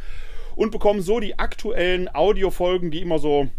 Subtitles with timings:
[0.57, 3.51] und bekommen so die aktuellen Audiofolgen, die immer so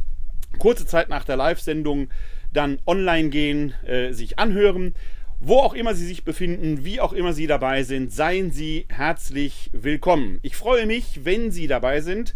[0.60, 2.10] kurze Zeit nach der Live-Sendung
[2.52, 4.94] dann online gehen, äh, sich anhören.
[5.40, 9.70] Wo auch immer Sie sich befinden, wie auch immer Sie dabei sind, seien Sie herzlich
[9.72, 10.40] willkommen.
[10.42, 12.36] Ich freue mich, wenn Sie dabei sind,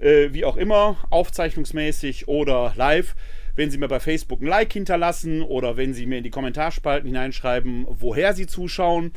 [0.00, 3.14] äh, wie auch immer, aufzeichnungsmäßig oder live
[3.54, 7.06] wenn Sie mir bei Facebook ein Like hinterlassen oder wenn Sie mir in die Kommentarspalten
[7.06, 9.12] hineinschreiben, woher Sie zuschauen.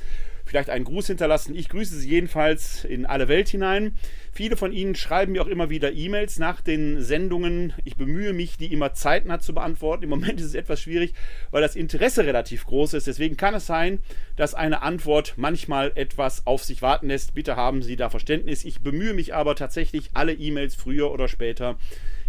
[0.48, 1.56] Vielleicht einen Gruß hinterlassen.
[1.56, 3.96] Ich grüße Sie jedenfalls in alle Welt hinein.
[4.32, 7.74] Viele von Ihnen schreiben mir auch immer wieder E-Mails nach den Sendungen.
[7.84, 10.04] Ich bemühe mich, die immer zeitnah zu beantworten.
[10.04, 11.16] Im Moment ist es etwas schwierig,
[11.50, 13.08] weil das Interesse relativ groß ist.
[13.08, 14.00] Deswegen kann es sein,
[14.36, 17.34] dass eine Antwort manchmal etwas auf sich warten lässt.
[17.34, 18.66] Bitte haben Sie da Verständnis.
[18.66, 21.76] Ich bemühe mich aber tatsächlich, alle E-Mails früher oder später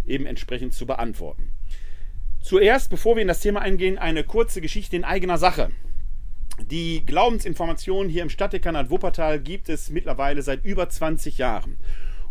[0.07, 1.51] eben entsprechend zu beantworten.
[2.47, 5.69] Zuerst, bevor wir in das Thema eingehen, eine kurze Geschichte in eigener Sache.
[6.71, 11.75] Die Glaubensinformation hier im Stadtdekanat Wuppertal gibt es mittlerweile seit über 20 Jahren.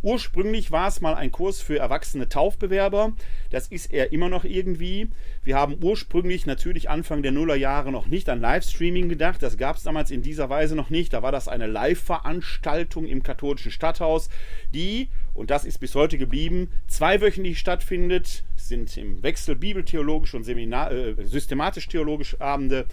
[0.01, 3.13] Ursprünglich war es mal ein Kurs für erwachsene Taufbewerber.
[3.51, 5.11] Das ist er immer noch irgendwie.
[5.45, 9.43] Wir haben ursprünglich natürlich Anfang der Nullerjahre noch nicht an Livestreaming gedacht.
[9.43, 11.13] Das gab es damals in dieser Weise noch nicht.
[11.13, 14.31] Da war das eine Live-Veranstaltung im katholischen Stadthaus,
[14.73, 21.15] die, und das ist bis heute geblieben, zweiwöchentlich stattfindet sind im Wechsel bibeltheologisch und äh,
[21.25, 22.87] systematisch-theologisch Abende.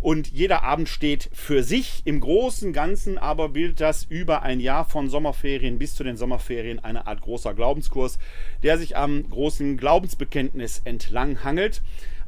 [0.00, 2.02] Und jeder Abend steht für sich.
[2.04, 6.80] Im Großen Ganzen aber bildet das über ein Jahr von Sommerferien bis zu den Sommerferien
[6.80, 8.18] eine Art großer Glaubenskurs,
[8.64, 11.82] der sich am großen Glaubensbekenntnis entlang hangelt.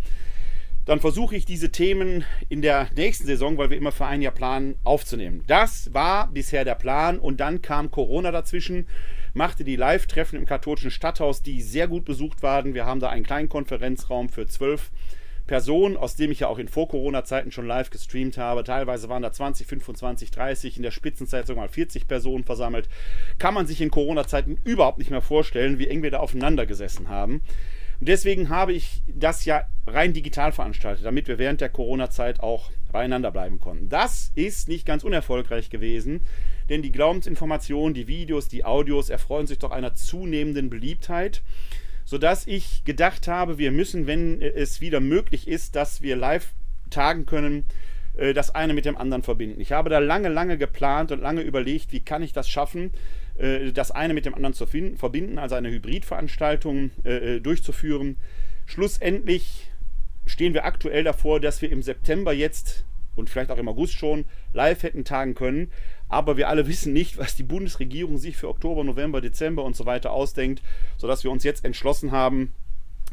[0.85, 4.34] Dann versuche ich diese Themen in der nächsten Saison, weil wir immer für ein Jahr
[4.34, 5.44] planen, aufzunehmen.
[5.47, 8.85] Das war bisher der Plan und dann kam Corona dazwischen,
[9.34, 12.75] machte die Live-Treffen im katholischen Stadthaus, die sehr gut besucht waren.
[12.75, 14.91] Wir haben da einen kleinen Konferenzraum für zwölf
[15.49, 18.63] Person, aus dem ich ja auch in Vor-Corona-Zeiten schon live gestreamt habe.
[18.63, 22.87] Teilweise waren da 20, 25, 30, in der Spitzenzeit sogar mal 40 Personen versammelt.
[23.39, 27.09] Kann man sich in Corona-Zeiten überhaupt nicht mehr vorstellen, wie eng wir da aufeinander gesessen
[27.09, 27.41] haben.
[27.99, 32.69] Und deswegen habe ich das ja rein digital veranstaltet, damit wir während der Corona-Zeit auch
[32.91, 33.89] beieinander bleiben konnten.
[33.89, 36.21] Das ist nicht ganz unerfolgreich gewesen,
[36.69, 41.41] denn die Glaubensinformationen, die Videos, die Audios erfreuen sich doch einer zunehmenden Beliebtheit
[42.09, 46.47] sodass ich gedacht habe, wir müssen, wenn es wieder möglich ist, dass wir live
[46.90, 47.66] tagen können,
[48.18, 49.62] äh, das eine mit dem anderen verbinden.
[49.62, 52.90] Ich habe da lange, lange geplant und lange überlegt, wie kann ich das schaffen,
[53.38, 58.18] äh, das eine mit dem anderen zu verbinden, also eine Hybridveranstaltung äh, durchzuführen.
[58.66, 59.70] Schlussendlich
[60.26, 62.85] stehen wir aktuell davor, dass wir im September jetzt
[63.16, 65.72] und vielleicht auch im August schon live hätten tagen können.
[66.09, 69.85] Aber wir alle wissen nicht, was die Bundesregierung sich für Oktober, November, Dezember und so
[69.85, 70.61] weiter ausdenkt,
[70.97, 72.52] sodass wir uns jetzt entschlossen haben,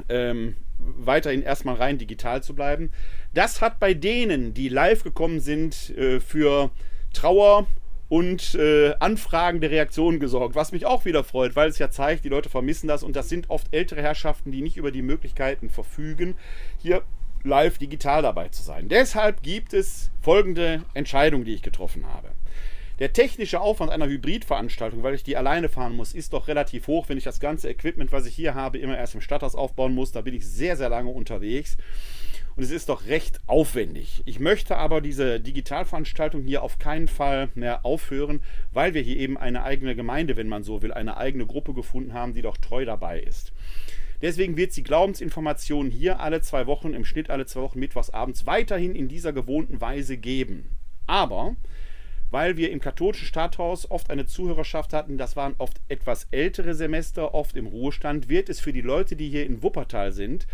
[0.08, 2.90] ähm, weiterhin erstmal rein digital zu bleiben.
[3.34, 6.70] Das hat bei denen, die live gekommen sind, äh, für
[7.12, 7.66] Trauer
[8.08, 12.28] und äh, anfragende Reaktionen gesorgt, was mich auch wieder freut, weil es ja zeigt, die
[12.28, 16.34] Leute vermissen das und das sind oft ältere Herrschaften, die nicht über die Möglichkeiten verfügen,
[16.78, 17.02] hier
[17.42, 18.88] live digital dabei zu sein.
[18.88, 22.28] Deshalb gibt es folgende Entscheidung, die ich getroffen habe.
[22.98, 27.10] Der technische Aufwand einer Hybridveranstaltung, weil ich die alleine fahren muss, ist doch relativ hoch,
[27.10, 30.12] wenn ich das ganze Equipment, was ich hier habe, immer erst im Stadthaus aufbauen muss.
[30.12, 31.76] Da bin ich sehr, sehr lange unterwegs.
[32.56, 34.22] Und es ist doch recht aufwendig.
[34.24, 38.40] Ich möchte aber diese Digitalveranstaltung hier auf keinen Fall mehr aufhören,
[38.72, 42.14] weil wir hier eben eine eigene Gemeinde, wenn man so will, eine eigene Gruppe gefunden
[42.14, 43.52] haben, die doch treu dabei ist.
[44.22, 48.46] Deswegen wird die Glaubensinformation hier alle zwei Wochen, im Schnitt alle zwei Wochen mittwochs abends
[48.46, 50.70] weiterhin in dieser gewohnten Weise geben.
[51.06, 51.56] Aber
[52.30, 57.34] weil wir im katholischen Stadthaus oft eine Zuhörerschaft hatten, das waren oft etwas ältere Semester,
[57.34, 60.46] oft im Ruhestand, wird es für die Leute, die hier in Wuppertal sind,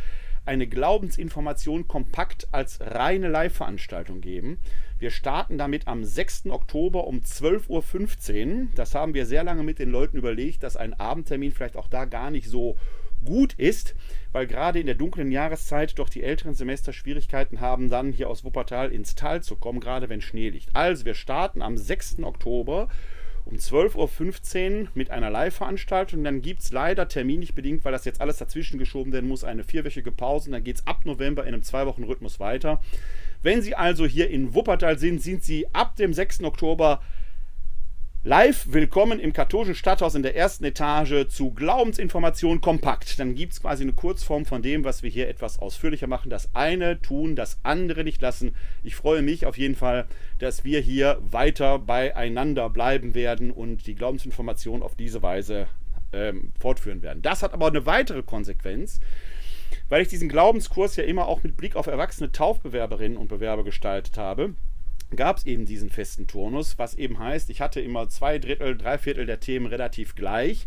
[0.45, 4.59] eine Glaubensinformation kompakt als reine Live-Veranstaltung geben.
[4.99, 6.47] Wir starten damit am 6.
[6.47, 8.69] Oktober um 12.15 Uhr.
[8.75, 12.05] Das haben wir sehr lange mit den Leuten überlegt, dass ein Abendtermin vielleicht auch da
[12.05, 12.77] gar nicht so
[13.25, 13.95] gut ist,
[14.33, 18.45] weil gerade in der dunklen Jahreszeit doch die älteren Semester Schwierigkeiten haben, dann hier aus
[18.45, 20.75] Wuppertal ins Tal zu kommen, gerade wenn Schnee liegt.
[20.75, 22.23] Also wir starten am 6.
[22.23, 22.89] Oktober
[23.45, 26.23] um 12.15 Uhr mit einer Live-Veranstaltung.
[26.25, 29.65] Dann gibt es leider terminlich bedingt, weil das jetzt alles dazwischen geschoben werden muss, eine
[29.65, 30.49] vierwöchige Pause.
[30.49, 32.81] Und dann geht es ab November in einem Zwei-Wochen-Rhythmus weiter.
[33.43, 36.45] Wenn Sie also hier in Wuppertal sind, sind Sie ab dem 6.
[36.45, 37.03] Oktober
[38.25, 43.19] Live willkommen im katholischen Stadthaus in der ersten Etage zu Glaubensinformation kompakt.
[43.19, 46.31] Dann gibt es quasi eine Kurzform von dem, was wir hier etwas ausführlicher machen.
[46.31, 48.55] Das eine tun, das andere nicht lassen.
[48.85, 50.07] Ich freue mich auf jeden Fall,
[50.39, 55.67] dass wir hier weiter beieinander bleiben werden und die Glaubensinformation auf diese Weise
[56.13, 57.23] ähm, fortführen werden.
[57.23, 59.01] Das hat aber eine weitere Konsequenz
[59.89, 64.17] weil ich diesen Glaubenskurs ja immer auch mit Blick auf erwachsene Taufbewerberinnen und Bewerber gestaltet
[64.19, 64.55] habe
[65.17, 68.99] gab es eben diesen festen Turnus, was eben heißt, ich hatte immer zwei Drittel, drei
[68.99, 70.67] Viertel der Themen relativ gleich.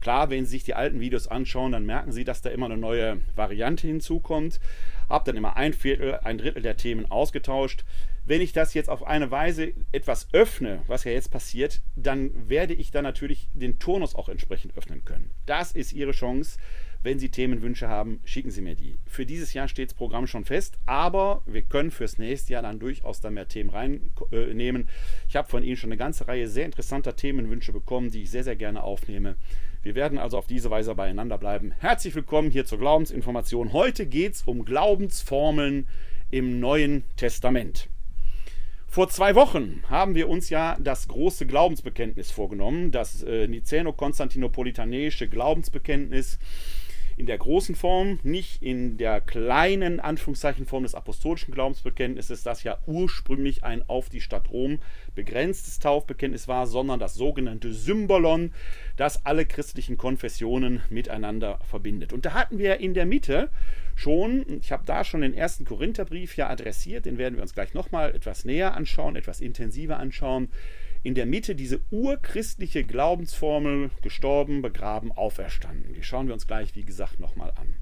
[0.00, 2.76] Klar, wenn Sie sich die alten Videos anschauen, dann merken Sie, dass da immer eine
[2.76, 4.60] neue Variante hinzukommt.
[5.08, 7.84] Hab dann immer ein Viertel, ein Drittel der Themen ausgetauscht.
[8.24, 12.74] Wenn ich das jetzt auf eine Weise etwas öffne, was ja jetzt passiert, dann werde
[12.74, 15.30] ich dann natürlich den Turnus auch entsprechend öffnen können.
[15.46, 16.58] Das ist Ihre Chance.
[17.06, 18.98] Wenn Sie Themenwünsche haben, schicken Sie mir die.
[19.06, 22.80] Für dieses Jahr steht das Programm schon fest, aber wir können fürs nächste Jahr dann
[22.80, 24.82] durchaus da mehr Themen reinnehmen.
[24.82, 28.32] Äh, ich habe von Ihnen schon eine ganze Reihe sehr interessanter Themenwünsche bekommen, die ich
[28.32, 29.36] sehr, sehr gerne aufnehme.
[29.84, 31.70] Wir werden also auf diese Weise beieinander bleiben.
[31.78, 33.72] Herzlich willkommen hier zur Glaubensinformation.
[33.72, 35.86] Heute geht es um Glaubensformeln
[36.32, 37.88] im Neuen Testament.
[38.88, 46.40] Vor zwei Wochen haben wir uns ja das große Glaubensbekenntnis vorgenommen, das äh, Niceno-Konstantinopolitanische Glaubensbekenntnis
[47.16, 52.78] in der großen Form, nicht in der kleinen Anführungszeichen Form des apostolischen Glaubensbekenntnisses, das ja
[52.86, 54.78] ursprünglich ein auf die Stadt Rom
[55.14, 58.52] begrenztes Taufbekenntnis war, sondern das sogenannte Symbolon,
[58.96, 62.12] das alle christlichen Konfessionen miteinander verbindet.
[62.12, 63.48] Und da hatten wir in der Mitte
[63.94, 67.72] schon, ich habe da schon den ersten Korintherbrief ja adressiert, den werden wir uns gleich
[67.72, 70.48] nochmal etwas näher anschauen, etwas intensiver anschauen
[71.06, 75.94] in der Mitte diese urchristliche Glaubensformel gestorben, begraben, auferstanden.
[75.94, 77.76] Die schauen wir uns gleich, wie gesagt, nochmal an.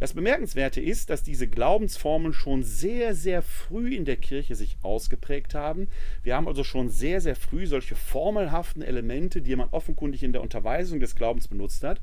[0.00, 5.54] Das Bemerkenswerte ist, dass diese Glaubensformeln schon sehr, sehr früh in der Kirche sich ausgeprägt
[5.54, 5.88] haben.
[6.22, 10.42] Wir haben also schon sehr, sehr früh solche formelhaften Elemente, die man offenkundig in der
[10.42, 12.02] Unterweisung des Glaubens benutzt hat.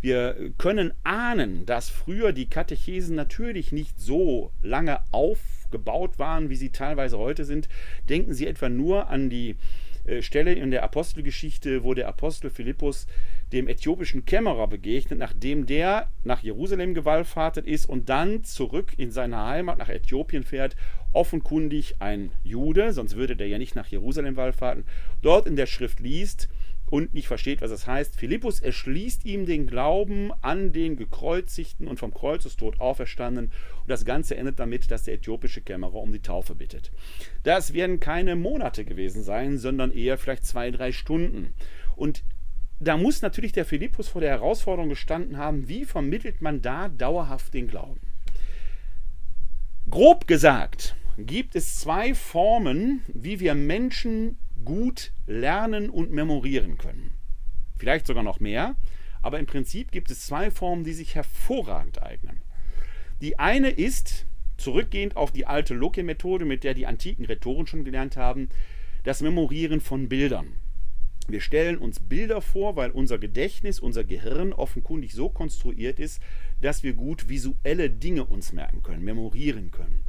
[0.00, 5.00] Wir können ahnen, dass früher die Katechesen natürlich nicht so lange
[5.76, 7.68] aufgebaut waren, wie sie teilweise heute sind.
[8.08, 9.56] Denken Sie etwa nur an die
[10.06, 13.06] äh, Stelle in der Apostelgeschichte, wo der Apostel Philippus
[13.52, 19.44] dem äthiopischen Kämmerer begegnet, nachdem der nach Jerusalem gewallfahrtet ist und dann zurück in seine
[19.44, 20.76] Heimat nach Äthiopien fährt,
[21.12, 24.84] offenkundig ein Jude, sonst würde der ja nicht nach Jerusalem wallfahrten,
[25.22, 26.48] dort in der Schrift liest,
[26.88, 28.16] und nicht versteht, was das heißt.
[28.16, 33.50] Philippus erschließt ihm den Glauben an den gekreuzigten und vom Kreuzestod auferstandenen.
[33.50, 36.92] Und das Ganze endet damit, dass der äthiopische Kämmerer um die Taufe bittet.
[37.42, 41.54] Das werden keine Monate gewesen sein, sondern eher vielleicht zwei, drei Stunden.
[41.96, 42.22] Und
[42.78, 47.54] da muss natürlich der Philippus vor der Herausforderung gestanden haben, wie vermittelt man da dauerhaft
[47.54, 48.00] den Glauben?
[49.88, 57.12] Grob gesagt gibt es zwei Formen, wie wir Menschen gut lernen und memorieren können.
[57.78, 58.76] Vielleicht sogar noch mehr,
[59.22, 62.42] aber im Prinzip gibt es zwei Formen, die sich hervorragend eignen.
[63.22, 64.26] Die eine ist,
[64.58, 68.50] zurückgehend auf die alte Loke-Methode, mit der die antiken Rhetoren schon gelernt haben,
[69.04, 70.56] das Memorieren von Bildern.
[71.28, 76.22] Wir stellen uns Bilder vor, weil unser Gedächtnis, unser Gehirn offenkundig so konstruiert ist,
[76.60, 80.04] dass wir gut visuelle Dinge uns merken können, memorieren können.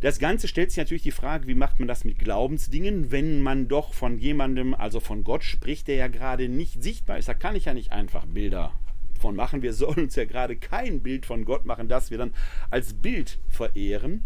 [0.00, 3.66] Das Ganze stellt sich natürlich die Frage, wie macht man das mit Glaubensdingen, wenn man
[3.66, 7.28] doch von jemandem, also von Gott spricht, der ja gerade nicht sichtbar ist.
[7.28, 8.72] Da kann ich ja nicht einfach Bilder
[9.18, 9.62] von machen.
[9.62, 12.34] Wir sollen uns ja gerade kein Bild von Gott machen, das wir dann
[12.70, 14.22] als Bild verehren.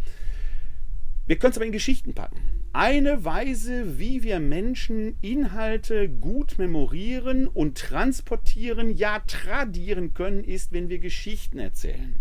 [1.27, 2.41] Wir können es aber in Geschichten packen.
[2.73, 10.89] Eine Weise, wie wir Menschen Inhalte gut memorieren und transportieren, ja tradieren können, ist, wenn
[10.89, 12.17] wir Geschichten erzählen.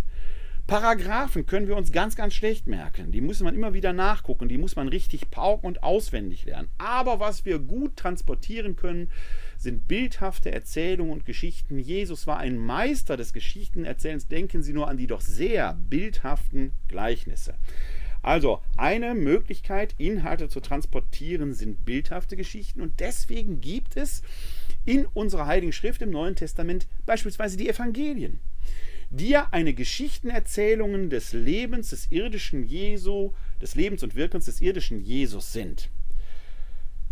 [0.69, 3.11] Paragraphen können wir uns ganz, ganz schlecht merken.
[3.11, 6.69] Die muss man immer wieder nachgucken, die muss man richtig pauken und auswendig lernen.
[6.77, 9.09] Aber was wir gut transportieren können,
[9.57, 11.79] sind bildhafte Erzählungen und Geschichten.
[11.79, 14.27] Jesus war ein Meister des Geschichtenerzählens.
[14.27, 17.55] Denken Sie nur an die doch sehr bildhaften Gleichnisse.
[18.21, 24.21] Also eine Möglichkeit, Inhalte zu transportieren, sind bildhafte Geschichten und deswegen gibt es
[24.85, 28.39] in unserer Heiligen Schrift im Neuen Testament beispielsweise die Evangelien,
[29.11, 35.51] ja eine Geschichtenerzählungen des Lebens des irdischen Jesu, des Lebens und Wirkens des irdischen Jesus
[35.51, 35.89] sind.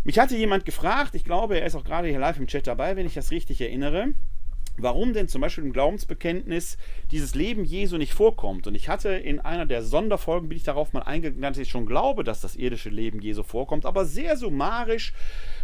[0.04, 2.96] Mich hatte jemand gefragt, ich glaube, er ist auch gerade hier live im Chat dabei,
[2.96, 4.14] wenn ich das richtig erinnere,
[4.82, 6.78] warum denn zum Beispiel im Glaubensbekenntnis
[7.10, 8.66] dieses Leben Jesu nicht vorkommt.
[8.66, 11.86] Und ich hatte in einer der Sonderfolgen, bin ich darauf mal eingegangen, dass ich schon
[11.86, 15.12] glaube, dass das irdische Leben Jesu vorkommt, aber sehr summarisch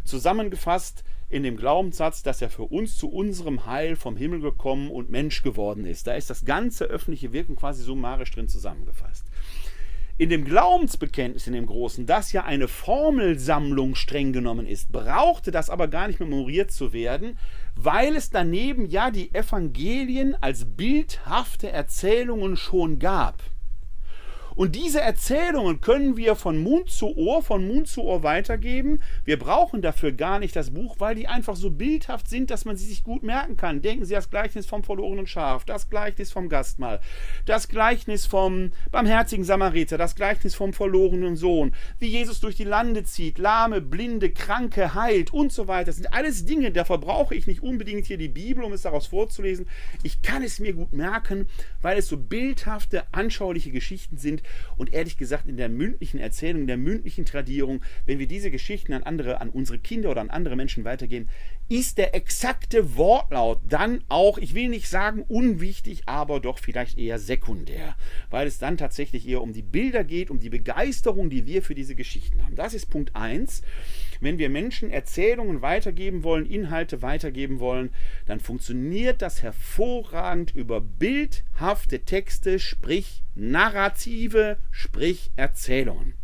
[0.04, 5.11] zusammengefasst in dem Glaubenssatz, dass er für uns zu unserem Heil vom Himmel gekommen und
[5.11, 6.06] Mensch geworden ist.
[6.06, 9.25] Da ist das ganze öffentliche Wirken quasi summarisch drin zusammengefasst
[10.16, 15.71] in dem Glaubensbekenntnis, in dem Großen, das ja eine Formelsammlung streng genommen ist, brauchte das
[15.71, 17.37] aber gar nicht memoriert zu werden,
[17.76, 23.43] weil es daneben ja die Evangelien als bildhafte Erzählungen schon gab.
[24.56, 29.02] Und diese Erzählungen können wir von Mund zu Ohr, von Mund zu Ohr weitergeben.
[29.25, 32.76] Wir brauchen dafür gar nicht das Buch, weil die einfach so bildhaft sind, dass man
[32.76, 33.82] sie sich gut merken kann.
[33.82, 37.00] Denken Sie das Gleichnis vom verlorenen Schaf, das Gleichnis vom Gastmahl,
[37.46, 43.04] das Gleichnis vom barmherzigen Samariter, das Gleichnis vom verlorenen Sohn, wie Jesus durch die Lande
[43.04, 45.87] zieht, Lahme, Blinde, Kranke heilt und so weiter.
[45.87, 49.08] Das sind alles Dinge, da verbrauche ich nicht unbedingt hier die Bibel, um es daraus
[49.08, 49.66] vorzulesen.
[50.02, 51.49] Ich kann es mir gut merken,
[51.82, 54.43] weil es so bildhafte, anschauliche Geschichten sind,
[54.76, 58.92] und ehrlich gesagt, in der mündlichen Erzählung, in der mündlichen Tradierung, wenn wir diese Geschichten
[58.92, 61.28] an andere, an unsere Kinder oder an andere Menschen weitergeben,
[61.68, 67.18] ist der exakte Wortlaut dann auch, ich will nicht sagen unwichtig, aber doch vielleicht eher
[67.18, 67.96] sekundär,
[68.30, 71.74] weil es dann tatsächlich eher um die Bilder geht, um die Begeisterung, die wir für
[71.74, 72.54] diese Geschichten haben.
[72.54, 73.62] Das ist Punkt 1.
[74.25, 77.90] Wenn wir Menschen Erzählungen weitergeben wollen, Inhalte weitergeben wollen,
[78.25, 86.14] dann funktioniert das hervorragend über bildhafte Texte, sprich Narrative, sprich Erzählungen.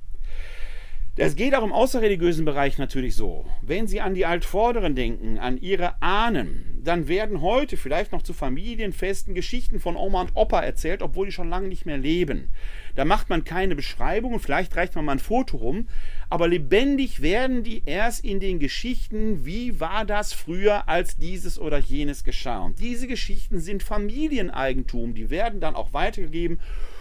[1.17, 3.45] Das geht auch im außerreligiösen Bereich natürlich so.
[3.61, 8.33] Wenn Sie an die Altvorderen denken, an Ihre Ahnen, dann werden heute vielleicht noch zu
[8.33, 12.49] Familienfesten Geschichten von Oma und Opa erzählt, obwohl die schon lange nicht mehr leben.
[12.95, 15.89] Da macht man keine Beschreibung und vielleicht reicht man mal ein Foto rum,
[16.31, 21.79] aber lebendig werden die erst in den Geschichten, wie war das früher, als dieses oder
[21.79, 22.61] jenes geschah.
[22.61, 26.61] Und diese Geschichten sind Familieneigentum, die werden dann auch weitergegeben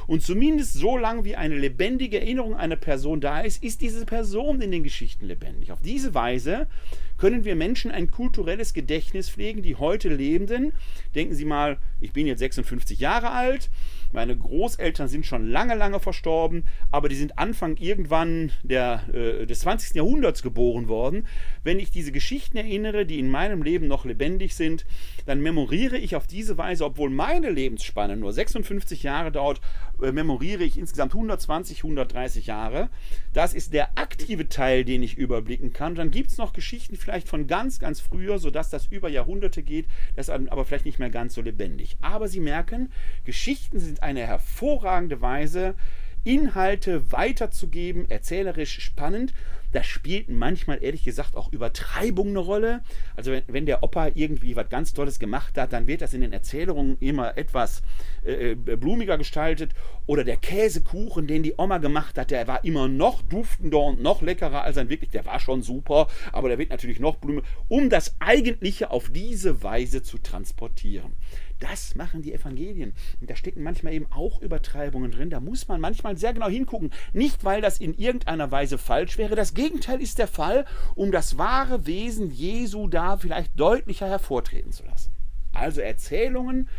[0.09, 4.59] und zumindest so lange wie eine lebendige Erinnerung einer Person da ist, ist diese Person
[4.59, 5.71] in den Geschichten lebendig.
[5.71, 6.65] Auf diese Weise
[7.19, 10.73] können wir Menschen ein kulturelles Gedächtnis pflegen, die heute Lebenden.
[11.13, 13.69] Denken Sie mal, ich bin jetzt 56 Jahre alt,
[14.11, 19.59] meine Großeltern sind schon lange, lange verstorben, aber die sind Anfang irgendwann der, äh, des
[19.59, 19.95] 20.
[19.95, 21.27] Jahrhunderts geboren worden.
[21.63, 24.85] Wenn ich diese Geschichten erinnere, die in meinem Leben noch lebendig sind,
[25.25, 29.61] dann memoriere ich auf diese Weise, obwohl meine Lebensspanne nur 56 Jahre dauert,
[29.99, 32.89] memoriere ich insgesamt 120, 130 Jahre.
[33.33, 35.95] Das ist der aktive Teil, den ich überblicken kann.
[35.95, 39.87] Dann gibt es noch Geschichten vielleicht von ganz, ganz früher, sodass das über Jahrhunderte geht,
[40.15, 41.97] das ist aber vielleicht nicht mehr ganz so lebendig.
[42.01, 42.91] Aber Sie merken,
[43.25, 45.75] Geschichten sind eine hervorragende Weise,
[46.23, 49.33] Inhalte weiterzugeben, erzählerisch spannend.
[49.71, 52.81] Da spielt manchmal, ehrlich gesagt, auch Übertreibung eine Rolle.
[53.15, 56.21] Also wenn, wenn, der Opa irgendwie was ganz Tolles gemacht hat, dann wird das in
[56.21, 57.83] den Erzählungen immer etwas
[58.25, 59.73] äh, äh, blumiger gestaltet.
[60.05, 64.21] Oder der Käsekuchen, den die Oma gemacht hat, der war immer noch duftender und noch
[64.21, 67.89] leckerer als ein wirklich, der war schon super, aber der wird natürlich noch blumiger, um
[67.89, 71.13] das Eigentliche auf diese Weise zu transportieren.
[71.59, 72.93] Das machen die Evangelien.
[73.19, 75.29] Und da stecken manchmal eben auch Übertreibungen drin.
[75.29, 76.91] Da muss man manchmal sehr genau hingucken.
[77.11, 79.35] Nicht, weil das in irgendeiner Weise falsch wäre.
[79.35, 84.85] Das Gegenteil ist der Fall, um das wahre Wesen Jesu da vielleicht deutlicher hervortreten zu
[84.85, 85.11] lassen.
[85.51, 86.69] Also Erzählungen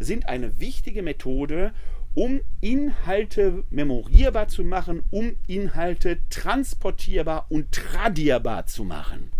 [0.00, 1.72] sind eine wichtige Methode,
[2.14, 9.30] um Inhalte memorierbar zu machen, um Inhalte transportierbar und tradierbar zu machen.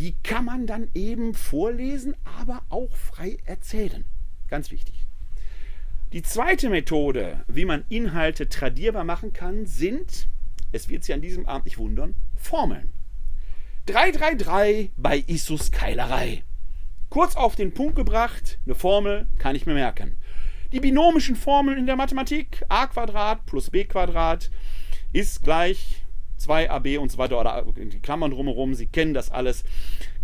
[0.00, 4.04] Die kann man dann eben vorlesen, aber auch frei erzählen.
[4.48, 4.94] Ganz wichtig.
[6.12, 10.28] Die zweite Methode, wie man Inhalte tradierbar machen kann, sind,
[10.72, 12.92] es wird Sie an diesem Abend nicht wundern, Formeln.
[13.86, 16.42] 333 bei Issus Keilerei.
[17.14, 20.16] Kurz auf den Punkt gebracht, eine Formel kann ich mir merken.
[20.72, 22.86] Die binomischen Formeln in der Mathematik, a
[23.36, 23.86] plus b
[25.12, 26.02] ist gleich
[26.40, 29.62] 2ab und so weiter oder die Klammern drumherum, Sie kennen das alles,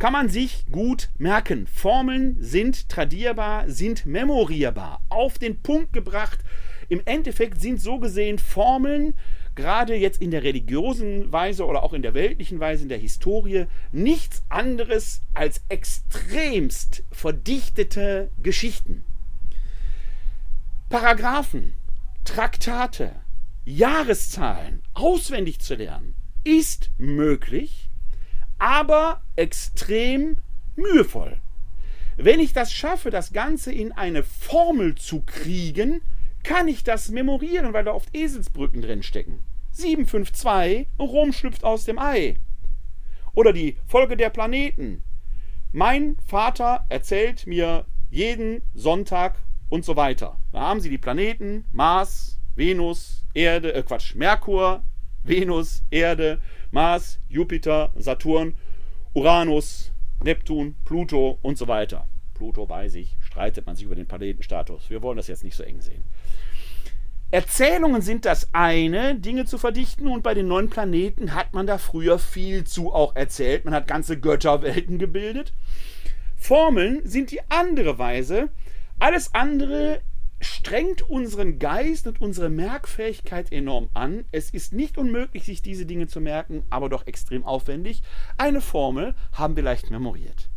[0.00, 1.68] kann man sich gut merken.
[1.68, 6.40] Formeln sind tradierbar, sind memorierbar, auf den Punkt gebracht,
[6.88, 9.14] Im Endeffekt sind so gesehen Formeln,
[9.60, 13.66] gerade jetzt in der religiösen Weise oder auch in der weltlichen Weise, in der Historie,
[13.92, 19.04] nichts anderes als extremst verdichtete Geschichten.
[20.88, 21.74] Paragraphen,
[22.24, 23.12] Traktate,
[23.66, 27.90] Jahreszahlen auswendig zu lernen, ist möglich,
[28.58, 30.38] aber extrem
[30.74, 31.38] mühevoll.
[32.16, 36.00] Wenn ich das schaffe, das Ganze in eine Formel zu kriegen,
[36.42, 39.42] kann ich das memorieren, weil da oft Eselsbrücken drin stecken.
[39.72, 42.36] 752, Rom schlüpft aus dem Ei.
[43.34, 45.02] Oder die Folge der Planeten.
[45.72, 50.38] Mein Vater erzählt mir jeden Sonntag und so weiter.
[50.52, 54.82] Da haben Sie die Planeten, Mars, Venus, Erde, äh Quatsch, Merkur,
[55.22, 56.40] Venus, Erde,
[56.72, 58.56] Mars, Jupiter, Saturn,
[59.14, 62.06] Uranus, Neptun, Pluto und so weiter.
[62.34, 64.90] Pluto weiß ich, streitet man sich über den Planetenstatus.
[64.90, 66.02] Wir wollen das jetzt nicht so eng sehen.
[67.32, 71.78] Erzählungen sind das eine, Dinge zu verdichten, und bei den neuen Planeten hat man da
[71.78, 73.64] früher viel zu auch erzählt.
[73.64, 75.52] Man hat ganze Götterwelten gebildet.
[76.36, 78.48] Formeln sind die andere Weise.
[78.98, 80.00] Alles andere
[80.40, 84.24] strengt unseren Geist und unsere Merkfähigkeit enorm an.
[84.32, 88.02] Es ist nicht unmöglich, sich diese Dinge zu merken, aber doch extrem aufwendig.
[88.38, 90.48] Eine Formel haben wir leicht memoriert.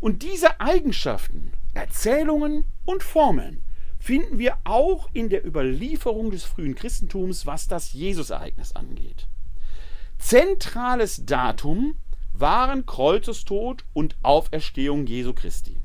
[0.00, 3.62] Und diese Eigenschaften, Erzählungen und Formeln,
[4.06, 9.26] finden wir auch in der Überlieferung des frühen Christentums, was das Jesusereignis angeht.
[10.16, 11.96] Zentrales Datum
[12.32, 15.76] waren Kreuzestod und Auferstehung Jesu Christi.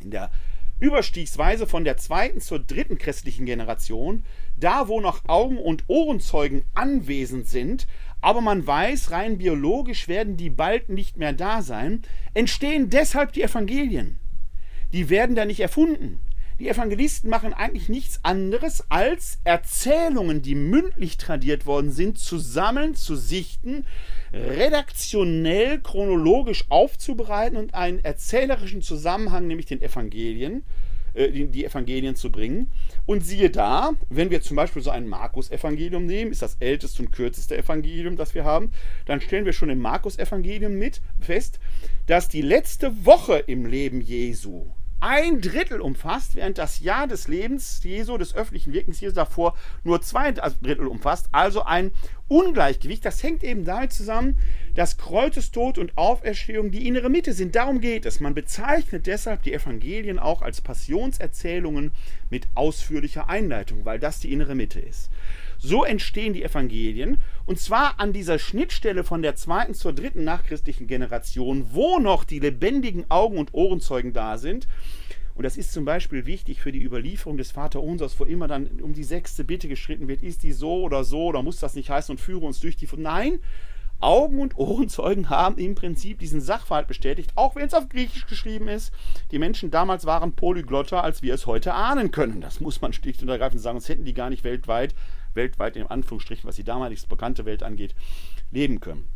[0.00, 0.30] In der
[0.78, 4.22] Überstiegsweise von der zweiten zur dritten christlichen Generation,
[4.56, 7.88] da wo noch Augen- und Ohrenzeugen anwesend sind,
[8.20, 13.42] aber man weiß, rein biologisch werden die bald nicht mehr da sein, entstehen deshalb die
[13.42, 14.20] Evangelien.
[14.92, 16.20] Die werden da nicht erfunden.
[16.60, 22.94] Die Evangelisten machen eigentlich nichts anderes als Erzählungen, die mündlich tradiert worden sind, zu sammeln,
[22.94, 23.86] zu sichten,
[24.32, 30.62] redaktionell, chronologisch aufzubereiten und einen erzählerischen Zusammenhang, nämlich den Evangelien,
[31.14, 32.70] äh, die, die Evangelien zu bringen.
[33.04, 37.10] Und siehe da, wenn wir zum Beispiel so ein Markus-Evangelium nehmen, ist das älteste und
[37.10, 38.70] kürzeste Evangelium, das wir haben,
[39.06, 41.58] dann stellen wir schon im Markus-Evangelium mit fest,
[42.06, 44.70] dass die letzte Woche im Leben Jesu
[45.04, 50.00] ein Drittel umfasst, während das Jahr des Lebens Jesu, des öffentlichen Wirkens Jesu davor nur
[50.00, 51.28] zwei Drittel umfasst.
[51.30, 51.92] Also ein
[52.28, 53.04] Ungleichgewicht.
[53.04, 54.38] Das hängt eben damit zusammen,
[54.74, 57.54] dass Kreuzestod und Auferstehung die innere Mitte sind.
[57.54, 58.20] Darum geht es.
[58.20, 61.92] Man bezeichnet deshalb die Evangelien auch als Passionserzählungen
[62.30, 65.10] mit ausführlicher Einleitung, weil das die innere Mitte ist.
[65.66, 70.86] So entstehen die Evangelien und zwar an dieser Schnittstelle von der zweiten zur dritten nachchristlichen
[70.86, 74.68] Generation, wo noch die lebendigen Augen- und Ohrenzeugen da sind.
[75.34, 78.66] Und das ist zum Beispiel wichtig für die Überlieferung des Vater Unsers, wo immer dann
[78.82, 81.88] um die sechste Bitte geschritten wird, ist die so oder so oder muss das nicht
[81.88, 82.86] heißen und führe uns durch die...
[82.98, 83.38] Nein,
[84.00, 88.68] Augen- und Ohrenzeugen haben im Prinzip diesen Sachverhalt bestätigt, auch wenn es auf Griechisch geschrieben
[88.68, 88.92] ist.
[89.30, 92.42] Die Menschen damals waren polyglotter, als wir es heute ahnen können.
[92.42, 94.94] Das muss man schlicht und ergreifend sagen, sonst hätten die gar nicht weltweit
[95.34, 97.94] weltweit in Anführungsstrichen, was die damalig bekannte Welt angeht,
[98.50, 99.08] leben können.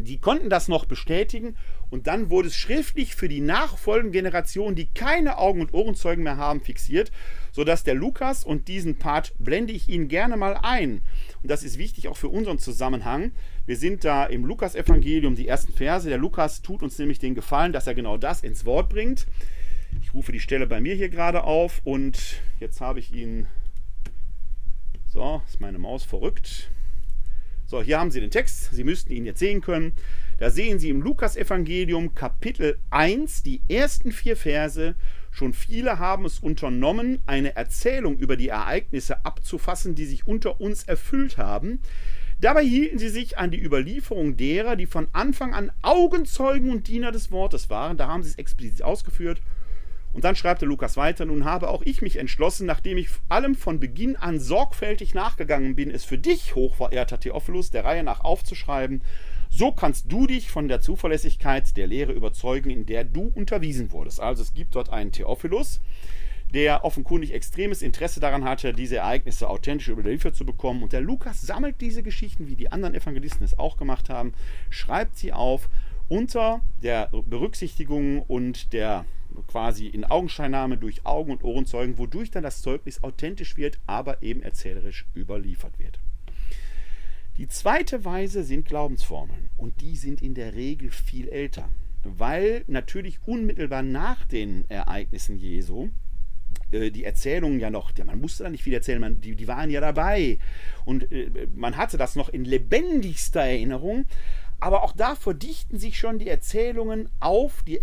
[0.00, 1.56] Die konnten das noch bestätigen
[1.90, 6.36] und dann wurde es schriftlich für die nachfolgenden Generationen, die keine Augen- und Ohrenzeugen mehr
[6.36, 7.10] haben, fixiert,
[7.50, 11.02] sodass der Lukas und diesen Part blende ich Ihnen gerne mal ein.
[11.42, 13.32] Und das ist wichtig auch für unseren Zusammenhang.
[13.66, 16.08] Wir sind da im Lukas-Evangelium, die ersten Verse.
[16.08, 19.26] Der Lukas tut uns nämlich den Gefallen, dass er genau das ins Wort bringt.
[20.00, 23.48] Ich rufe die Stelle bei mir hier gerade auf und jetzt habe ich Ihnen
[25.18, 26.70] so, ist meine Maus verrückt.
[27.66, 28.72] So, hier haben Sie den Text.
[28.72, 29.94] Sie müssten ihn jetzt sehen können.
[30.38, 34.94] Da sehen Sie im Lukasevangelium Kapitel 1 die ersten vier Verse.
[35.32, 40.84] Schon viele haben es unternommen, eine Erzählung über die Ereignisse abzufassen, die sich unter uns
[40.84, 41.80] erfüllt haben.
[42.40, 47.10] Dabei hielten sie sich an die Überlieferung derer, die von Anfang an Augenzeugen und Diener
[47.10, 47.96] des Wortes waren.
[47.96, 49.42] Da haben sie es explizit ausgeführt.
[50.18, 53.54] Und dann schreibt der Lukas weiter, nun habe auch ich mich entschlossen, nachdem ich allem
[53.54, 59.00] von Beginn an sorgfältig nachgegangen bin, es für dich, hochverehrter Theophilus, der Reihe nach aufzuschreiben.
[59.48, 64.18] So kannst du dich von der Zuverlässigkeit der Lehre überzeugen, in der du unterwiesen wurdest.
[64.18, 65.78] Also es gibt dort einen Theophilus,
[66.52, 70.82] der offenkundig extremes Interesse daran hatte, diese Ereignisse authentisch überliefert zu bekommen.
[70.82, 74.32] Und der Lukas sammelt diese Geschichten, wie die anderen Evangelisten es auch gemacht haben,
[74.68, 75.68] schreibt sie auf
[76.08, 79.04] unter der Berücksichtigung und der
[79.46, 84.42] quasi in Augenscheinnahme durch Augen- und Ohrenzeugen, wodurch dann das Zeugnis authentisch wird, aber eben
[84.42, 85.98] erzählerisch überliefert wird.
[87.36, 91.68] Die zweite Weise sind Glaubensformeln und die sind in der Regel viel älter,
[92.02, 95.90] weil natürlich unmittelbar nach den Ereignissen Jesu
[96.70, 99.70] äh, die Erzählungen ja noch, man musste da nicht viel erzählen, man, die, die waren
[99.70, 100.38] ja dabei.
[100.84, 104.06] Und äh, man hatte das noch in lebendigster Erinnerung.
[104.60, 107.80] Aber auch da verdichten sich schon die Erzählungen auf die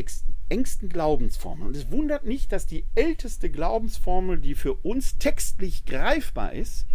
[0.50, 1.70] engsten Glaubensformeln.
[1.70, 6.86] Und es wundert nicht, dass die älteste Glaubensformel, die für uns textlich greifbar ist,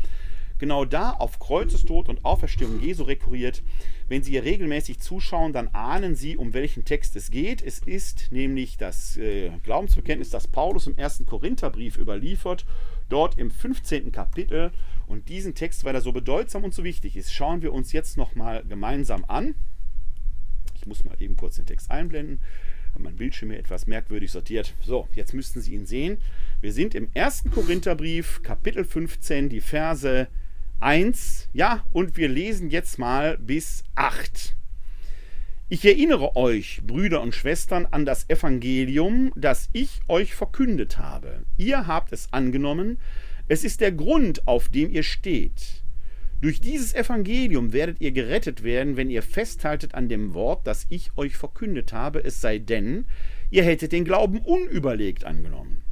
[0.61, 3.63] genau da auf Kreuzestod und Auferstehung Jesu rekurriert.
[4.09, 7.63] Wenn Sie hier regelmäßig zuschauen, dann ahnen Sie, um welchen Text es geht.
[7.63, 12.67] Es ist nämlich das äh, Glaubensbekenntnis, das Paulus im ersten Korintherbrief überliefert,
[13.09, 14.13] dort im 15.
[14.13, 14.71] Kapitel.
[15.07, 18.17] Und diesen Text, weil er so bedeutsam und so wichtig ist, schauen wir uns jetzt
[18.17, 19.55] nochmal gemeinsam an.
[20.77, 22.41] Ich muss mal eben kurz den Text einblenden.
[22.93, 24.75] Habe mein Bildschirm hier etwas merkwürdig sortiert.
[24.81, 26.19] So, jetzt müssten Sie ihn sehen.
[26.61, 27.45] Wir sind im 1.
[27.53, 30.29] Korintherbrief, Kapitel 15, die Verse
[30.81, 31.49] 1.
[31.53, 34.57] Ja, und wir lesen jetzt mal bis 8.
[35.69, 41.45] Ich erinnere euch, Brüder und Schwestern, an das Evangelium, das ich euch verkündet habe.
[41.59, 42.99] Ihr habt es angenommen,
[43.47, 45.80] es ist der Grund, auf dem ihr steht.
[46.41, 51.11] Durch dieses Evangelium werdet ihr gerettet werden, wenn ihr festhaltet an dem Wort, das ich
[51.17, 53.05] euch verkündet habe, es sei denn,
[53.51, 55.83] ihr hättet den Glauben unüberlegt angenommen.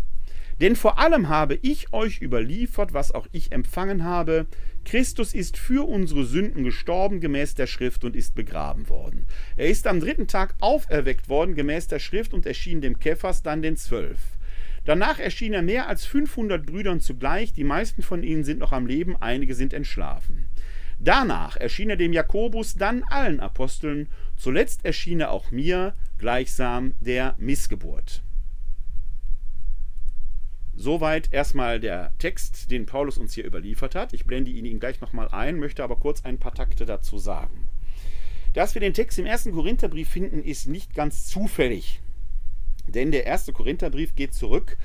[0.61, 4.47] Denn vor allem habe ich euch überliefert, was auch ich empfangen habe.
[4.85, 9.27] Christus ist für unsere Sünden gestorben gemäß der Schrift und ist begraben worden.
[9.57, 13.63] Er ist am dritten Tag auferweckt worden gemäß der Schrift und erschien dem Kephas, dann
[13.63, 14.38] den Zwölf.
[14.89, 18.87] Danach erschien er mehr als 500 Brüdern zugleich, die meisten von ihnen sind noch am
[18.87, 20.49] Leben, einige sind entschlafen.
[20.99, 27.35] Danach erschien er dem Jakobus, dann allen Aposteln, zuletzt erschien er auch mir, gleichsam der
[27.37, 28.23] Missgeburt.
[30.75, 34.15] Soweit erstmal der Text, den Paulus uns hier überliefert hat.
[34.15, 37.69] Ich blende ihn Ihnen gleich nochmal ein, möchte aber kurz ein paar Takte dazu sagen.
[38.55, 42.01] Dass wir den Text im ersten Korintherbrief finden, ist nicht ganz zufällig.
[42.89, 44.77] Denn der erste Korintherbrief geht zurück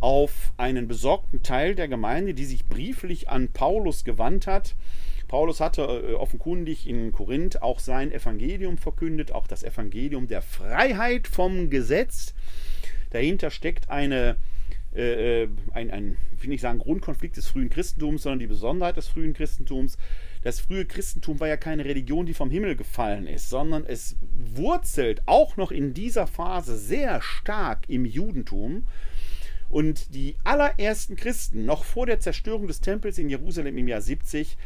[0.00, 4.74] auf einen besorgten Teil der Gemeinde, die sich brieflich an Paulus gewandt hat.
[5.28, 11.26] Paulus hatte äh, offenkundig in Korinth auch sein Evangelium verkündet, auch das Evangelium der Freiheit
[11.26, 12.34] vom Gesetz.
[13.10, 14.36] Dahinter steckt eine,
[14.94, 19.32] äh, äh ein, ein, ich sagen Grundkonflikt des frühen Christentums, sondern die Besonderheit des frühen
[19.32, 19.96] Christentums.
[20.44, 24.16] Das frühe Christentum war ja keine Religion, die vom Himmel gefallen ist, sondern es
[24.54, 28.84] wurzelt auch noch in dieser Phase sehr stark im Judentum.
[29.70, 34.58] Und die allerersten Christen, noch vor der Zerstörung des Tempels in Jerusalem im Jahr 70,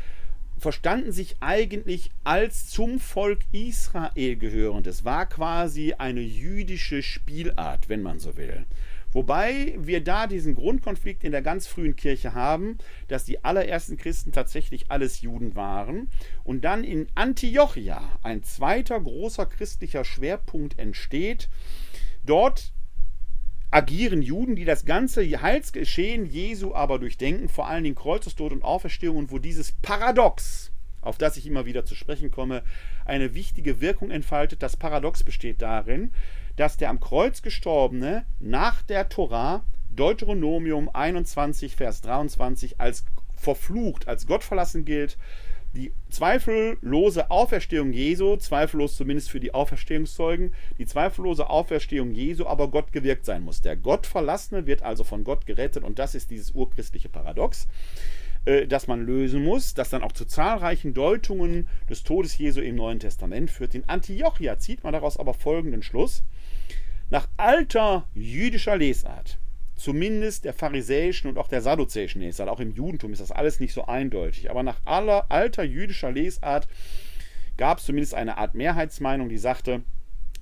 [0.59, 4.89] verstanden sich eigentlich als zum Volk Israel gehörend.
[4.89, 8.67] Es war quasi eine jüdische Spielart, wenn man so will.
[9.13, 14.33] Wobei wir da diesen Grundkonflikt in der ganz frühen Kirche haben, dass die allerersten Christen
[14.33, 16.11] tatsächlich alles Juden waren
[16.45, 21.49] und dann in Antiochia ein zweiter großer christlicher Schwerpunkt entsteht.
[22.25, 22.73] Dort
[23.71, 29.17] agieren Juden, die das ganze Heilsgeschehen Jesu aber durchdenken, vor allen Dingen Kreuzestod und Auferstehung
[29.17, 32.63] und wo dieses Paradox, auf das ich immer wieder zu sprechen komme,
[33.05, 34.63] eine wichtige Wirkung entfaltet.
[34.63, 36.13] Das Paradox besteht darin,
[36.59, 43.05] dass der am Kreuz gestorbene nach der Torah Deuteronomium 21, Vers 23 als
[43.37, 45.19] verflucht, als gottverlassen gilt.
[45.75, 52.91] Die zweifellose Auferstehung Jesu, zweifellos zumindest für die Auferstehungszeugen, die zweifellose Auferstehung Jesu aber Gott
[52.91, 53.61] gewirkt sein muss.
[53.61, 57.69] Der Gottverlassene wird also von Gott gerettet und das ist dieses urchristliche Paradox.
[58.49, 62.77] Äh, das man lösen muss, das dann auch zu zahlreichen Deutungen des Todes Jesu im
[62.77, 63.75] Neuen Testament führt.
[63.75, 66.23] In Antiochia zieht man daraus aber folgenden Schluss.
[67.11, 69.39] Nach alter jüdischer Lesart,
[69.77, 73.73] zumindest der pharisäischen und auch der sadduzäischen Lesart, auch im Judentum ist das alles nicht
[73.73, 76.69] so eindeutig, aber nach aller alter jüdischer Lesart
[77.57, 79.83] gab es zumindest eine Art Mehrheitsmeinung, die sagte,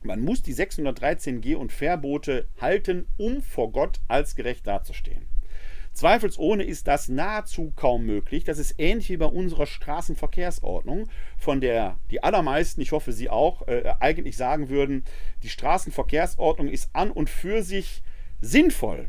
[0.03, 5.36] man muss die 613 Geh- und Verbote halten, um vor Gott als gerecht dazustehen.
[5.97, 8.45] Zweifelsohne ist das nahezu kaum möglich.
[8.45, 13.67] Das ist ähnlich wie bei unserer Straßenverkehrsordnung, von der die allermeisten, ich hoffe Sie auch,
[13.67, 15.05] äh, eigentlich sagen würden,
[15.43, 18.03] die Straßenverkehrsordnung ist an und für sich
[18.43, 19.09] sinnvoll.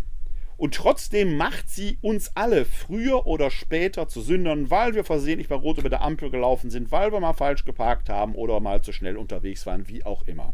[0.55, 5.55] Und trotzdem macht sie uns alle früher oder später zu Sündern, weil wir versehentlich bei
[5.55, 8.91] Rot über der Ampel gelaufen sind, weil wir mal falsch geparkt haben oder mal zu
[8.91, 10.53] schnell unterwegs waren, wie auch immer.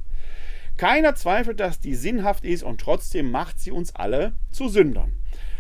[0.76, 5.14] Keiner zweifelt, dass die sinnhaft ist und trotzdem macht sie uns alle zu Sündern.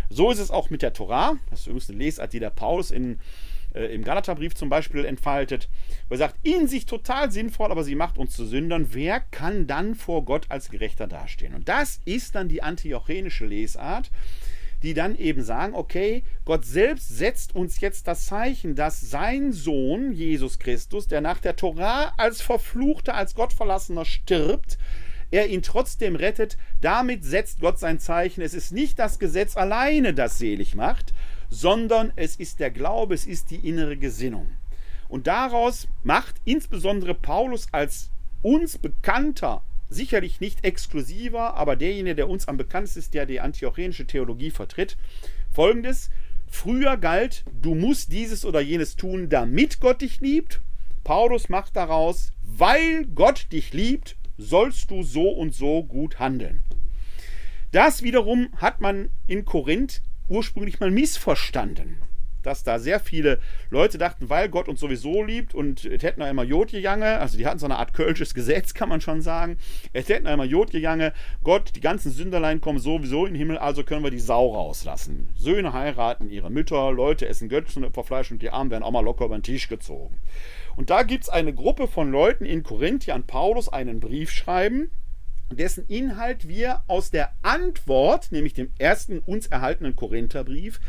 [0.09, 1.35] So ist es auch mit der Torah.
[1.49, 3.19] Das ist übrigens eine Lesart, die der Paulus in,
[3.73, 5.69] äh, im Galaterbrief zum Beispiel entfaltet,
[6.07, 8.89] wo er sagt, in sich total sinnvoll, aber sie macht uns zu Sündern.
[8.91, 11.55] Wer kann dann vor Gott als Gerechter dastehen?
[11.55, 14.11] Und das ist dann die antiochenische Lesart,
[14.83, 20.11] die dann eben sagen, okay, Gott selbst setzt uns jetzt das Zeichen, dass sein Sohn,
[20.11, 24.77] Jesus Christus, der nach der Torah als Verfluchter, als Gottverlassener stirbt,
[25.33, 28.41] er ihn trotzdem rettet, damit setzt Gott sein Zeichen.
[28.41, 31.11] Es ist nicht das Gesetz alleine, das selig macht,
[31.49, 34.47] sondern es ist der Glaube, es ist die innere Gesinnung.
[35.09, 38.11] Und daraus macht insbesondere Paulus als
[38.43, 44.05] uns bekannter, sicherlich nicht exklusiver, aber derjenige, der uns am bekanntesten ist, der die antiochenische
[44.05, 44.97] Theologie vertritt,
[45.51, 46.11] folgendes.
[46.47, 50.61] Früher galt, du musst dieses oder jenes tun, damit Gott dich liebt.
[51.03, 56.63] Paulus macht daraus, weil Gott dich liebt, sollst du so und so gut handeln.
[57.71, 62.03] Das wiederum hat man in Korinth ursprünglich mal missverstanden.
[62.43, 66.29] Dass da sehr viele Leute dachten, weil Gott uns sowieso liebt und es hätten noch
[66.29, 69.57] immer Jod also die hatten so eine Art kölsches Gesetz, kann man schon sagen.
[69.93, 70.71] Es hätten noch immer Jod
[71.43, 75.29] Gott, die ganzen Sünderlein kommen sowieso in den Himmel, also können wir die Sau rauslassen.
[75.35, 79.37] Söhne heiraten ihre Mütter, Leute essen Götzenopferfleisch und die Armen werden auch mal locker über
[79.37, 80.19] den Tisch gezogen.
[80.75, 84.31] Und da gibt es eine Gruppe von Leuten in Korinth, die an Paulus einen Brief
[84.31, 84.89] schreiben,
[85.51, 90.79] dessen Inhalt wir aus der Antwort, nämlich dem ersten uns erhaltenen Korintherbrief,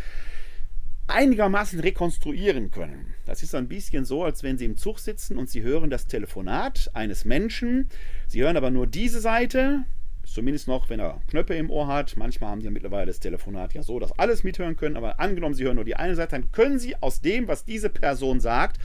[1.07, 3.15] einigermaßen rekonstruieren können.
[3.27, 6.07] Das ist ein bisschen so, als wenn Sie im Zug sitzen und Sie hören das
[6.07, 7.91] Telefonat eines Menschen.
[8.27, 9.85] Sie hören aber nur diese Seite,
[10.27, 12.17] Zumindest noch, wenn er Knöpfe im Ohr hat.
[12.17, 14.97] Manchmal haben sie ja mittlerweile das Telefonat ja so, dass alles mithören können.
[14.97, 17.91] Aber angenommen, sie hören nur die eine Seite, dann können sie aus dem, was diese
[17.91, 18.79] Person sagt,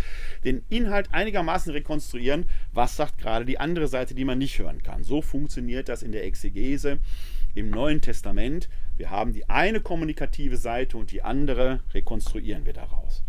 [0.43, 2.45] den Inhalt einigermaßen rekonstruieren.
[2.73, 5.04] Was sagt gerade die andere Seite, die man nicht hören kann?
[5.04, 6.99] So funktioniert das in der Exegese
[7.56, 8.69] im Neuen Testament.
[8.97, 13.23] Wir haben die eine kommunikative Seite und die andere rekonstruieren wir daraus.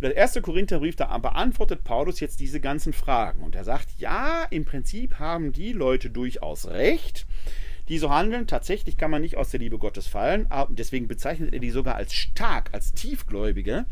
[0.00, 3.42] Und der erste Korintherbrief, da beantwortet Paulus jetzt diese ganzen Fragen.
[3.42, 7.26] Und er sagt, ja, im Prinzip haben die Leute durchaus recht,
[7.90, 8.46] die so handeln.
[8.46, 10.48] Tatsächlich kann man nicht aus der Liebe Gottes fallen.
[10.70, 13.84] Deswegen bezeichnet er die sogar als stark, als Tiefgläubige.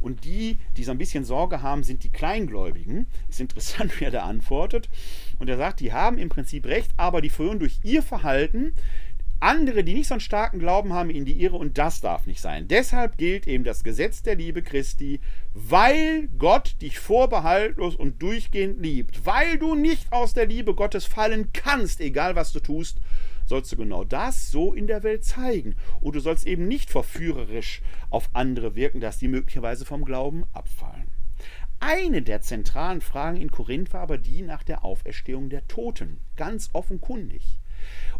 [0.00, 3.06] Und die, die so ein bisschen Sorge haben, sind die Kleingläubigen.
[3.28, 4.88] Ist interessant, wie er da antwortet.
[5.38, 8.72] Und er sagt, die haben im Prinzip recht, aber die führen durch ihr Verhalten
[9.40, 12.40] andere, die nicht so einen starken Glauben haben, in die Irre und das darf nicht
[12.40, 12.68] sein.
[12.68, 15.20] Deshalb gilt eben das Gesetz der Liebe Christi,
[15.54, 21.52] weil Gott dich vorbehaltlos und durchgehend liebt, weil du nicht aus der Liebe Gottes fallen
[21.52, 22.98] kannst, egal was du tust,
[23.46, 25.74] sollst du genau das so in der Welt zeigen.
[26.00, 31.08] Und du sollst eben nicht verführerisch auf andere wirken, dass die möglicherweise vom Glauben abfallen.
[31.80, 36.70] Eine der zentralen Fragen in Korinth war aber die nach der Auferstehung der Toten, ganz
[36.74, 37.58] offenkundig.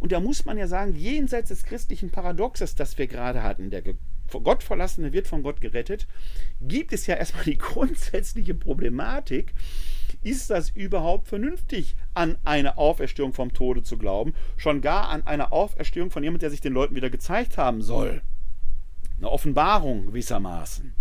[0.01, 3.83] Und da muss man ja sagen, jenseits des christlichen Paradoxes, das wir gerade hatten, der
[4.31, 6.07] Gott verlassene wird von Gott gerettet,
[6.61, 9.55] gibt es ja erstmal die grundsätzliche Problematik,
[10.23, 14.35] ist das überhaupt vernünftig, an eine Auferstehung vom Tode zu glauben?
[14.57, 18.23] Schon gar an eine Auferstehung von jemandem, der sich den Leuten wieder gezeigt haben soll.
[19.17, 20.95] Eine Offenbarung gewissermaßen.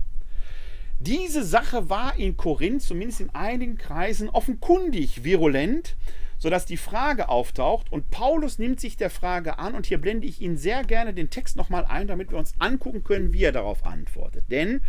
[0.99, 5.95] Diese Sache war in Korinth, zumindest in einigen Kreisen, offenkundig virulent
[6.39, 10.41] sodass die Frage auftaucht und Paulus nimmt sich der Frage an und hier blende ich
[10.41, 13.85] Ihnen sehr gerne den Text nochmal ein, damit wir uns angucken können, wie er darauf
[13.85, 14.45] antwortet.
[14.49, 14.81] Denn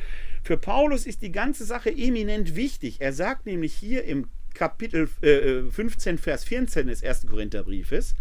[0.43, 3.01] für Paulus ist die ganze Sache eminent wichtig.
[3.01, 8.15] Er sagt nämlich hier im Kapitel äh, 15, Vers 14 des ersten Korintherbriefes,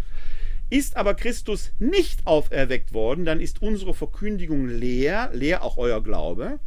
[0.69, 6.59] ist aber Christus nicht auferweckt worden, dann ist unsere Verkündigung leer, leer auch euer Glaube.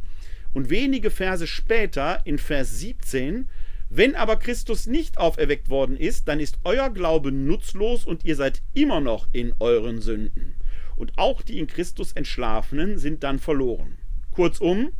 [0.53, 3.49] Und wenige Verse später, in Vers 17,
[3.95, 8.63] wenn aber Christus nicht auferweckt worden ist, dann ist euer Glaube nutzlos und ihr seid
[8.73, 10.55] immer noch in euren Sünden.
[10.95, 13.99] Und auch die in Christus Entschlafenen sind dann verloren.
[14.31, 14.93] Kurzum,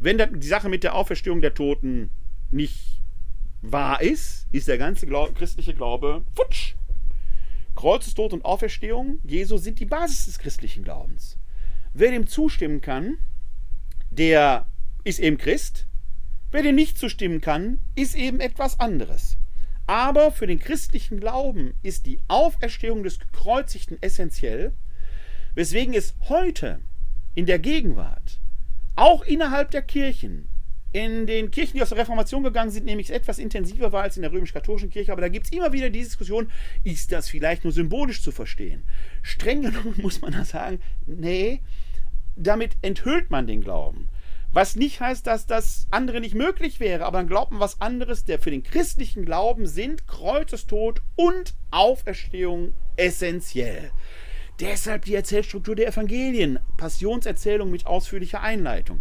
[0.00, 2.10] wenn die Sache mit der Auferstehung der Toten
[2.50, 3.00] nicht
[3.60, 6.74] wahr ist, ist der ganze Glaube, christliche Glaube futsch.
[7.76, 11.38] Kreuzestod und Auferstehung Jesu sind die Basis des christlichen Glaubens.
[11.94, 13.18] Wer dem zustimmen kann,
[14.10, 14.66] der
[15.04, 15.86] ist eben Christ,
[16.52, 19.38] Wer dem nicht zustimmen kann, ist eben etwas anderes.
[19.86, 24.74] Aber für den christlichen Glauben ist die Auferstehung des Gekreuzigten essentiell,
[25.54, 26.80] weswegen es heute
[27.34, 28.38] in der Gegenwart,
[28.96, 30.46] auch innerhalb der Kirchen,
[30.92, 34.22] in den Kirchen, die aus der Reformation gegangen sind, nämlich etwas intensiver war als in
[34.22, 36.50] der römisch-katholischen Kirche, aber da gibt es immer wieder die Diskussion,
[36.84, 38.82] ist das vielleicht nur symbolisch zu verstehen?
[39.22, 41.62] Streng genommen muss man da sagen, nee,
[42.36, 44.08] damit enthüllt man den Glauben.
[44.54, 48.26] Was nicht heißt, dass das andere nicht möglich wäre, aber dann glaubt man was anderes,
[48.26, 53.92] der für den christlichen Glauben sind Kreuzestod und Auferstehung essentiell.
[54.60, 59.00] Deshalb die Erzählstruktur der Evangelien, Passionserzählung mit ausführlicher Einleitung.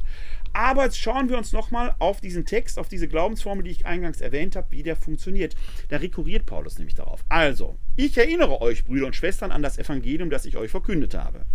[0.53, 4.21] Aber jetzt schauen wir uns nochmal auf diesen Text, auf diese Glaubensformel, die ich eingangs
[4.21, 5.55] erwähnt habe, wie der funktioniert.
[5.89, 7.25] Da rekurriert Paulus nämlich darauf.
[7.27, 11.45] Also, ich erinnere euch, Brüder und Schwestern, an das Evangelium, das ich euch verkündet habe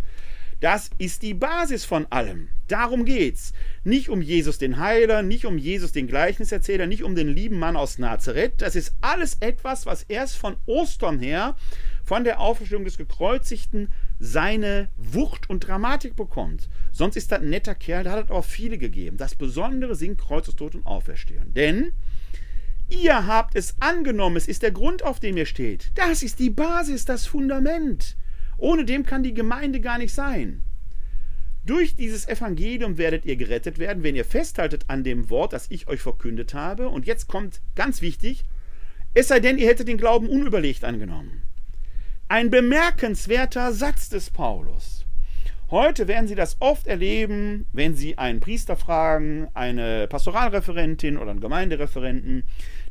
[0.61, 2.49] Das ist die Basis von allem.
[2.69, 3.53] Darum geht's.
[3.85, 7.77] Nicht um Jesus den Heiler, nicht um Jesus den Gleichniserzähler, nicht um den lieben Mann
[7.77, 8.55] aus Nazareth.
[8.63, 11.57] Das ist alles etwas, was erst von Ostern her,
[12.05, 16.69] von der Auferstehung des Gekreuzigten, seine Wucht und Dramatik bekommt.
[16.91, 19.19] Sonst ist das ein netter Kerl, da hat es auch viele gegeben.
[19.19, 21.53] Das Besondere sind Kreuzestod und Auferstehung.
[21.53, 21.93] Denn
[22.89, 25.93] ihr habt es angenommen, es ist der Grund, auf dem ihr steht.
[25.95, 28.17] Das ist die Basis, das Fundament.
[28.59, 30.63] Ohne dem kann die Gemeinde gar nicht sein.
[31.67, 35.89] Durch dieses Evangelium werdet ihr gerettet werden, wenn ihr festhaltet an dem Wort, das ich
[35.89, 36.89] euch verkündet habe.
[36.89, 38.45] Und jetzt kommt ganz wichtig,
[39.15, 41.43] es sei denn, ihr hättet den Glauben unüberlegt angenommen.
[42.29, 45.05] Ein bemerkenswerter Satz des Paulus.
[45.69, 51.41] Heute werden Sie das oft erleben, wenn Sie einen Priester fragen, eine Pastoralreferentin oder einen
[51.41, 52.45] Gemeindereferenten,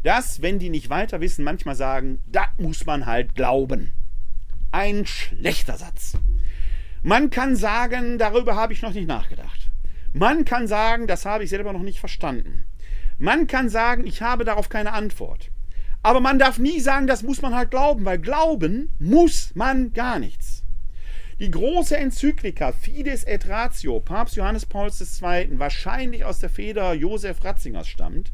[0.03, 3.93] dass, wenn die nicht weiter wissen, manchmal sagen, da muss man halt glauben
[4.75, 6.17] ein schlechter Satz.
[7.01, 9.71] Man kann sagen, darüber habe ich noch nicht nachgedacht.
[10.11, 12.65] Man kann sagen, das habe ich selber noch nicht verstanden.
[13.17, 15.49] Man kann sagen, ich habe darauf keine Antwort.
[16.03, 20.19] Aber man darf nie sagen, das muss man halt glauben, weil glauben muss man gar
[20.19, 20.63] nichts.
[21.39, 27.45] Die große Enzyklika Fides et Ratio, Papst Johannes Pauls II., wahrscheinlich aus der Feder Josef
[27.45, 28.29] Ratzingers stammt,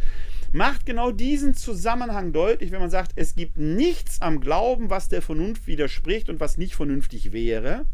[0.51, 5.21] macht genau diesen Zusammenhang deutlich, wenn man sagt, es gibt nichts am Glauben, was der
[5.21, 7.85] Vernunft widerspricht und was nicht vernünftig wäre.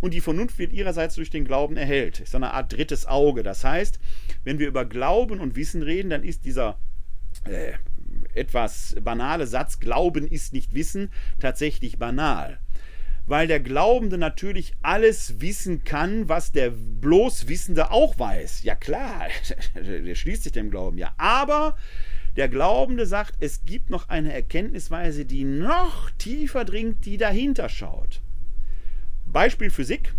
[0.00, 2.20] Und die Vernunft wird ihrerseits durch den Glauben erhellt.
[2.20, 3.42] Ist eine Art drittes Auge.
[3.42, 4.00] Das heißt,
[4.44, 6.78] wenn wir über Glauben und Wissen reden, dann ist dieser
[7.44, 7.72] äh,
[8.34, 12.58] etwas banale Satz, Glauben ist nicht Wissen, tatsächlich banal
[13.30, 18.64] weil der Glaubende natürlich alles wissen kann, was der bloß Wissende auch weiß.
[18.64, 19.28] Ja klar,
[19.76, 21.14] der schließt sich dem Glauben, ja.
[21.16, 21.76] Aber
[22.36, 28.20] der Glaubende sagt, es gibt noch eine Erkenntnisweise, die noch tiefer dringt, die dahinter schaut.
[29.26, 30.12] Beispiel Physik,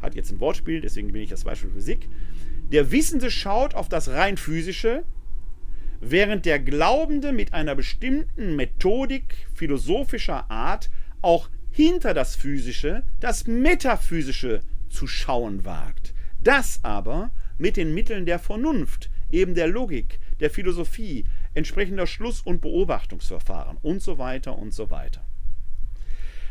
[0.00, 2.08] hat jetzt ein Wortspiel, deswegen bin ich das Beispiel Physik.
[2.70, 5.02] Der Wissende schaut auf das rein physische,
[5.98, 10.90] während der Glaubende mit einer bestimmten Methodik philosophischer Art
[11.22, 16.12] auch hinter das Physische, das Metaphysische zu schauen wagt.
[16.42, 22.60] Das aber mit den Mitteln der Vernunft, eben der Logik, der Philosophie, entsprechender Schluss- und
[22.60, 25.24] Beobachtungsverfahren und so weiter und so weiter.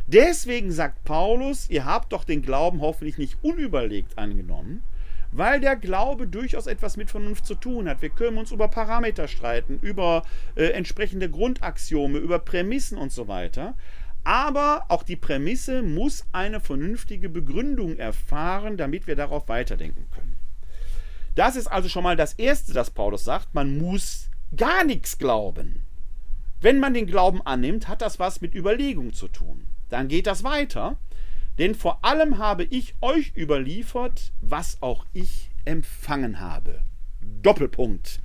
[0.08, 4.84] Deswegen sagt Paulus, ihr habt doch den Glauben hoffentlich nicht unüberlegt angenommen,
[5.32, 8.02] weil der Glaube durchaus etwas mit Vernunft zu tun hat.
[8.02, 10.24] Wir können uns über Parameter streiten, über
[10.56, 13.76] äh, entsprechende Grundaxiome, über Prämissen und so weiter.
[14.24, 20.36] Aber auch die Prämisse muss eine vernünftige Begründung erfahren, damit wir darauf weiterdenken können.
[21.36, 23.54] Das ist also schon mal das Erste, das Paulus sagt.
[23.56, 25.84] Man muss gar nichts glauben.
[26.62, 29.66] Wenn man den Glauben annimmt, hat das was mit Überlegung zu tun.
[29.88, 30.98] Dann geht das weiter.
[31.58, 36.84] Denn vor allem habe ich euch überliefert, was auch ich empfangen habe.
[37.42, 38.22] Doppelpunkt.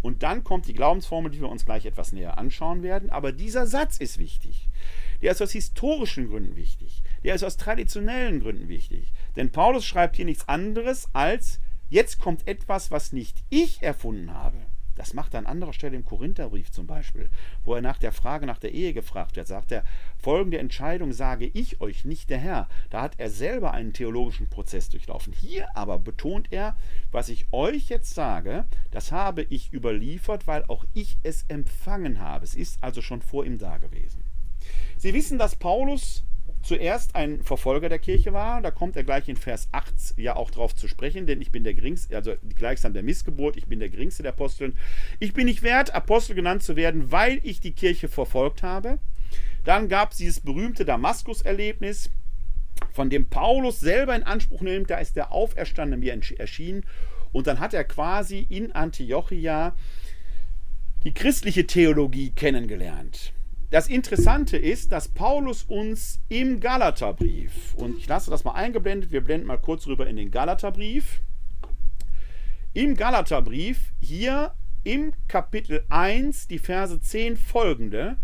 [0.00, 3.10] Und dann kommt die Glaubensformel, die wir uns gleich etwas näher anschauen werden.
[3.10, 4.68] Aber dieser Satz ist wichtig.
[5.20, 7.02] Der ist aus historischen Gründen wichtig.
[7.24, 9.12] Der ist aus traditionellen Gründen wichtig.
[9.36, 14.58] Denn Paulus schreibt hier nichts anderes als, jetzt kommt etwas, was nicht ich erfunden habe.
[14.98, 17.30] Das macht er an anderer Stelle im Korintherbrief zum Beispiel,
[17.64, 19.84] wo er nach der Frage nach der Ehe gefragt wird, sagt er,
[20.18, 22.68] folgende Entscheidung sage ich euch, nicht der Herr.
[22.90, 25.32] Da hat er selber einen theologischen Prozess durchlaufen.
[25.32, 26.76] Hier aber betont er,
[27.12, 32.44] was ich euch jetzt sage, das habe ich überliefert, weil auch ich es empfangen habe.
[32.44, 34.27] Es ist also schon vor ihm da gewesen.
[34.96, 36.24] Sie wissen, dass Paulus
[36.62, 38.60] zuerst ein Verfolger der Kirche war.
[38.60, 41.64] Da kommt er gleich in Vers 8 ja auch drauf zu sprechen, denn ich bin
[41.64, 44.76] der geringste, also gleichsam der Missgeburt, ich bin der geringste der Aposteln.
[45.18, 48.98] Ich bin nicht wert, Apostel genannt zu werden, weil ich die Kirche verfolgt habe.
[49.64, 52.10] Dann gab es dieses berühmte Damaskus-Erlebnis,
[52.92, 56.84] von dem Paulus selber in Anspruch nimmt, da ist der Auferstandene mir erschienen.
[57.32, 59.74] Und dann hat er quasi in Antiochia
[61.04, 63.32] die christliche Theologie kennengelernt.
[63.70, 69.20] Das Interessante ist, dass Paulus uns im Galaterbrief, und ich lasse das mal eingeblendet, wir
[69.20, 71.20] blenden mal kurz rüber in den Galaterbrief,
[72.72, 74.54] im Galaterbrief hier
[74.84, 78.16] im Kapitel 1, die Verse 10 folgende,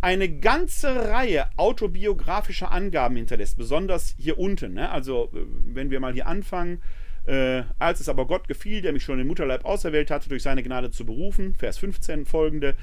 [0.00, 4.74] eine ganze Reihe autobiografischer Angaben hinterlässt, besonders hier unten.
[4.74, 4.90] Ne?
[4.90, 6.82] Also, wenn wir mal hier anfangen,
[7.26, 10.62] äh, als es aber Gott gefiel, der mich schon im Mutterleib auserwählt hatte, durch seine
[10.64, 12.74] Gnade zu berufen, Vers 15 folgende,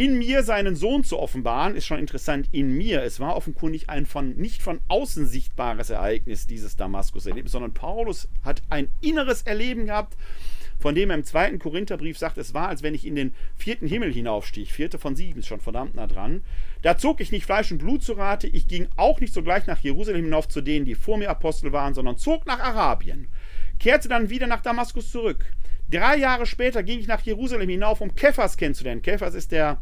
[0.00, 2.48] in mir seinen Sohn zu offenbaren, ist schon interessant.
[2.52, 3.02] In mir.
[3.02, 8.62] Es war offenkundig ein von, nicht von außen sichtbares Ereignis, dieses Damaskus-Erlebnis, sondern Paulus hat
[8.70, 10.16] ein inneres Erleben gehabt,
[10.78, 13.86] von dem er im zweiten Korintherbrief sagt, es war, als wenn ich in den vierten
[13.86, 14.70] Himmel hinaufstieg.
[14.70, 16.44] Vierte von sieben ist schon verdammt nah dran.
[16.80, 19.80] Da zog ich nicht Fleisch und Blut zu Rate, ich ging auch nicht sogleich nach
[19.80, 23.28] Jerusalem hinauf zu denen, die vor mir Apostel waren, sondern zog nach Arabien,
[23.78, 25.44] kehrte dann wieder nach Damaskus zurück.
[25.90, 29.02] Drei Jahre später ging ich nach Jerusalem hinauf, um Kephas kennenzulernen.
[29.02, 29.80] Kephas ist der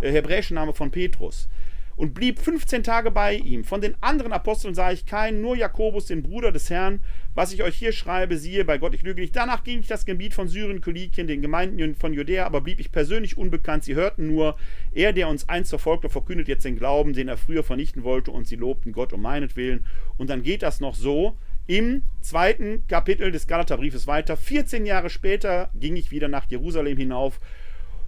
[0.00, 1.48] äh, hebräische Name von Petrus
[1.96, 3.64] und blieb 15 Tage bei ihm.
[3.64, 7.00] Von den anderen Aposteln sah ich keinen, nur Jakobus, den Bruder des Herrn.
[7.34, 9.36] Was ich euch hier schreibe, siehe, bei Gott, ich lüge nicht.
[9.36, 12.92] Danach ging ich das Gebiet von Syrien, Kilikien, den Gemeinden von Judäa, aber blieb ich
[12.92, 13.84] persönlich unbekannt.
[13.84, 14.56] Sie hörten nur,
[14.92, 18.46] er, der uns einst verfolgte, verkündet jetzt den Glauben, den er früher vernichten wollte, und
[18.46, 19.86] sie lobten Gott um meinetwillen.
[20.18, 21.36] Und dann geht das noch so.
[21.66, 24.36] Im zweiten Kapitel des Galaterbriefes weiter.
[24.36, 27.40] 14 Jahre später ging ich wieder nach Jerusalem hinauf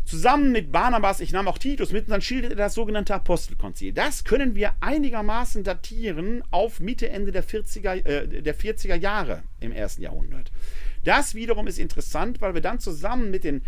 [0.04, 3.94] Zusammen mit Barnabas, ich nahm auch Titus mit, und dann schildert er das sogenannte Apostelkonzil.
[3.94, 9.72] Das können wir einigermaßen datieren auf Mitte, Ende der 40er, äh, der 40er Jahre im
[9.72, 10.52] ersten Jahrhundert.
[11.04, 13.62] Das wiederum ist interessant, weil wir dann zusammen mit den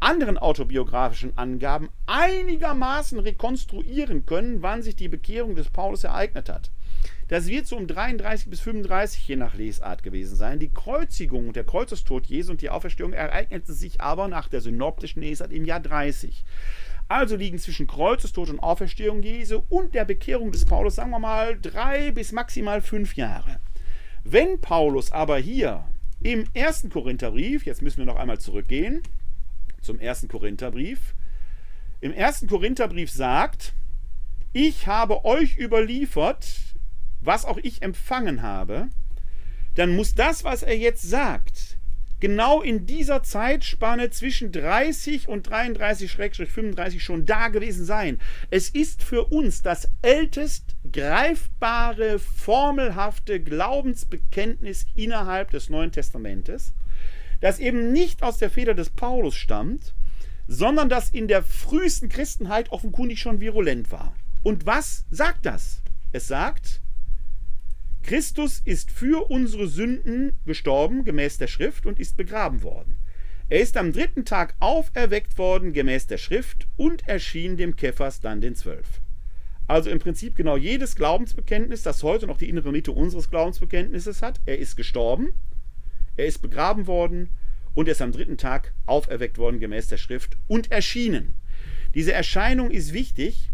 [0.00, 6.70] anderen autobiografischen Angaben einigermaßen rekonstruieren können, wann sich die Bekehrung des Paulus ereignet hat.
[7.32, 10.58] Das wird so um 33 bis 35 je nach Lesart gewesen sein.
[10.58, 15.22] Die Kreuzigung und der Kreuzestod Jesu und die Auferstehung ereignete sich aber nach der synoptischen
[15.22, 16.44] Lesart im Jahr 30.
[17.08, 21.58] Also liegen zwischen Kreuzestod und Auferstehung Jesu und der Bekehrung des Paulus, sagen wir mal,
[21.58, 23.60] drei bis maximal fünf Jahre.
[24.24, 25.86] Wenn Paulus aber hier
[26.22, 29.00] im ersten Korintherbrief, jetzt müssen wir noch einmal zurückgehen
[29.80, 31.14] zum ersten Korintherbrief,
[32.02, 33.72] im ersten Korintherbrief sagt,
[34.52, 36.71] ich habe euch überliefert,
[37.24, 38.88] was auch ich empfangen habe,
[39.74, 41.78] dann muss das, was er jetzt sagt,
[42.20, 48.20] genau in dieser Zeitspanne zwischen 30 und 33-35 schon da gewesen sein.
[48.50, 56.74] Es ist für uns das ältest greifbare, formelhafte Glaubensbekenntnis innerhalb des Neuen Testamentes,
[57.40, 59.94] das eben nicht aus der Feder des Paulus stammt,
[60.46, 64.14] sondern das in der frühesten Christenheit offenkundig schon virulent war.
[64.44, 65.82] Und was sagt das?
[66.12, 66.81] Es sagt,
[68.02, 72.96] Christus ist für unsere Sünden gestorben, gemäß der Schrift, und ist begraben worden.
[73.48, 78.40] Er ist am dritten Tag auferweckt worden, gemäß der Schrift, und erschien dem Kephas dann
[78.40, 79.00] den Zwölf.
[79.68, 84.40] Also im Prinzip genau jedes Glaubensbekenntnis, das heute noch die innere Mitte unseres Glaubensbekenntnisses hat.
[84.46, 85.34] Er ist gestorben,
[86.16, 87.30] er ist begraben worden
[87.74, 91.34] und er ist am dritten Tag auferweckt worden, gemäß der Schrift, und erschienen.
[91.94, 93.50] Diese Erscheinung ist wichtig,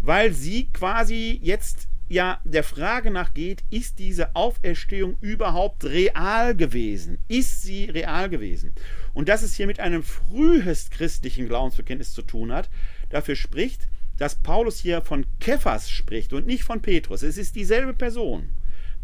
[0.00, 7.18] weil sie quasi jetzt ja der Frage nachgeht, ist diese Auferstehung überhaupt real gewesen?
[7.28, 8.72] Ist sie real gewesen?
[9.14, 12.68] Und dass es hier mit einem frühest christlichen Glaubensbekenntnis zu tun hat,
[13.10, 13.88] dafür spricht,
[14.18, 17.22] dass Paulus hier von Kephas spricht und nicht von Petrus.
[17.22, 18.48] Es ist dieselbe Person.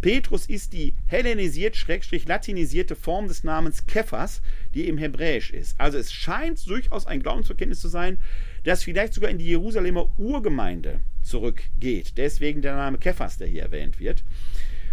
[0.00, 4.42] Petrus ist die hellenisiert-latinisierte Form des Namens Kephas,
[4.74, 5.78] die im Hebräisch ist.
[5.78, 8.18] Also es scheint durchaus ein Glaubensbekenntnis zu sein,
[8.64, 11.00] das vielleicht sogar in die Jerusalemer Urgemeinde
[11.33, 12.18] zurückgeht.
[12.18, 14.22] Deswegen der Name Kephas, der hier erwähnt wird.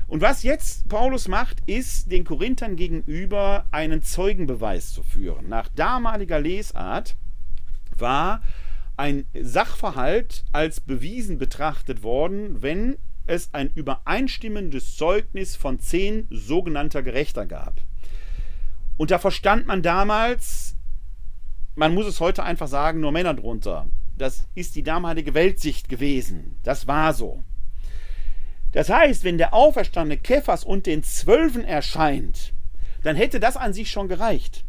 [0.08, 5.50] Und was jetzt Paulus macht, ist, den Korinthern gegenüber einen Zeugenbeweis zu führen.
[5.50, 7.16] Nach damaliger Lesart
[7.98, 8.42] war
[8.98, 17.46] ein Sachverhalt als bewiesen betrachtet worden, wenn es ein übereinstimmendes Zeugnis von zehn sogenannter Gerechter
[17.46, 17.82] gab.
[18.98, 20.76] Und da verstand man damals,
[21.76, 23.88] man muss es heute einfach sagen, nur Männer drunter.
[24.20, 26.58] Das ist die damalige Weltsicht gewesen.
[26.64, 27.42] Das war so.
[28.74, 32.54] Das heißt, wenn der auferstandene Kephas und den Zwölfen erscheint,
[33.02, 34.66] dann hätte das an sich schon gereicht.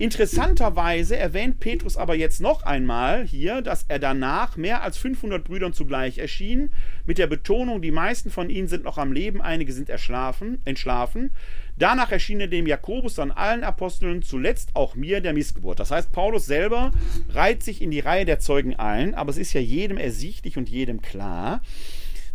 [0.00, 5.74] Interessanterweise erwähnt Petrus aber jetzt noch einmal hier, dass er danach mehr als 500 Brüdern
[5.74, 6.70] zugleich erschien,
[7.04, 11.32] mit der Betonung, die meisten von ihnen sind noch am Leben, einige sind erschlafen, entschlafen.
[11.76, 15.78] Danach erschien er dem Jakobus, dann allen Aposteln, zuletzt auch mir, der Missgeburt.
[15.78, 16.92] Das heißt, Paulus selber
[17.28, 20.70] reiht sich in die Reihe der Zeugen ein, aber es ist ja jedem ersichtlich und
[20.70, 21.60] jedem klar,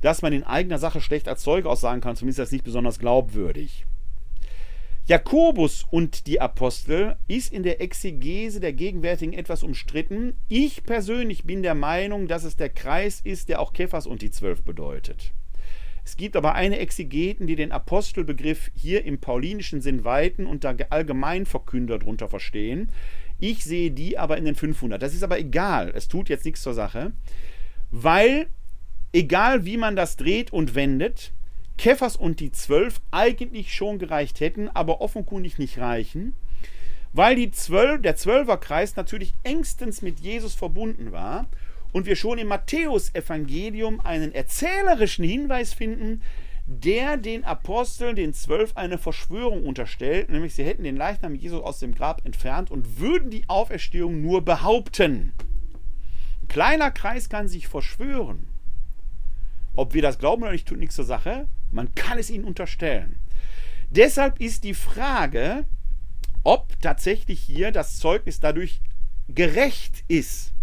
[0.01, 3.87] dass man in eigener Sache schlecht als Zeuge aussagen kann, zumindest als nicht besonders glaubwürdig.
[5.07, 10.33] Jakobus und die Apostel ist in der Exegese der gegenwärtigen etwas umstritten.
[10.47, 14.31] Ich persönlich bin der Meinung, dass es der Kreis ist, der auch Kephas und die
[14.31, 15.31] Zwölf bedeutet.
[16.03, 20.75] Es gibt aber eine Exegeten, die den Apostelbegriff hier im paulinischen Sinn weiten und da
[20.89, 22.91] Allgemeinverkünder drunter verstehen.
[23.39, 24.99] Ich sehe die aber in den 500.
[24.99, 25.91] Das ist aber egal.
[25.93, 27.11] Es tut jetzt nichts zur Sache,
[27.91, 28.47] weil
[29.13, 31.31] egal wie man das dreht und wendet,
[31.77, 36.35] Kephas und die Zwölf eigentlich schon gereicht hätten, aber offenkundig nicht reichen,
[37.13, 41.47] weil die Zwölf, der Zwölferkreis natürlich engstens mit Jesus verbunden war
[41.93, 46.21] und wir schon im Matthäusevangelium einen erzählerischen Hinweis finden,
[46.67, 51.79] der den Aposteln, den Zwölf, eine Verschwörung unterstellt, nämlich sie hätten den Leichnam Jesus aus
[51.79, 55.33] dem Grab entfernt und würden die Auferstehung nur behaupten.
[56.41, 58.47] Ein kleiner Kreis kann sich verschwören.
[59.75, 61.47] Ob wir das glauben oder nicht, tut nichts zur Sache.
[61.75, 63.19] Man kann es ihnen unterstellen.
[63.89, 65.65] Deshalb ist die Frage,
[66.43, 68.79] ob tatsächlich hier das Zeugnis dadurch
[69.27, 70.53] gerecht ist.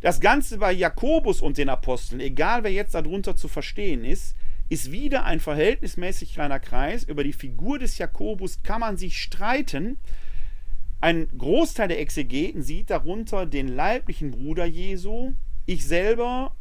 [0.00, 4.34] Das Ganze bei Jakobus und den Aposteln, egal wer jetzt darunter zu verstehen ist,
[4.68, 7.04] ist wieder ein verhältnismäßig kleiner Kreis.
[7.04, 9.96] Über die Figur des Jakobus kann man sich streiten.
[11.00, 15.34] Ein Großteil der Exegeten sieht darunter den leiblichen Bruder Jesu.
[15.66, 16.56] Ich selber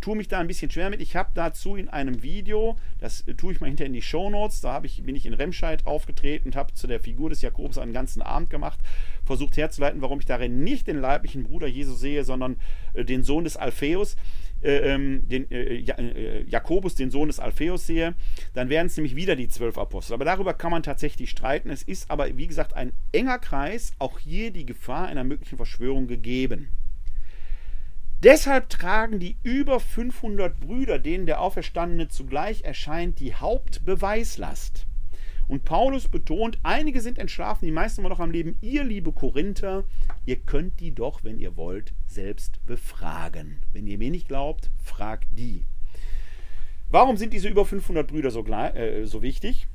[0.00, 1.00] tue mich da ein bisschen schwer mit.
[1.00, 4.60] Ich habe dazu in einem Video, das tue ich mal hinter in die Show Notes,
[4.60, 7.92] da ich, bin ich in Remscheid aufgetreten und habe zu der Figur des Jakobus einen
[7.92, 8.80] ganzen Abend gemacht,
[9.24, 12.56] versucht herzuleiten, warum ich darin nicht den leiblichen Bruder Jesu sehe, sondern
[12.94, 14.16] äh, den Sohn des Alpheus.
[14.62, 18.14] Äh, ähm, den, äh, äh, Jakobus, den Sohn des Alpheus sehe,
[18.54, 20.14] dann wären es nämlich wieder die zwölf Apostel.
[20.14, 21.68] Aber darüber kann man tatsächlich streiten.
[21.68, 26.06] Es ist aber, wie gesagt, ein enger Kreis, auch hier die Gefahr einer möglichen Verschwörung
[26.06, 26.68] gegeben.
[28.22, 34.86] Deshalb tragen die über 500 Brüder, denen der Auferstandene zugleich erscheint, die Hauptbeweislast.
[35.48, 38.56] Und Paulus betont, einige sind entschlafen, die meisten immer noch am Leben.
[38.62, 39.84] Ihr, liebe Korinther,
[40.24, 43.60] ihr könnt die doch, wenn ihr wollt, selbst befragen.
[43.72, 45.64] Wenn ihr mir nicht glaubt, fragt die.
[46.90, 49.68] Warum sind diese über 500 Brüder so, äh, so wichtig?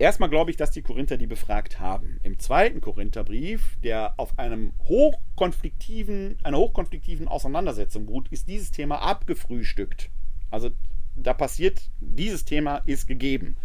[0.00, 2.20] Erstmal glaube ich, dass die Korinther die befragt haben.
[2.22, 10.08] Im zweiten Korintherbrief, der auf einem hochkonfliktiven, einer hochkonfliktiven Auseinandersetzung beruht, ist dieses Thema abgefrühstückt.
[10.50, 10.70] Also
[11.16, 13.58] da passiert, dieses Thema ist gegeben.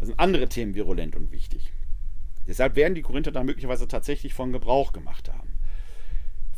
[0.00, 1.72] Da sind andere Themen virulent und wichtig.
[2.48, 5.51] Deshalb werden die Korinther da möglicherweise tatsächlich von Gebrauch gemacht haben.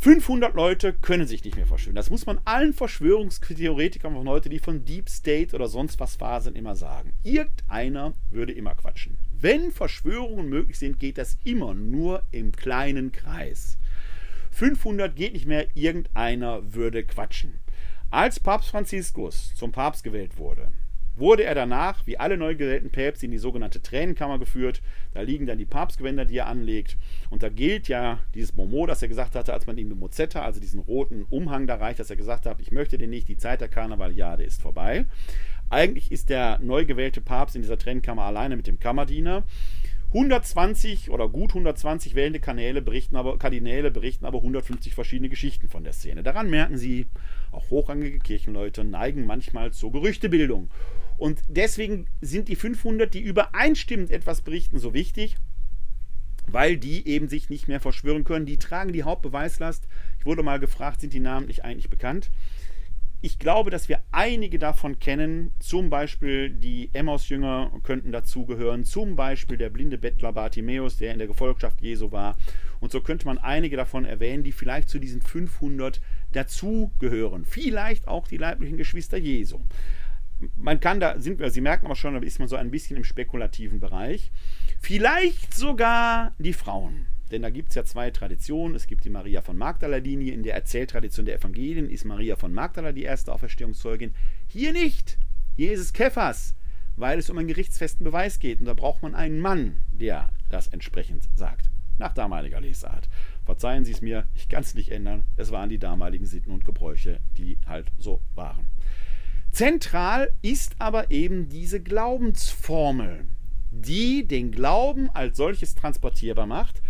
[0.04, 1.96] 500 Leute können sich nicht mehr verschwören.
[1.96, 6.56] Das muss man allen Verschwörungstheoretikern von heute, die von Deep State oder sonst was faseln,
[6.56, 7.14] immer sagen.
[7.22, 9.16] Irgendeiner würde immer quatschen.
[9.32, 13.78] Wenn Verschwörungen möglich sind, geht das immer nur im kleinen Kreis.
[14.50, 17.54] 500 geht nicht mehr, irgendeiner würde quatschen.
[18.10, 20.68] Als Papst Franziskus zum Papst gewählt wurde,
[21.16, 24.82] wurde er danach, wie alle neu gewählten Päpste, in die sogenannte Tränenkammer geführt.
[25.12, 26.96] Da liegen dann die Papstgewänder, die er anlegt.
[27.30, 30.42] Und da gilt ja dieses Momo, das er gesagt hatte, als man ihm den Mozetta,
[30.42, 33.36] also diesen roten Umhang da reicht, dass er gesagt hat, ich möchte den nicht, die
[33.36, 35.06] Zeit der Karnevaliade ist vorbei.
[35.70, 39.44] Eigentlich ist der neu gewählte Papst in dieser Tränenkammer alleine mit dem Kammerdiener.
[40.14, 45.82] 120 oder gut 120 wählende Kanäle berichten aber, Kardinäle berichten aber 150 verschiedene Geschichten von
[45.82, 46.22] der Szene.
[46.22, 47.06] Daran merken Sie,
[47.50, 50.70] auch hochrangige Kirchenleute neigen manchmal zur Gerüchtebildung.
[51.16, 55.36] Und deswegen sind die 500, die übereinstimmend etwas berichten, so wichtig,
[56.46, 58.46] weil die eben sich nicht mehr verschwören können.
[58.46, 59.88] Die tragen die Hauptbeweislast.
[60.18, 62.30] Ich wurde mal gefragt, sind die namentlich eigentlich bekannt?
[63.22, 65.52] Ich glaube, dass wir einige davon kennen.
[65.58, 68.84] Zum Beispiel die Emmaus-Jünger könnten dazugehören.
[68.84, 72.36] Zum Beispiel der blinde Bettler Bartimäus, der in der Gefolgschaft Jesu war.
[72.80, 76.02] Und so könnte man einige davon erwähnen, die vielleicht zu diesen 500
[76.32, 77.46] dazugehören.
[77.46, 79.60] Vielleicht auch die leiblichen Geschwister Jesu
[80.56, 82.96] man kann da, sind wir, Sie merken aber schon, da ist man so ein bisschen
[82.96, 84.30] im spekulativen Bereich.
[84.80, 87.06] Vielleicht sogar die Frauen.
[87.30, 88.76] Denn da gibt es ja zwei Traditionen.
[88.76, 90.32] Es gibt die Maria von Magdala-Linie.
[90.32, 94.14] In der Erzähltradition der Evangelien ist Maria von Magdala die erste Auferstehungszeugin.
[94.46, 95.18] Hier nicht.
[95.56, 96.54] Hier ist es Kephas,
[96.96, 98.60] weil es um einen gerichtsfesten Beweis geht.
[98.60, 101.70] Und da braucht man einen Mann, der das entsprechend sagt.
[101.98, 103.08] Nach damaliger Lesart.
[103.44, 105.24] Verzeihen Sie es mir, ich kann es nicht ändern.
[105.36, 108.66] Es waren die damaligen Sitten und Gebräuche, die halt so waren.
[109.54, 113.24] Zentral ist aber eben diese Glaubensformel,
[113.70, 116.82] die den Glauben als solches transportierbar macht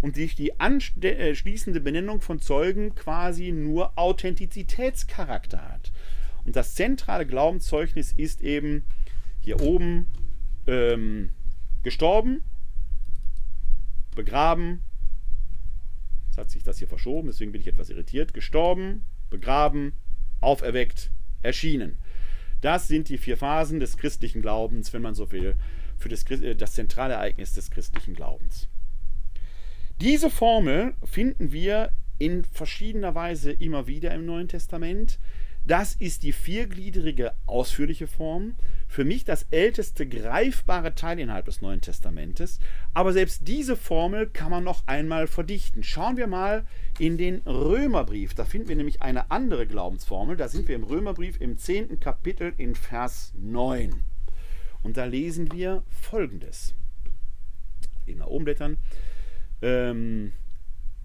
[0.00, 5.92] und durch die anschließende Benennung von Zeugen quasi nur Authentizitätscharakter hat.
[6.44, 8.82] Und das zentrale Glaubenszeugnis ist eben
[9.38, 10.08] hier oben
[10.66, 11.30] ähm,
[11.84, 12.42] gestorben,
[14.16, 14.82] begraben,
[16.26, 19.92] jetzt hat sich das hier verschoben, deswegen bin ich etwas irritiert, gestorben, begraben,
[20.40, 21.12] auferweckt,
[21.42, 21.96] erschienen.
[22.60, 25.54] Das sind die vier Phasen des christlichen Glaubens, wenn man so will,
[25.96, 28.68] für das, äh, das zentrale Ereignis des christlichen Glaubens.
[30.00, 35.18] Diese Formel finden wir in verschiedener Weise immer wieder im Neuen Testament.
[35.66, 38.54] Das ist die viergliedrige ausführliche Form.
[38.88, 42.58] Für mich das älteste greifbare Teil innerhalb des Neuen Testamentes.
[42.94, 45.82] Aber selbst diese Formel kann man noch einmal verdichten.
[45.82, 46.66] Schauen wir mal
[46.98, 48.34] in den Römerbrief.
[48.34, 50.36] Da finden wir nämlich eine andere Glaubensformel.
[50.36, 52.00] Da sind wir im Römerbrief im 10.
[52.00, 53.92] Kapitel in Vers 9.
[54.82, 56.74] Und da lesen wir folgendes.
[58.06, 58.78] Eben nach oben blättern.
[59.60, 60.32] Ähm,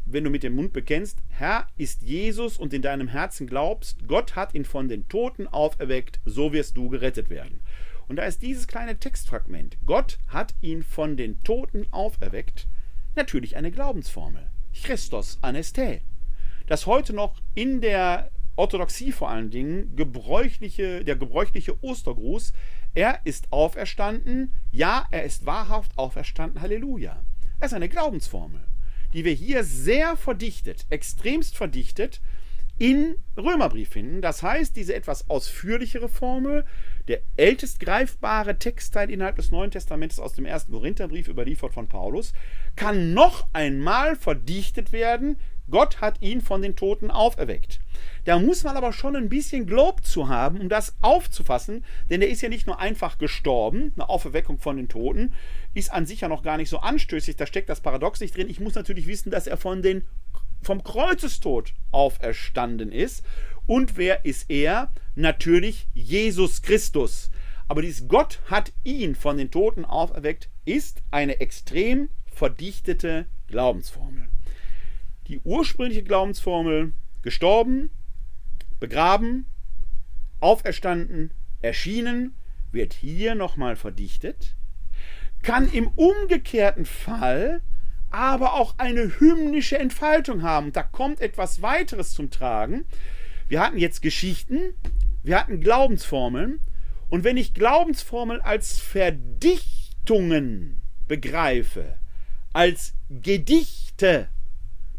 [0.06, 4.36] wenn du mit dem Mund bekennst, Herr ist Jesus und in deinem Herzen glaubst, Gott
[4.36, 7.62] hat ihn von den Toten auferweckt, so wirst du gerettet werden.
[8.14, 9.76] Und da ist dieses kleine Textfragment.
[9.88, 12.68] Gott hat ihn von den Toten auferweckt.
[13.16, 14.52] Natürlich eine Glaubensformel.
[14.84, 16.00] Christos Aneste.
[16.68, 22.54] Das heute noch in der Orthodoxie vor allen Dingen gebräuchliche, der gebräuchliche Ostergruß.
[22.94, 24.54] Er ist auferstanden.
[24.72, 26.62] Ja, er ist wahrhaft auferstanden.
[26.62, 27.20] Halleluja.
[27.60, 28.62] Er ist eine Glaubensformel,
[29.14, 32.22] die wir hier sehr verdichtet, extremst verdichtet
[32.78, 34.22] in Römerbrief finden.
[34.22, 36.66] Das heißt, diese etwas ausführlichere Formel,
[37.08, 42.34] der ältest greifbare Textteil innerhalb des Neuen Testamentes aus dem ersten Korintherbrief überliefert von Paulus,
[42.76, 45.38] kann noch einmal verdichtet werden.
[45.70, 47.80] Gott hat ihn von den Toten auferweckt.
[48.26, 52.30] Da muss man aber schon ein bisschen Glob zu haben, um das aufzufassen, denn er
[52.30, 55.34] ist ja nicht nur einfach gestorben, eine Auferweckung von den Toten,
[55.74, 58.50] ist an sich ja noch gar nicht so anstößig, da steckt das Paradox nicht drin.
[58.50, 60.06] Ich muss natürlich wissen, dass er von den,
[60.62, 63.24] vom Kreuzestod auferstanden ist.
[63.66, 64.92] Und wer ist er?
[65.16, 67.32] Natürlich Jesus Christus.
[67.68, 74.28] Aber dieses Gott hat ihn von den Toten auferweckt, ist eine extrem verdichtete Glaubensformel.
[75.28, 77.90] Die ursprüngliche Glaubensformel gestorben,
[78.80, 79.46] begraben,
[80.42, 82.36] auferstanden, erschienen,
[82.72, 84.56] wird hier nochmal verdichtet,
[85.42, 87.62] kann im umgekehrten Fall
[88.10, 90.72] aber auch eine hymnische Entfaltung haben.
[90.72, 92.86] Da kommt etwas weiteres zum Tragen.
[93.54, 94.74] Wir hatten jetzt Geschichten,
[95.22, 96.60] wir hatten Glaubensformeln.
[97.12, 102.00] Und wenn ich Glaubensformeln als Verdichtungen begreife,
[102.52, 104.28] als Gedichte,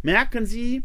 [0.02, 0.84] merken Sie,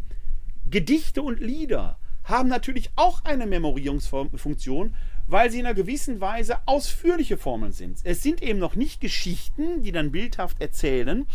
[0.67, 4.95] Gedichte und Lieder haben natürlich auch eine Memorierungsfunktion,
[5.27, 7.99] weil sie in einer gewissen Weise ausführliche Formeln sind.
[8.03, 11.27] Es sind eben noch nicht Geschichten, die dann bildhaft erzählen,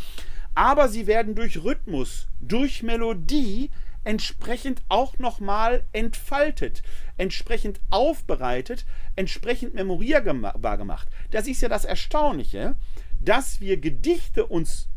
[0.57, 3.71] aber sie werden durch Rhythmus, durch Melodie
[4.05, 6.83] entsprechend auch nochmal entfaltet,
[7.17, 8.85] entsprechend aufbereitet,
[9.17, 11.09] entsprechend memorierbar gemacht.
[11.31, 12.77] Das ist ja das Erstaunliche,
[13.21, 14.89] dass wir Gedichte uns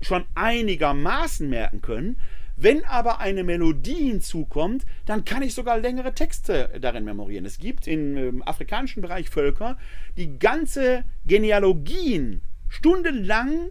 [0.00, 2.18] schon einigermaßen merken können,
[2.56, 7.46] wenn aber eine Melodie hinzukommt, dann kann ich sogar längere Texte darin memorieren.
[7.46, 9.78] Es gibt im afrikanischen Bereich Völker,
[10.16, 13.70] die ganze Genealogien stundenlang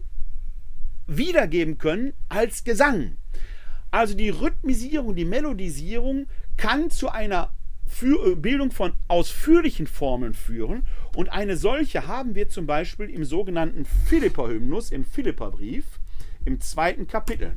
[1.08, 3.18] wiedergeben können als Gesang.
[3.92, 6.28] Also die Rhythmisierung, die Melodisierung
[6.58, 7.52] kann zu einer
[7.86, 10.88] für, äh, Bildung von ausführlichen Formeln führen.
[11.16, 15.86] Und eine solche haben wir zum Beispiel im sogenannten Philippa-Hymnus, im Philippa-Brief,
[16.46, 17.54] im zweiten Kapitel.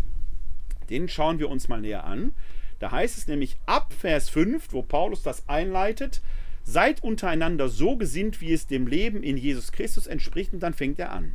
[0.91, 2.35] Den schauen wir uns mal näher an.
[2.81, 6.21] Da heißt es nämlich ab Vers 5, wo Paulus das einleitet,
[6.65, 10.99] seid untereinander so gesinnt, wie es dem Leben in Jesus Christus entspricht, und dann fängt
[10.99, 11.33] er an.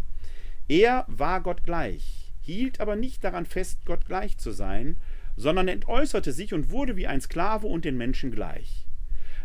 [0.67, 4.97] Er war Gott gleich, hielt aber nicht daran fest, Gott gleich zu sein,
[5.35, 8.85] sondern entäußerte sich und wurde wie ein Sklave und den Menschen gleich.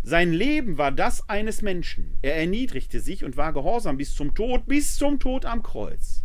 [0.03, 2.19] Sein Leben war das eines Menschen.
[2.21, 6.25] Er erniedrigte sich und war gehorsam bis zum Tod, bis zum Tod am Kreuz.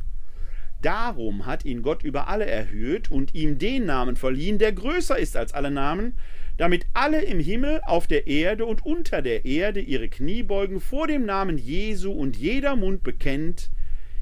[0.81, 5.37] Darum hat ihn Gott über alle erhöht und ihm den Namen verliehen, der größer ist
[5.37, 6.17] als alle Namen,
[6.57, 11.07] damit alle im Himmel, auf der Erde und unter der Erde ihre Knie beugen vor
[11.07, 13.69] dem Namen Jesu und jeder Mund bekennt,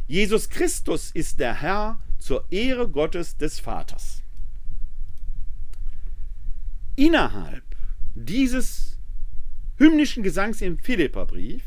[0.08, 4.24] Jesus Christus ist der Herr zur Ehre Gottes des Vaters.
[6.96, 7.64] Innerhalb
[8.16, 8.98] dieses
[9.78, 11.64] hymnischen Gesangs im Philipperbrief,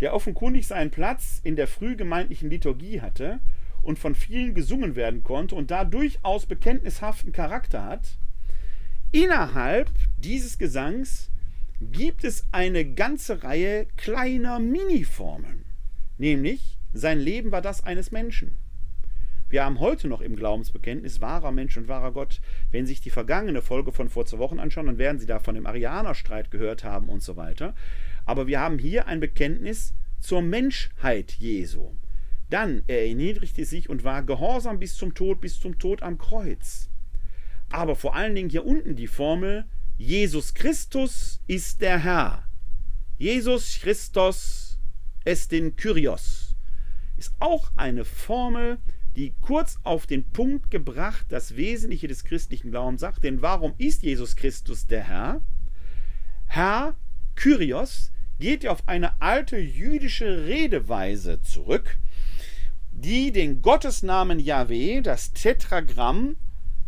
[0.00, 3.40] der offenkundig seinen Platz in der frühgemeindlichen Liturgie hatte,
[3.84, 8.16] und von vielen gesungen werden konnte und da durchaus bekenntnishaften Charakter hat,
[9.12, 11.30] innerhalb dieses Gesangs
[11.80, 15.64] gibt es eine ganze Reihe kleiner Mini-Formeln.
[16.16, 18.56] Nämlich, sein Leben war das eines Menschen.
[19.54, 22.40] Wir haben heute noch im Glaubensbekenntnis wahrer Mensch und wahrer Gott.
[22.72, 25.38] Wenn Sie sich die vergangene Folge von vor zwei Wochen anschauen, dann werden Sie da
[25.38, 27.72] von dem Arianerstreit gehört haben und so weiter.
[28.24, 31.92] Aber wir haben hier ein Bekenntnis zur Menschheit Jesu.
[32.50, 36.90] Dann, er erniedrigte sich und war gehorsam bis zum Tod, bis zum Tod am Kreuz.
[37.70, 42.42] Aber vor allen Dingen hier unten die Formel, Jesus Christus ist der Herr.
[43.18, 44.80] Jesus Christus
[45.24, 46.56] ist den Kyrios.
[47.16, 48.78] Ist auch eine Formel,
[49.16, 53.24] die kurz auf den Punkt gebracht das Wesentliche des christlichen Glaubens sagt.
[53.24, 55.40] Denn warum ist Jesus Christus der Herr?
[56.46, 56.94] Herr,
[57.36, 61.98] Kyrios, geht ja auf eine alte jüdische Redeweise zurück,
[62.92, 66.36] die den Gottesnamen Yahweh, das Tetragramm,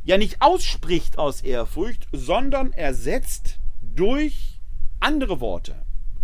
[0.05, 4.61] ja nicht ausspricht aus Ehrfurcht, sondern ersetzt durch
[5.01, 5.75] andere Worte.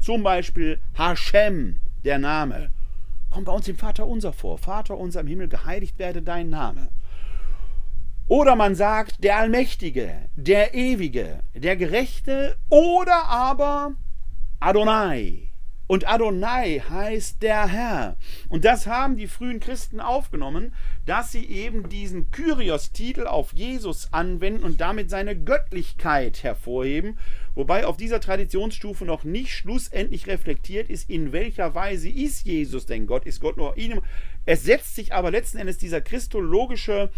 [0.00, 2.70] Zum Beispiel Hashem, der Name.
[3.32, 4.58] Kommt bei uns im Vater unser vor.
[4.58, 6.88] Vater unser im Himmel, geheiligt werde dein Name.
[8.28, 13.92] Oder man sagt der Allmächtige, der Ewige, der Gerechte oder aber
[14.60, 15.48] Adonai,
[15.88, 18.16] Und Adonai heißt der Herr.
[18.48, 20.72] Und das haben die frühen Christen aufgenommen,
[21.06, 27.18] dass sie eben diesen Kyrios-Titel auf Jesus anwenden und damit seine Göttlichkeit hervorheben.
[27.54, 33.06] Wobei auf dieser Traditionsstufe noch nicht schlussendlich reflektiert ist, in welcher Weise ist Jesus denn
[33.06, 33.26] Gott?
[33.26, 34.00] Ist Gott nur ihm?
[34.46, 37.10] Es setzt sich aber letzten Endes dieser christologische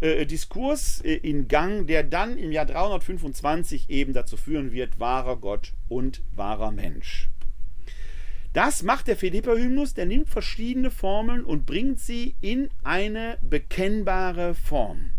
[0.00, 5.36] äh, Diskurs äh, in Gang, der dann im Jahr 325 eben dazu führen wird, wahrer
[5.36, 7.28] Gott und wahrer Mensch.
[8.52, 15.12] Das macht der Philippa-Hymnus, der nimmt verschiedene Formeln und bringt sie in eine bekennbare Form.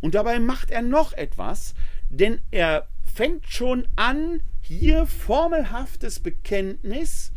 [0.00, 1.74] Und dabei macht er noch etwas,
[2.10, 7.32] denn er fängt schon an, hier formelhaftes Bekenntnis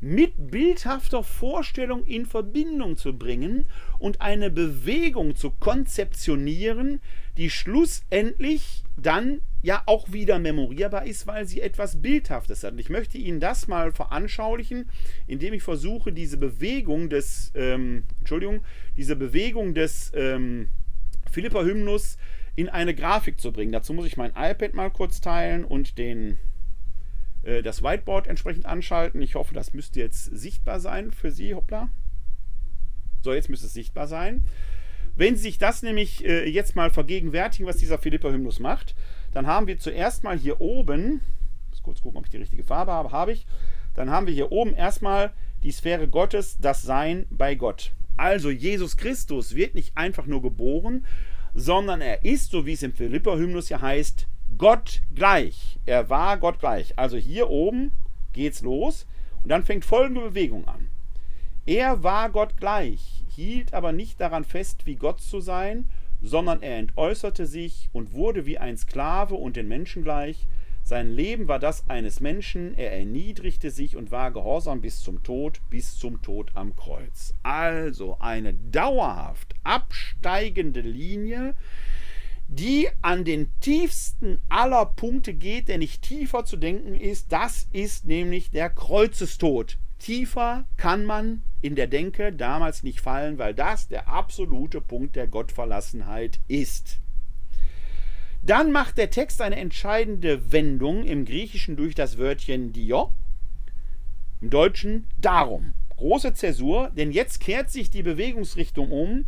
[0.00, 3.66] mit bildhafter Vorstellung in Verbindung zu bringen
[3.98, 7.00] und eine Bewegung zu konzeptionieren,
[7.36, 12.72] die schlussendlich dann ja auch wieder memorierbar ist, weil sie etwas Bildhaftes hat.
[12.72, 14.90] Und ich möchte Ihnen das mal veranschaulichen,
[15.26, 18.62] indem ich versuche, diese Bewegung des, ähm, Entschuldigung,
[18.96, 20.68] diese Bewegung des ähm,
[21.30, 22.16] Philippa-Hymnus
[22.54, 23.72] in eine Grafik zu bringen.
[23.72, 26.38] Dazu muss ich mein iPad mal kurz teilen und den
[27.62, 29.22] das Whiteboard entsprechend anschalten.
[29.22, 31.54] Ich hoffe, das müsste jetzt sichtbar sein für Sie.
[31.54, 31.88] Hoppla.
[33.22, 34.46] So, jetzt müsste es sichtbar sein.
[35.16, 38.94] Wenn Sie sich das nämlich äh, jetzt mal vergegenwärtigen, was dieser Philippa-Hymnus macht,
[39.32, 41.22] dann haben wir zuerst mal hier oben,
[41.70, 43.46] muss kurz gucken, ob ich die richtige Farbe habe, habe ich,
[43.94, 45.32] dann haben wir hier oben erstmal
[45.62, 47.92] die Sphäre Gottes, das Sein bei Gott.
[48.18, 51.06] Also Jesus Christus wird nicht einfach nur geboren,
[51.54, 54.26] sondern er ist, so wie es im Philippa-Hymnus ja heißt,
[54.58, 55.78] Gott gleich.
[55.86, 56.98] Er war Gott gleich.
[56.98, 57.92] Also hier oben
[58.32, 59.06] geht's los
[59.42, 60.88] und dann fängt folgende Bewegung an.
[61.66, 65.88] Er war Gott gleich, hielt aber nicht daran fest, wie Gott zu sein,
[66.22, 70.46] sondern er entäußerte sich und wurde wie ein Sklave und den Menschen gleich.
[70.82, 75.60] Sein Leben war das eines Menschen, er erniedrigte sich und war gehorsam bis zum Tod,
[75.68, 77.34] bis zum Tod am Kreuz.
[77.42, 81.56] Also eine dauerhaft absteigende Linie,
[82.48, 87.32] die an den tiefsten aller Punkte geht, der nicht tiefer zu denken ist.
[87.32, 89.78] Das ist nämlich der Kreuzestod.
[89.98, 95.26] Tiefer kann man in der Denke damals nicht fallen, weil das der absolute Punkt der
[95.26, 96.98] Gottverlassenheit ist.
[98.42, 103.12] Dann macht der Text eine entscheidende Wendung im Griechischen durch das Wörtchen dio,
[104.40, 105.72] im Deutschen darum.
[105.96, 109.24] Große Zäsur, denn jetzt kehrt sich die Bewegungsrichtung um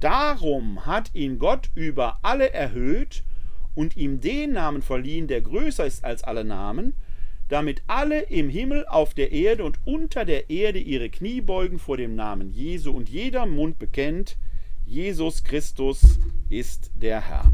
[0.00, 3.24] Darum hat ihn Gott über alle erhöht
[3.74, 6.94] und ihm den Namen verliehen, der größer ist als alle Namen,
[7.48, 11.96] damit alle im Himmel, auf der Erde und unter der Erde ihre Knie beugen vor
[11.96, 14.36] dem Namen Jesu und jeder Mund bekennt,
[14.84, 16.18] Jesus Christus
[16.48, 17.52] ist der Herr.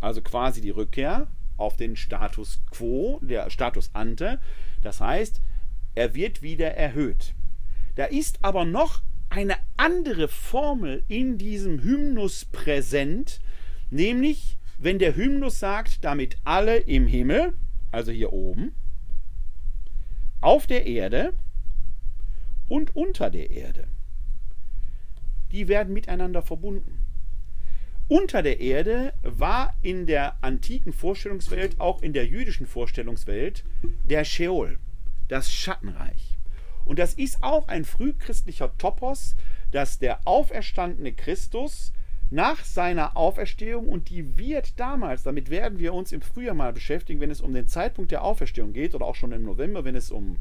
[0.00, 4.40] Also quasi die Rückkehr auf den Status quo, der Status ante.
[4.82, 5.40] Das heißt,
[5.94, 7.34] er wird wieder erhöht.
[7.94, 9.02] Da ist aber noch
[9.32, 13.40] eine andere Formel in diesem Hymnus präsent,
[13.90, 17.54] nämlich wenn der Hymnus sagt, damit alle im Himmel,
[17.90, 18.74] also hier oben,
[20.42, 21.32] auf der Erde
[22.68, 23.88] und unter der Erde,
[25.50, 26.98] die werden miteinander verbunden.
[28.08, 33.64] Unter der Erde war in der antiken Vorstellungswelt, auch in der jüdischen Vorstellungswelt,
[34.04, 34.78] der Sheol,
[35.28, 36.31] das Schattenreich.
[36.92, 39.34] Und das ist auch ein frühchristlicher Topos,
[39.70, 41.94] dass der auferstandene Christus
[42.28, 47.18] nach seiner Auferstehung, und die wird damals, damit werden wir uns im Frühjahr mal beschäftigen,
[47.20, 50.10] wenn es um den Zeitpunkt der Auferstehung geht, oder auch schon im November, wenn es
[50.10, 50.36] um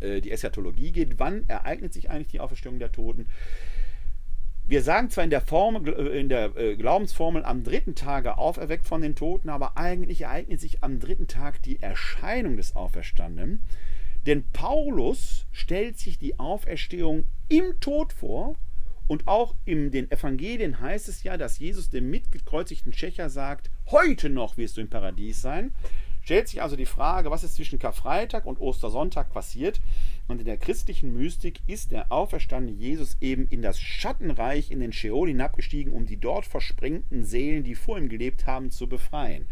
[0.00, 3.28] äh, die Eschatologie geht, wann ereignet sich eigentlich die Auferstehung der Toten?
[4.66, 8.88] Wir sagen zwar in der, Formel, äh, in der äh, Glaubensformel am dritten Tage auferweckt
[8.88, 13.62] von den Toten, aber eigentlich ereignet sich am dritten Tag die Erscheinung des Auferstandenen.
[14.28, 18.56] Denn Paulus stellt sich die Auferstehung im Tod vor
[19.06, 24.28] und auch in den Evangelien heißt es ja, dass Jesus dem mitgekreuzigten Schächer sagt, heute
[24.28, 25.72] noch wirst du im Paradies sein.
[26.20, 29.80] Stellt sich also die Frage, was ist zwischen Karfreitag und Ostersonntag passiert?
[30.26, 34.92] Und in der christlichen Mystik ist der auferstandene Jesus eben in das Schattenreich, in den
[34.92, 39.46] Sheol hinabgestiegen, um die dort versprengten Seelen, die vor ihm gelebt haben, zu befreien.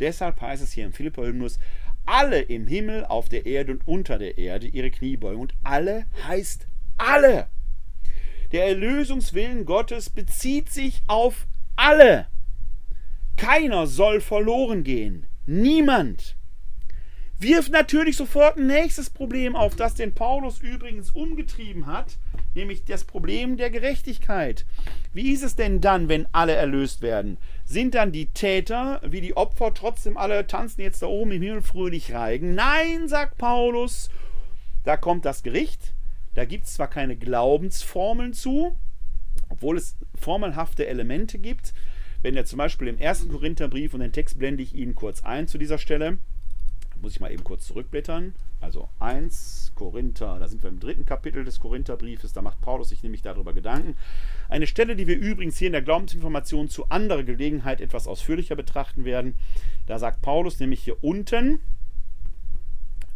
[0.00, 1.58] Deshalb heißt es hier im Philippa-Hymnus,
[2.06, 5.40] alle im Himmel, auf der Erde und unter der Erde ihre Knie beugen.
[5.40, 6.66] Und alle heißt
[6.98, 7.48] alle.
[8.52, 11.46] Der Erlösungswillen Gottes bezieht sich auf
[11.76, 12.26] alle.
[13.36, 15.26] Keiner soll verloren gehen.
[15.46, 16.36] Niemand.
[17.42, 22.16] Wirft natürlich sofort ein nächstes Problem auf, das den Paulus übrigens umgetrieben hat,
[22.54, 24.64] nämlich das Problem der Gerechtigkeit.
[25.12, 27.38] Wie ist es denn dann, wenn alle erlöst werden?
[27.64, 31.62] Sind dann die Täter wie die Opfer trotzdem alle tanzen jetzt da oben im Himmel
[31.62, 32.54] fröhlich reigen?
[32.54, 34.08] Nein, sagt Paulus,
[34.84, 35.94] da kommt das Gericht.
[36.34, 38.76] Da gibt es zwar keine Glaubensformeln zu,
[39.48, 41.74] obwohl es formelhafte Elemente gibt.
[42.22, 45.48] Wenn er zum Beispiel im ersten Korintherbrief, und den Text blende ich Ihnen kurz ein
[45.48, 46.18] zu dieser Stelle,
[47.02, 48.34] muss ich mal eben kurz zurückblättern.
[48.60, 53.02] Also 1 Korinther, da sind wir im dritten Kapitel des Korintherbriefes, da macht Paulus sich
[53.02, 53.96] nämlich darüber Gedanken.
[54.48, 59.04] Eine Stelle, die wir übrigens hier in der Glaubensinformation zu anderer Gelegenheit etwas ausführlicher betrachten
[59.04, 59.34] werden.
[59.86, 61.58] Da sagt Paulus nämlich hier unten,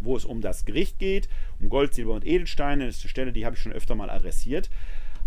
[0.00, 1.28] wo es um das Gericht geht,
[1.60, 4.10] um Gold, Silber und Edelsteine, das ist eine Stelle, die habe ich schon öfter mal
[4.10, 4.68] adressiert.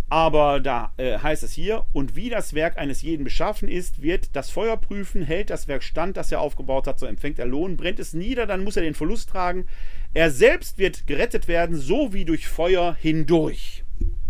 [0.09, 4.35] Aber da äh, heißt es hier, und wie das Werk eines jeden beschaffen ist, wird
[4.35, 7.77] das Feuer prüfen, hält das Werk stand, das er aufgebaut hat, so empfängt er Lohn,
[7.77, 9.67] brennt es nieder, dann muss er den Verlust tragen.
[10.15, 13.83] Er selbst wird gerettet werden, so wie durch Feuer hindurch.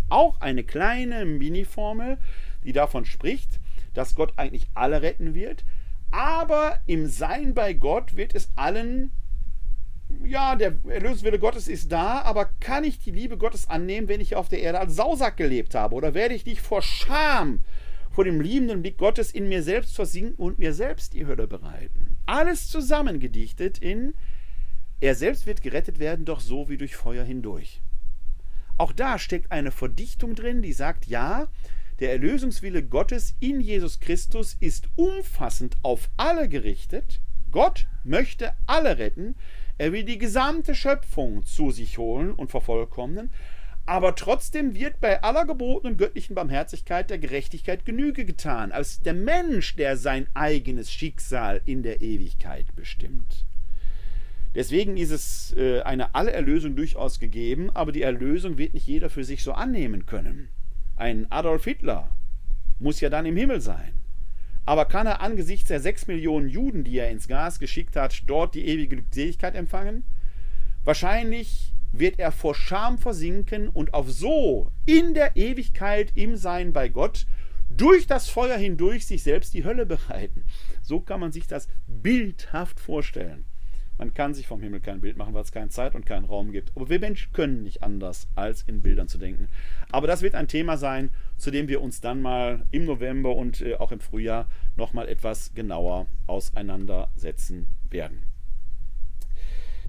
[0.10, 2.18] Auch eine kleine Mini-Formel,
[2.66, 3.62] die davon spricht,
[3.94, 5.64] dass Gott eigentlich alle retten wird,
[6.12, 9.12] aber im Sein bei Gott wird es allen
[10.24, 14.36] ja, der Erlösungswille Gottes ist da, aber kann ich die Liebe Gottes annehmen, wenn ich
[14.36, 15.96] auf der Erde als Sausack gelebt habe?
[15.96, 17.62] Oder werde ich nicht vor Scham
[18.12, 22.18] vor dem liebenden Blick Gottes in mir selbst versinken und mir selbst die Hölle bereiten?
[22.26, 24.14] Alles zusammengedichtet in
[25.00, 27.82] Er selbst wird gerettet werden, doch so wie durch Feuer hindurch.
[28.78, 31.48] Auch da steckt eine Verdichtung drin, die sagt, ja,
[32.00, 37.20] der Erlösungswille Gottes in Jesus Christus ist umfassend auf alle gerichtet.
[37.52, 39.36] Gott möchte alle retten.
[39.80, 43.32] Er will die gesamte Schöpfung zu sich holen und vervollkommnen,
[43.86, 49.78] aber trotzdem wird bei aller gebotenen göttlichen Barmherzigkeit der Gerechtigkeit Genüge getan, als der Mensch,
[49.78, 53.46] der sein eigenes Schicksal in der Ewigkeit bestimmt.
[54.54, 59.24] Deswegen ist es äh, eine Allererlösung durchaus gegeben, aber die Erlösung wird nicht jeder für
[59.24, 60.50] sich so annehmen können.
[60.98, 62.14] Ein Adolf Hitler
[62.80, 63.99] muss ja dann im Himmel sein.
[64.70, 68.54] Aber kann er angesichts der sechs Millionen Juden, die er ins Gas geschickt hat, dort
[68.54, 70.04] die ewige Glückseligkeit empfangen?
[70.84, 76.88] Wahrscheinlich wird er vor Scham versinken und auf so in der Ewigkeit im Sein bei
[76.88, 77.26] Gott
[77.72, 80.44] durch das Feuer hindurch sich selbst die Hölle bereiten.
[80.84, 83.46] So kann man sich das bildhaft vorstellen.
[84.00, 86.54] Man kann sich vom Himmel kein Bild machen, weil es keine Zeit und keinen Raum
[86.54, 86.72] gibt.
[86.76, 89.50] Aber wir Menschen können nicht anders, als in Bildern zu denken.
[89.92, 93.60] Aber das wird ein Thema sein, zu dem wir uns dann mal im November und
[93.60, 94.48] äh, auch im Frühjahr
[94.78, 98.24] nochmal etwas genauer auseinandersetzen werden.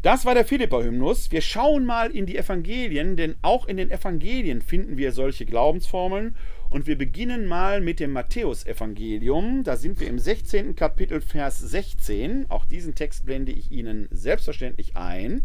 [0.03, 1.31] Das war der Philippa-Hymnus.
[1.31, 6.35] Wir schauen mal in die Evangelien, denn auch in den Evangelien finden wir solche Glaubensformeln.
[6.71, 9.65] Und wir beginnen mal mit dem Matthäusevangelium.
[9.65, 10.77] Da sind wir im 16.
[10.77, 12.47] Kapitel, Vers 16.
[12.49, 15.43] Auch diesen Text blende ich Ihnen selbstverständlich ein.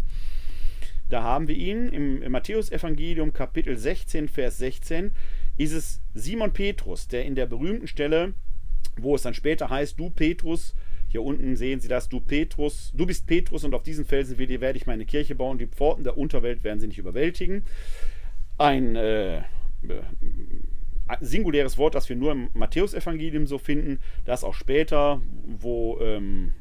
[1.10, 5.12] Da haben wir ihn im, im Matthäusevangelium, Kapitel 16, Vers 16.
[5.58, 8.34] Ist es Simon Petrus, der in der berühmten Stelle,
[8.98, 10.76] wo es dann später heißt, du Petrus,
[11.08, 14.78] hier unten sehen Sie das, du Petrus, du bist Petrus und auf diesen Felsen werde
[14.78, 15.58] ich meine Kirche bauen.
[15.58, 17.64] Die Pforten der Unterwelt werden sie nicht überwältigen.
[18.58, 19.42] Ein äh,
[21.22, 26.54] singuläres Wort, das wir nur im Matthäusevangelium so finden, das auch später, wo ähm,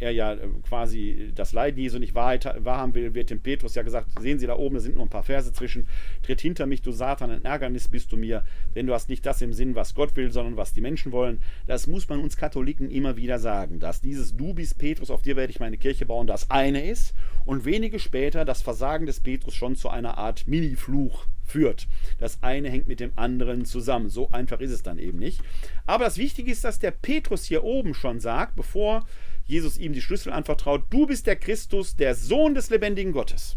[0.00, 4.08] er ja äh, quasi das Leid Jesu nicht wahrhaben will, wird dem Petrus ja gesagt,
[4.18, 5.86] sehen Sie da oben, da sind nur ein paar Verse zwischen,
[6.22, 8.44] tritt hinter mich, du Satan, ein Ärgernis bist du mir,
[8.74, 11.40] denn du hast nicht das im Sinn, was Gott will, sondern was die Menschen wollen.
[11.66, 15.36] Das muss man uns Katholiken immer wieder sagen, dass dieses Du bist Petrus, auf dir
[15.36, 19.54] werde ich meine Kirche bauen, das eine ist und wenige später das Versagen des Petrus
[19.54, 21.88] schon zu einer Art Mini-Fluch führt.
[22.18, 24.08] Das eine hängt mit dem anderen zusammen.
[24.08, 25.40] So einfach ist es dann eben nicht.
[25.86, 29.04] Aber das Wichtige ist, dass der Petrus hier oben schon sagt, bevor
[29.46, 33.56] Jesus ihm die Schlüssel anvertraut, du bist der Christus, der Sohn des lebendigen Gottes.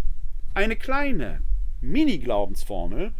[0.55, 1.41] Eine kleine
[1.81, 3.11] Mini-Glaubensformel.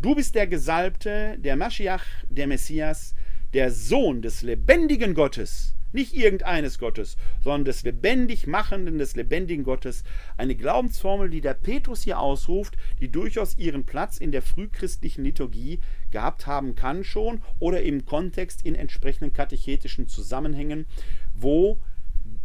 [0.00, 3.14] Du bist der Gesalbte, der Maschiach, der Messias,
[3.52, 5.74] der Sohn des lebendigen Gottes.
[5.94, 10.02] Nicht irgendeines Gottes, sondern des lebendig Machenden, des lebendigen Gottes.
[10.36, 15.78] Eine Glaubensformel, die der Petrus hier ausruft, die durchaus ihren Platz in der frühchristlichen Liturgie
[16.10, 20.86] gehabt haben kann schon oder im Kontext in entsprechenden katechetischen Zusammenhängen,
[21.32, 21.78] wo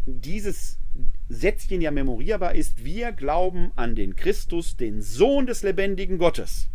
[0.06, 0.78] dieses
[1.28, 6.70] Sätzchen ja memorierbar ist, wir glauben an den Christus, den Sohn des lebendigen Gottes.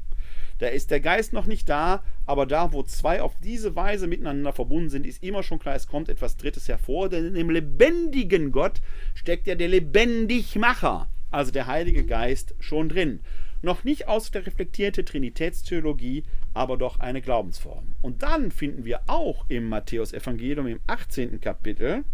[0.59, 4.53] Da ist der Geist noch nicht da, aber da, wo zwei auf diese Weise miteinander
[4.53, 8.51] verbunden sind, ist immer schon klar, es kommt etwas Drittes hervor, denn in dem lebendigen
[8.53, 8.81] Gott
[9.15, 13.21] steckt ja der Lebendigmacher, also der Heilige Geist, schon drin.
[13.63, 17.95] Noch nicht aus der reflektierte Trinitätstheologie, aber doch eine Glaubensform.
[18.03, 21.41] Und dann finden wir auch im Matthäusevangelium im 18.
[21.41, 22.05] Kapitel,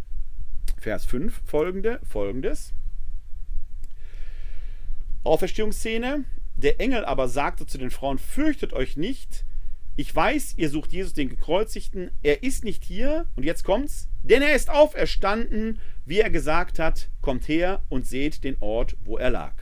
[0.78, 2.72] Vers 5 folgende, folgendes.
[5.24, 6.24] Auferstehungsszene.
[6.56, 9.44] Der Engel aber sagte zu den Frauen, fürchtet euch nicht.
[10.00, 12.10] Ich weiß, ihr sucht Jesus, den Gekreuzigten.
[12.22, 13.26] Er ist nicht hier.
[13.36, 14.08] Und jetzt kommt's.
[14.22, 17.10] Denn er ist auferstanden, wie er gesagt hat.
[17.20, 19.52] Kommt her und seht den Ort, wo er lag.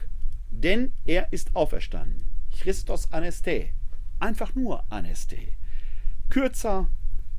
[0.49, 2.23] Denn er ist auferstanden.
[2.57, 3.67] Christos Aneste.
[4.17, 5.35] Einfach nur Aneste.
[6.29, 6.89] Kürzer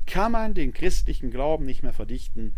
[0.05, 2.53] kann man den christlichen Glauben nicht mehr verdichten,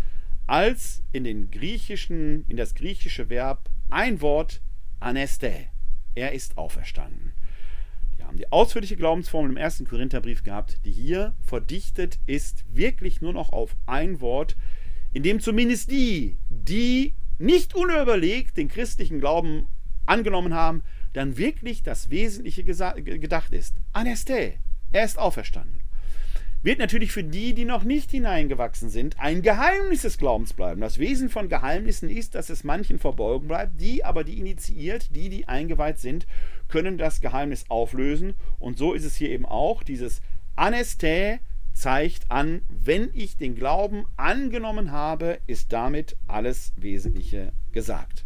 [0.46, 4.62] als in den griechischen, in das griechische Verb ein Wort
[5.00, 5.68] Aneste.
[6.16, 7.32] Er ist auferstanden.
[8.34, 13.54] Haben die ausführliche Glaubensformel im ersten Korintherbrief gehabt, die hier verdichtet ist, wirklich nur noch
[13.54, 14.58] auf ein Wort,
[15.12, 19.68] in dem zumindest die, die nicht unüberlegt den christlichen Glauben
[20.08, 20.82] angenommen haben,
[21.14, 23.76] dann wirklich das Wesentliche gedacht ist.
[23.92, 24.54] Aneste,
[24.92, 25.83] er ist auferstanden
[26.64, 30.82] wird natürlich für die, die noch nicht hineingewachsen sind, ein Geheimnis des Glaubens bleiben.
[30.82, 35.30] Das Wesen von Geheimnissen ist, dass es manchen verborgen bleibt, die aber, die initiiert, die,
[35.30, 36.26] die eingeweiht sind,
[36.70, 38.34] können das Geheimnis auflösen.
[38.60, 39.84] Und so ist es hier eben auch.
[39.84, 40.22] Dieses
[40.56, 41.40] Anästhä
[41.74, 48.26] zeigt an, wenn ich den Glauben angenommen habe, ist damit alles Wesentliche gesagt.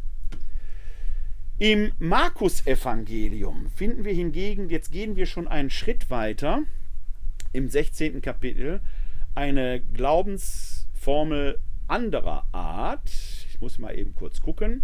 [1.57, 6.61] Im Markus-Evangelium finden wir hingegen, jetzt gehen wir schon einen Schritt weiter,
[7.53, 8.21] im 16.
[8.21, 8.81] Kapitel
[9.35, 13.09] eine Glaubensformel anderer Art.
[13.49, 14.83] Ich muss mal eben kurz gucken.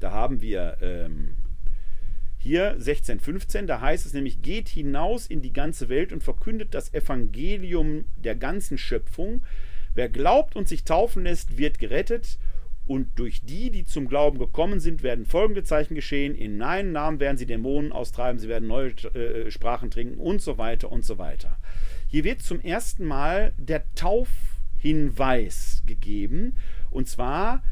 [0.00, 1.36] Da haben wir ähm,
[2.38, 6.94] hier 16.15, da heißt es nämlich, geht hinaus in die ganze Welt und verkündet das
[6.94, 9.42] Evangelium der ganzen Schöpfung.
[9.94, 12.38] Wer glaubt und sich taufen lässt, wird gerettet
[12.86, 16.34] und durch die, die zum Glauben gekommen sind, werden folgende Zeichen geschehen.
[16.34, 20.56] In meinem Namen werden sie Dämonen austreiben, sie werden neue äh, Sprachen trinken und so
[20.56, 21.58] weiter und so weiter.
[22.06, 26.56] Hier wird zum ersten Mal der Taufhinweis gegeben.
[26.90, 27.62] Und zwar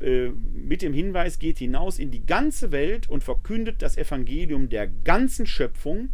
[0.00, 4.86] äh, mit dem Hinweis, geht hinaus in die ganze Welt und verkündet das Evangelium der
[4.86, 6.08] ganzen Schöpfung.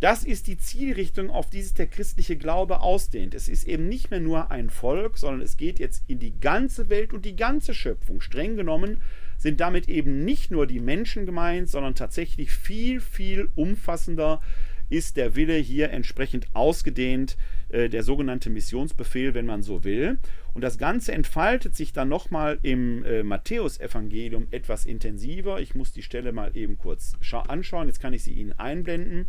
[0.00, 3.34] Das ist die Zielrichtung, auf die sich der christliche Glaube ausdehnt.
[3.34, 6.88] Es ist eben nicht mehr nur ein Volk, sondern es geht jetzt in die ganze
[6.88, 8.22] Welt und die ganze Schöpfung.
[8.22, 9.02] Streng genommen
[9.36, 14.40] sind damit eben nicht nur die Menschen gemeint, sondern tatsächlich viel, viel umfassender
[14.88, 17.36] ist der Wille hier entsprechend ausgedehnt,
[17.68, 20.18] äh, der sogenannte Missionsbefehl, wenn man so will.
[20.52, 25.60] Und das Ganze entfaltet sich dann nochmal im äh, Matthäusevangelium etwas intensiver.
[25.60, 27.16] Ich muss die Stelle mal eben kurz
[27.48, 27.86] anschauen.
[27.86, 29.26] Jetzt kann ich sie Ihnen einblenden.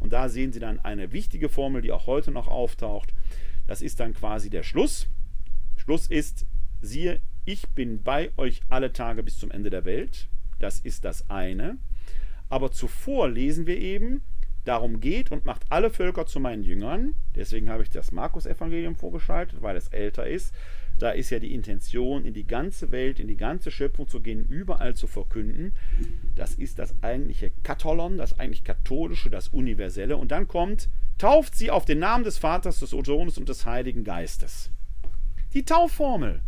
[0.00, 3.12] Und da sehen Sie dann eine wichtige Formel, die auch heute noch auftaucht.
[3.66, 5.08] Das ist dann quasi der Schluss.
[5.76, 6.46] Schluss ist,
[6.80, 10.28] siehe, ich bin bei euch alle Tage bis zum Ende der Welt.
[10.58, 11.78] Das ist das eine.
[12.48, 14.22] Aber zuvor lesen wir eben,
[14.64, 17.14] darum geht und macht alle Völker zu meinen Jüngern.
[17.34, 20.54] Deswegen habe ich das Markus-Evangelium vorgeschaltet, weil es älter ist.
[20.98, 24.44] Da ist ja die Intention, in die ganze Welt, in die ganze Schöpfung zu gehen,
[24.48, 25.72] überall zu verkünden.
[26.34, 30.16] Das ist das eigentliche Katholon, das eigentlich katholische, das universelle.
[30.16, 34.02] Und dann kommt, tauft sie auf den Namen des Vaters, des Sohnes und des Heiligen
[34.02, 34.70] Geistes.
[35.54, 36.42] Die Taufformel.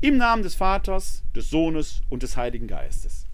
[0.00, 3.26] Im Namen des Vaters, des Sohnes und des Heiligen Geistes.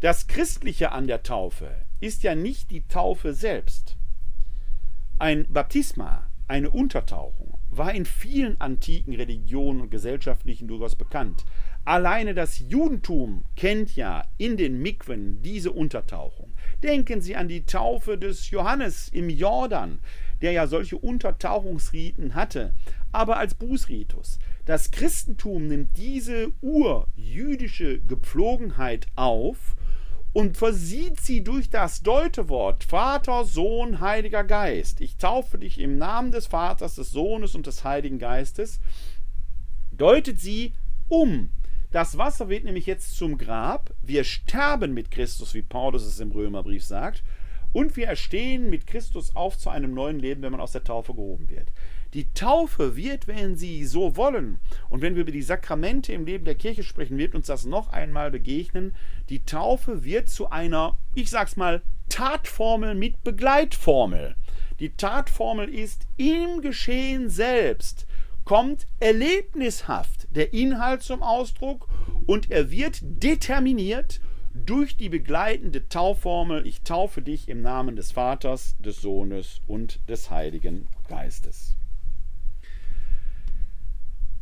[0.00, 3.96] Das Christliche an der Taufe ist ja nicht die Taufe selbst.
[5.20, 11.44] Ein Baptisma, eine Untertauchung, war in vielen antiken Religionen und gesellschaftlichen durchaus bekannt.
[11.84, 16.52] Alleine das Judentum kennt ja in den Mikwen diese Untertauchung.
[16.82, 19.98] Denken Sie an die Taufe des Johannes im Jordan,
[20.42, 22.72] der ja solche Untertauchungsriten hatte,
[23.10, 24.38] aber als Bußritus.
[24.64, 29.74] Das Christentum nimmt diese urjüdische Gepflogenheit auf
[30.32, 35.00] und versieht sie durch das Deutewort Vater, Sohn, Heiliger Geist.
[35.00, 38.80] Ich taufe dich im Namen des Vaters, des Sohnes und des Heiligen Geistes.
[39.90, 40.72] Deutet sie
[41.08, 41.50] um.
[41.90, 43.94] Das Wasser wird nämlich jetzt zum Grab.
[44.00, 47.22] Wir sterben mit Christus, wie Paulus es im Römerbrief sagt.
[47.72, 51.14] Und wir erstehen mit Christus auf zu einem neuen Leben, wenn man aus der Taufe
[51.14, 51.68] gehoben wird.
[52.14, 54.58] Die Taufe wird, wenn Sie so wollen,
[54.90, 57.88] und wenn wir über die Sakramente im Leben der Kirche sprechen, wird uns das noch
[57.88, 58.94] einmal begegnen.
[59.30, 64.36] Die Taufe wird zu einer, ich sag's mal, Tatformel mit Begleitformel.
[64.78, 68.06] Die Tatformel ist im Geschehen selbst
[68.44, 71.88] kommt erlebnishaft der Inhalt zum Ausdruck
[72.26, 74.20] und er wird determiniert
[74.54, 80.30] durch die begleitende Taufformel, ich taufe dich im Namen des Vaters, des Sohnes und des
[80.30, 81.76] Heiligen Geistes.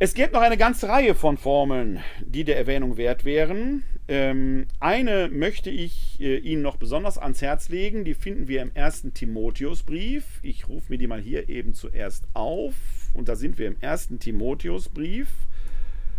[0.03, 3.83] Es gibt noch eine ganze Reihe von Formeln, die der Erwähnung wert wären.
[4.07, 8.03] Ähm, eine möchte ich äh, Ihnen noch besonders ans Herz legen.
[8.03, 10.23] Die finden wir im ersten Timotheusbrief.
[10.41, 12.73] Ich rufe mir die mal hier eben zuerst auf.
[13.13, 15.27] Und da sind wir im ersten Timotheusbrief.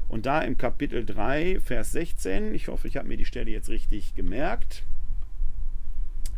[0.08, 3.68] Und da im Kapitel 3, Vers 16, ich hoffe, ich habe mir die Stelle jetzt
[3.68, 4.84] richtig gemerkt.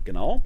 [0.07, 0.45] Genau.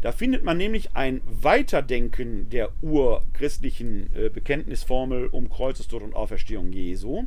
[0.00, 7.18] Da findet man nämlich ein Weiterdenken der urchristlichen äh, Bekenntnisformel um Kreuzestod und Auferstehung Jesu.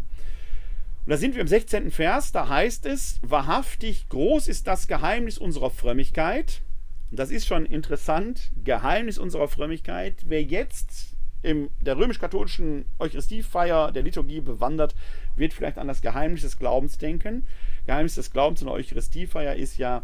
[1.06, 1.92] Und da sind wir im 16.
[1.92, 6.62] Vers, da heißt es, wahrhaftig groß ist das Geheimnis unserer Frömmigkeit.
[7.10, 10.16] Das ist schon interessant, Geheimnis unserer Frömmigkeit.
[10.26, 14.96] Wer jetzt in der römisch-katholischen Eucharistiefeier der Liturgie bewandert,
[15.36, 17.48] wird vielleicht an das Geheimnis des Glaubens denken.
[17.86, 20.04] Geheimnis des Glaubens in der Eucharistiefeier ist ja,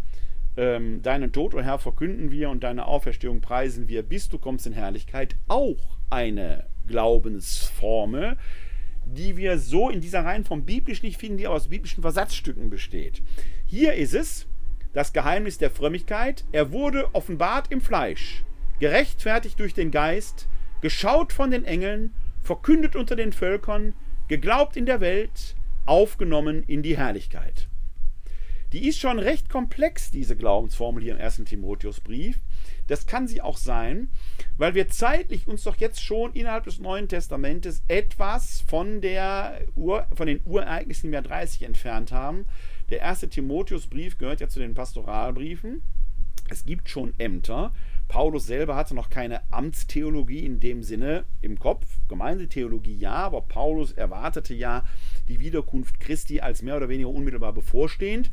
[0.58, 4.40] ähm, deinen Tod, o oh Herr, verkünden wir und deine Auferstehung preisen wir, bis du
[4.40, 8.38] kommst in Herrlichkeit, auch eine Glaubensformel,
[9.06, 13.22] die wir so in dieser Reihe vom Biblisch nicht finden, die aus biblischen Versatzstücken besteht.
[13.66, 14.48] Hier ist es
[14.94, 16.44] das Geheimnis der Frömmigkeit.
[16.52, 18.44] Er wurde offenbart im Fleisch,
[18.80, 20.48] gerechtfertigt durch den Geist,
[20.82, 23.94] geschaut von den Engeln, verkündet unter den Völkern,
[24.28, 25.56] geglaubt in der Welt,
[25.86, 27.67] aufgenommen in die Herrlichkeit.
[28.74, 31.44] Die ist schon recht komplex, diese Glaubensformel hier im 1.
[31.46, 32.40] Timotheusbrief.
[32.88, 34.10] Das kann sie auch sein,
[34.58, 40.08] weil wir zeitlich uns doch jetzt schon innerhalb des Neuen Testamentes etwas von, der Ur,
[40.14, 42.46] von den Urereignissen im Jahr 30 entfernt haben.
[42.90, 43.22] Der 1.
[43.30, 45.82] Timotheusbrief gehört ja zu den Pastoralbriefen.
[46.50, 47.74] Es gibt schon Ämter.
[48.08, 51.86] Paulus selber hatte noch keine Amtstheologie in dem Sinne im Kopf.
[52.08, 54.86] Gemeindetheologie ja, aber Paulus erwartete ja
[55.28, 58.32] die Wiederkunft Christi als mehr oder weniger unmittelbar bevorstehend.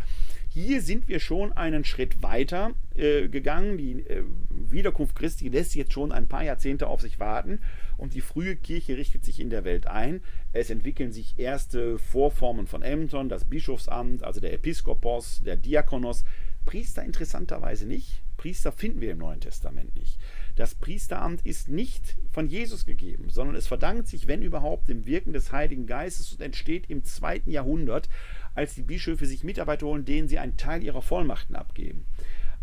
[0.48, 3.76] Hier sind wir schon einen Schritt weiter äh, gegangen.
[3.76, 7.58] Die äh, Wiederkunft Christi lässt jetzt schon ein paar Jahrzehnte auf sich warten
[7.96, 10.22] und die frühe Kirche richtet sich in der Welt ein.
[10.52, 16.24] Es entwickeln sich erste Vorformen von Ämtern, das Bischofsamt, also der Episkopos, der Diakonos.
[16.64, 18.23] Priester interessanterweise nicht.
[18.44, 20.18] Priester finden wir im Neuen Testament nicht.
[20.54, 25.32] Das Priesteramt ist nicht von Jesus gegeben, sondern es verdankt sich, wenn überhaupt, dem Wirken
[25.32, 28.10] des Heiligen Geistes und entsteht im zweiten Jahrhundert,
[28.54, 32.04] als die Bischöfe sich Mitarbeiter holen, denen sie einen Teil ihrer Vollmachten abgeben.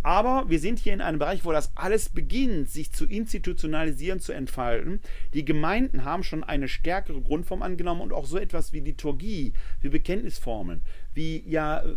[0.03, 4.31] Aber wir sind hier in einem Bereich, wo das alles beginnt, sich zu institutionalisieren, zu
[4.31, 4.99] entfalten.
[5.33, 9.89] Die Gemeinden haben schon eine stärkere Grundform angenommen und auch so etwas wie Liturgie, wie
[9.89, 10.81] Bekenntnisformeln,
[11.13, 11.93] wie ja äh,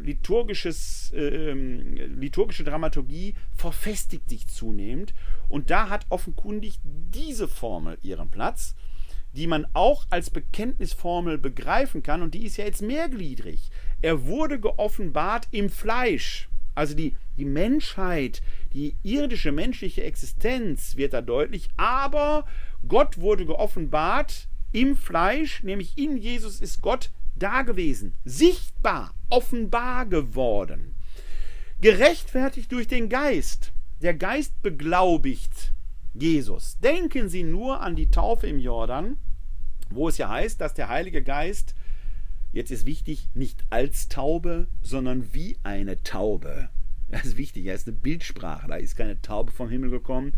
[0.00, 5.12] liturgisches, äh, liturgische Dramaturgie verfestigt sich zunehmend.
[5.48, 8.76] Und da hat offenkundig diese Formel ihren Platz
[9.34, 13.70] die man auch als Bekenntnisformel begreifen kann, und die ist ja jetzt mehrgliedrig.
[14.00, 16.48] Er wurde geoffenbart im Fleisch.
[16.74, 22.46] Also die, die Menschheit, die irdische menschliche Existenz wird da deutlich, aber
[22.86, 30.94] Gott wurde geoffenbart im Fleisch, nämlich in Jesus ist Gott da gewesen, sichtbar, offenbar geworden,
[31.80, 33.72] gerechtfertigt durch den Geist.
[34.02, 35.72] Der Geist beglaubigt
[36.12, 36.78] Jesus.
[36.78, 39.16] Denken Sie nur an die Taufe im Jordan,
[39.90, 41.74] wo es ja heißt, dass der Heilige Geist
[42.54, 46.68] Jetzt ist wichtig, nicht als Taube, sondern wie eine Taube.
[47.10, 48.68] Das ist wichtig, er ist eine Bildsprache.
[48.68, 50.34] Da ist keine Taube vom Himmel gekommen,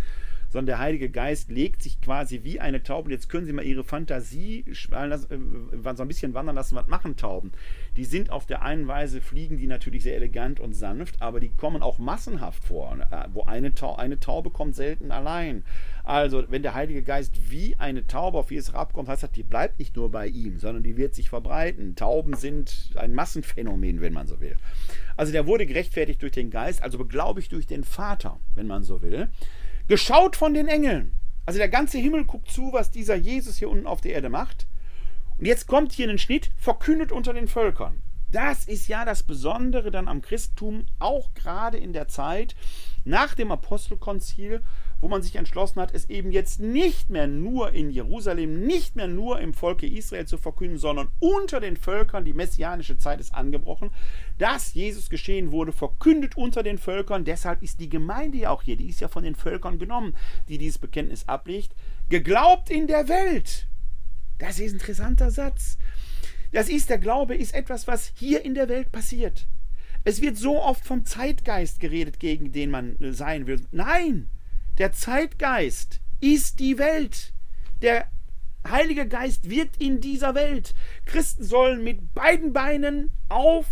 [0.56, 3.10] sondern der Heilige Geist legt sich quasi wie eine Taube.
[3.10, 7.52] Jetzt können Sie mal Ihre Fantasie äh, so ein bisschen wandern lassen, was machen Tauben.
[7.98, 11.50] Die sind auf der einen Weise, fliegen die natürlich sehr elegant und sanft, aber die
[11.50, 12.96] kommen auch massenhaft vor.
[13.10, 15.62] Äh, wo eine Taube, eine Taube kommt selten allein.
[16.04, 19.78] Also, wenn der Heilige Geist wie eine Taube auf Jesus herabkommt, heißt das, die bleibt
[19.78, 21.96] nicht nur bei ihm, sondern die wird sich verbreiten.
[21.96, 24.56] Tauben sind ein Massenphänomen, wenn man so will.
[25.18, 29.02] Also, der wurde gerechtfertigt durch den Geist, also beglaubigt durch den Vater, wenn man so
[29.02, 29.28] will.
[29.88, 31.12] Geschaut von den Engeln.
[31.44, 34.66] Also, der ganze Himmel guckt zu, was dieser Jesus hier unten auf der Erde macht.
[35.38, 38.02] Und jetzt kommt hier ein Schnitt, verkündet unter den Völkern.
[38.32, 42.56] Das ist ja das Besondere dann am Christentum, auch gerade in der Zeit
[43.04, 44.62] nach dem Apostelkonzil,
[45.00, 49.08] wo man sich entschlossen hat, es eben jetzt nicht mehr nur in Jerusalem, nicht mehr
[49.08, 53.90] nur im Volke Israel zu verkünden, sondern unter den Völkern, die messianische Zeit ist angebrochen,
[54.38, 58.76] dass Jesus geschehen wurde, verkündet unter den Völkern, deshalb ist die Gemeinde ja auch hier,
[58.76, 60.16] die ist ja von den Völkern genommen,
[60.48, 61.74] die dieses Bekenntnis ablegt,
[62.08, 63.66] geglaubt in der Welt.
[64.38, 65.78] Das ist ein interessanter Satz.
[66.52, 69.46] Das ist, der Glaube ist etwas, was hier in der Welt passiert.
[70.04, 73.60] Es wird so oft vom Zeitgeist geredet, gegen den man sein will.
[73.72, 74.28] Nein,
[74.78, 77.32] der Zeitgeist ist die Welt.
[77.82, 78.06] Der
[78.68, 80.74] Heilige Geist wirkt in dieser Welt.
[81.04, 83.66] Christen sollen mit beiden Beinen auf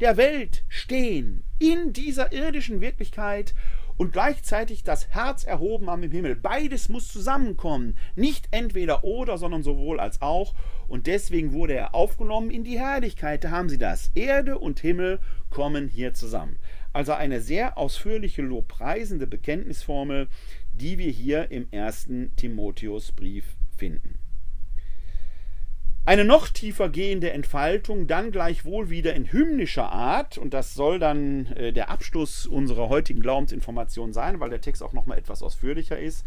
[0.00, 3.54] der Welt stehen, in dieser irdischen Wirklichkeit
[4.00, 6.34] und gleichzeitig das Herz erhoben am Himmel.
[6.34, 7.98] Beides muss zusammenkommen.
[8.16, 10.54] Nicht entweder oder, sondern sowohl als auch.
[10.88, 13.44] Und deswegen wurde er aufgenommen in die Herrlichkeit.
[13.44, 14.10] Da haben Sie das.
[14.14, 15.20] Erde und Himmel
[15.50, 16.58] kommen hier zusammen.
[16.92, 20.28] Also eine sehr ausführliche lobpreisende Bekenntnisformel,
[20.72, 23.44] die wir hier im ersten Timotheusbrief
[23.76, 24.18] finden.
[26.06, 31.46] Eine noch tiefer gehende Entfaltung, dann gleichwohl wieder in hymnischer Art, und das soll dann
[31.52, 36.24] äh, der Abschluss unserer heutigen Glaubensinformation sein, weil der Text auch nochmal etwas ausführlicher ist,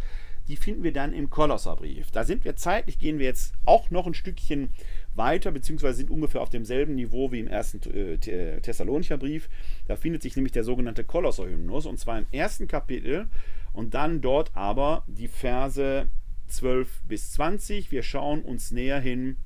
[0.47, 2.11] die finden wir dann im Kolosserbrief.
[2.11, 4.69] Da sind wir zeitlich, gehen wir jetzt auch noch ein Stückchen
[5.15, 9.49] weiter, beziehungsweise sind ungefähr auf demselben Niveau wie im ersten äh, äh, Thessalonicher Brief.
[9.87, 13.27] Da findet sich nämlich der sogenannte Kolosserhymnus, und zwar im ersten Kapitel
[13.73, 16.07] und dann dort aber die Verse
[16.47, 17.91] 12 bis 20.
[17.91, 19.37] Wir schauen uns näher hin.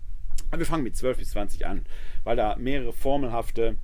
[0.56, 1.85] Wir fangen mit 12 bis 20 an,
[2.23, 3.77] weil da mehrere formelhafte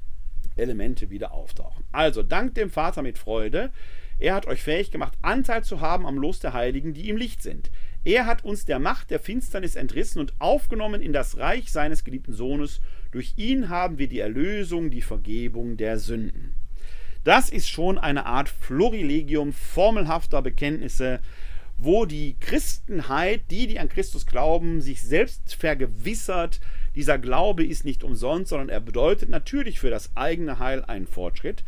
[0.56, 1.84] Elemente wieder auftauchen.
[1.92, 3.72] Also, dank dem Vater mit Freude.
[4.20, 7.42] Er hat euch fähig gemacht, Anteil zu haben am Los der Heiligen, die im Licht
[7.42, 7.72] sind.
[8.06, 12.34] Er hat uns der Macht der Finsternis entrissen und aufgenommen in das Reich seines geliebten
[12.34, 12.82] Sohnes.
[13.12, 16.54] Durch ihn haben wir die Erlösung, die Vergebung der Sünden.
[17.24, 21.22] Das ist schon eine Art Florilegium formelhafter Bekenntnisse,
[21.78, 26.60] wo die Christenheit, die, die an Christus glauben, sich selbst vergewissert,
[26.96, 31.64] dieser Glaube ist nicht umsonst, sondern er bedeutet natürlich für das eigene Heil einen Fortschritt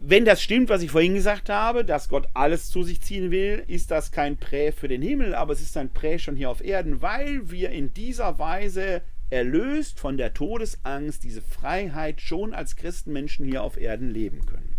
[0.00, 3.64] wenn das stimmt, was ich vorhin gesagt habe, dass Gott alles zu sich ziehen will,
[3.66, 6.64] ist das kein Prä für den Himmel, aber es ist ein Prä schon hier auf
[6.64, 13.44] Erden, weil wir in dieser Weise erlöst von der Todesangst diese Freiheit schon als Christenmenschen
[13.44, 14.76] hier auf Erden leben können.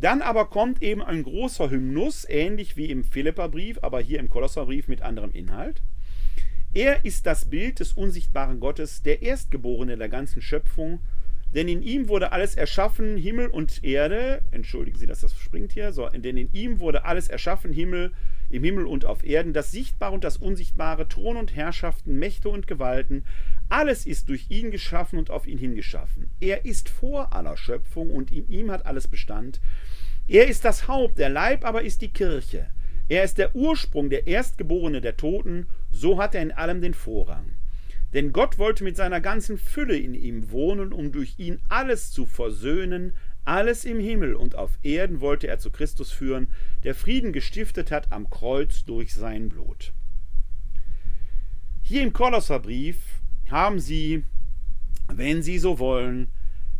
[0.00, 4.86] Dann aber kommt eben ein großer Hymnus, ähnlich wie im Philipperbrief, aber hier im Kolosserbrief
[4.86, 5.82] mit anderem Inhalt.
[6.72, 11.00] Er ist das Bild des unsichtbaren Gottes, der Erstgeborene der ganzen Schöpfung,
[11.54, 14.42] denn in ihm wurde alles erschaffen, Himmel und Erde.
[14.50, 15.92] Entschuldigen Sie, dass das springt hier.
[15.92, 18.12] So, denn in ihm wurde alles erschaffen, Himmel,
[18.50, 22.66] im Himmel und auf Erden, das Sichtbare und das Unsichtbare, Thron und Herrschaften, Mächte und
[22.66, 23.24] Gewalten.
[23.70, 26.30] Alles ist durch ihn geschaffen und auf ihn hingeschaffen.
[26.40, 29.60] Er ist vor aller Schöpfung und in ihm hat alles Bestand.
[30.26, 32.68] Er ist das Haupt, der Leib aber ist die Kirche.
[33.08, 37.57] Er ist der Ursprung, der Erstgeborene der Toten, so hat er in allem den Vorrang.
[38.12, 42.24] Denn Gott wollte mit seiner ganzen Fülle in ihm wohnen, um durch ihn alles zu
[42.24, 43.14] versöhnen,
[43.44, 46.48] alles im Himmel und auf Erden wollte er zu Christus führen,
[46.84, 49.92] der Frieden gestiftet hat am Kreuz durch sein Blut.
[51.82, 52.98] Hier im Kolosserbrief
[53.50, 54.24] haben sie,
[55.08, 56.28] wenn sie so wollen,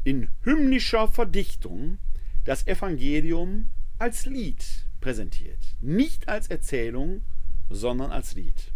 [0.05, 1.99] in hymnischer Verdichtung
[2.45, 3.67] das Evangelium
[3.99, 4.65] als Lied
[5.01, 5.59] präsentiert.
[5.81, 7.23] Nicht als Erzählung,
[7.71, 8.73] sondern als Lied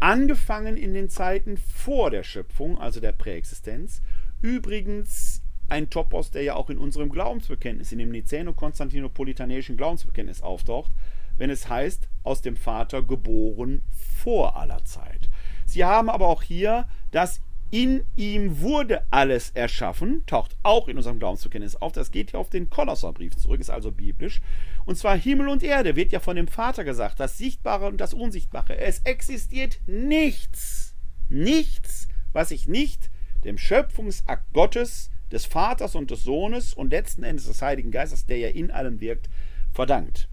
[0.00, 4.02] angefangen in den Zeiten vor der Schöpfung, also der Präexistenz.
[4.42, 10.92] Übrigens ein Topos, der ja auch in unserem Glaubensbekenntnis, in dem Niceno-Konstantinopolitanischen Glaubensbekenntnis auftaucht,
[11.36, 13.82] wenn es heißt, aus dem Vater geboren
[14.22, 15.28] vor aller Zeit.
[15.66, 21.18] Sie haben aber auch hier das in ihm wurde alles erschaffen, taucht auch in unserem
[21.18, 21.92] Glaubensbekenntnis auf.
[21.92, 24.40] Das geht ja auf den Kolosserbrief zurück, ist also biblisch.
[24.86, 28.14] Und zwar Himmel und Erde wird ja von dem Vater gesagt, das Sichtbare und das
[28.14, 28.78] Unsichtbare.
[28.78, 30.94] Es existiert nichts,
[31.28, 33.10] nichts, was sich nicht
[33.44, 38.38] dem Schöpfungsakt Gottes, des Vaters und des Sohnes und letzten Endes des Heiligen Geistes, der
[38.38, 39.28] ja in allem wirkt,
[39.72, 40.28] verdankt.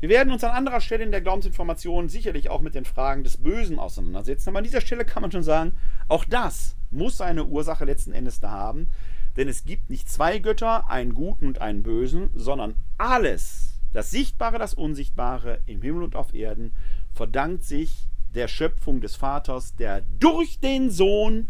[0.00, 3.36] Wir werden uns an anderer Stelle in der Glaubensinformation sicherlich auch mit den Fragen des
[3.36, 4.48] Bösen auseinandersetzen.
[4.48, 5.72] Aber an dieser Stelle kann man schon sagen,
[6.08, 8.88] auch das muss seine Ursache letzten Endes da haben.
[9.36, 14.58] Denn es gibt nicht zwei Götter, einen guten und einen bösen, sondern alles, das Sichtbare,
[14.58, 16.72] das Unsichtbare im Himmel und auf Erden,
[17.12, 21.48] verdankt sich der Schöpfung des Vaters, der durch den Sohn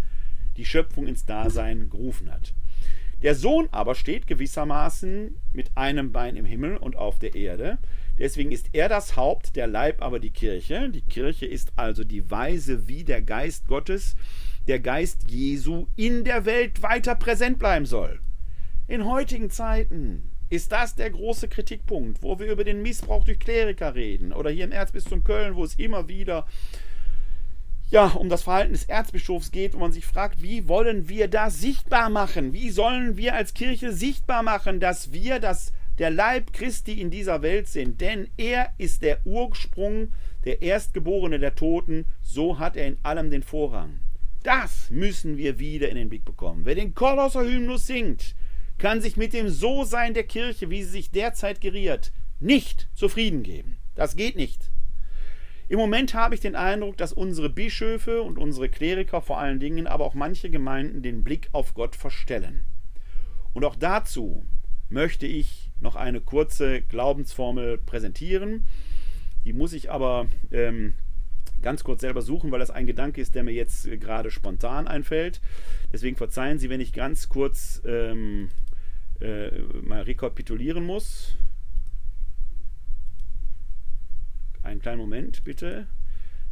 [0.57, 2.53] die Schöpfung ins Dasein gerufen hat.
[3.23, 7.79] Der Sohn aber steht gewissermaßen mit einem Bein im Himmel und auf der Erde.
[8.21, 10.91] Deswegen ist er das Haupt, der Leib aber die Kirche.
[10.91, 14.15] Die Kirche ist also die Weise, wie der Geist Gottes,
[14.69, 18.21] der Geist Jesu in der Welt weiter präsent bleiben soll.
[18.89, 23.95] In heutigen Zeiten ist das der große Kritikpunkt, wo wir über den Missbrauch durch Kleriker
[23.95, 26.47] reden oder hier im Erzbistum Köln, wo es immer wieder
[27.89, 31.59] ja, um das Verhalten des Erzbischofs geht, wo man sich fragt, wie wollen wir das
[31.59, 32.53] sichtbar machen?
[32.53, 37.43] Wie sollen wir als Kirche sichtbar machen, dass wir das der Leib Christi in dieser
[37.43, 40.13] Welt sind, denn er ist der Ursprung,
[40.45, 44.01] der Erstgeborene der Toten, so hat er in allem den Vorrang.
[44.43, 46.65] Das müssen wir wieder in den Blick bekommen.
[46.65, 48.35] Wer den Kolosser-Hymnus singt,
[48.79, 53.77] kann sich mit dem So-Sein der Kirche, wie sie sich derzeit geriert, nicht zufrieden geben.
[53.95, 54.71] Das geht nicht.
[55.69, 59.87] Im Moment habe ich den Eindruck, dass unsere Bischöfe und unsere Kleriker vor allen Dingen,
[59.87, 62.65] aber auch manche Gemeinden den Blick auf Gott verstellen.
[63.53, 64.47] Und auch dazu
[64.89, 68.67] möchte ich noch eine kurze Glaubensformel präsentieren.
[69.45, 70.95] Die muss ich aber ähm,
[71.63, 75.41] ganz kurz selber suchen, weil das ein Gedanke ist, der mir jetzt gerade spontan einfällt.
[75.93, 78.51] Deswegen verzeihen Sie, wenn ich ganz kurz ähm,
[79.21, 79.51] äh,
[79.83, 81.37] mal rekapitulieren muss.
[84.63, 85.87] Einen kleinen Moment, bitte.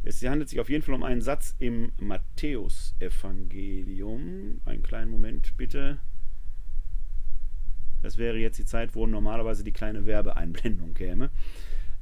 [0.03, 4.61] Es handelt sich auf jeden Fall um einen Satz im Matthäusevangelium.
[4.65, 5.99] Einen kleinen Moment bitte.
[8.01, 11.29] Das wäre jetzt die Zeit, wo normalerweise die kleine Werbeeinblendung käme.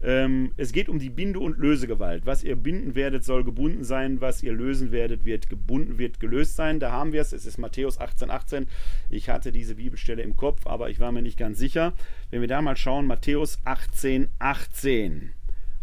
[0.02, 2.26] Ähm, es geht um die Binde- und Lösegewalt.
[2.26, 4.22] Was ihr binden werdet, soll gebunden sein.
[4.22, 6.80] Was ihr lösen werdet, wird gebunden, wird gelöst sein.
[6.80, 7.34] Da haben wir es.
[7.34, 8.68] Es ist Matthäus 18, 18.
[9.10, 11.94] Ich hatte diese Bibelstelle im Kopf, aber ich war mir nicht ganz sicher.
[12.30, 15.32] Wenn wir da mal schauen, Matthäus 18, 18.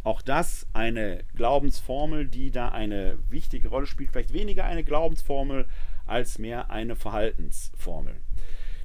[0.04, 4.10] Auch das eine Glaubensformel, die da eine wichtige Rolle spielt.
[4.12, 5.66] Vielleicht weniger eine Glaubensformel
[6.06, 8.14] als mehr eine Verhaltensformel.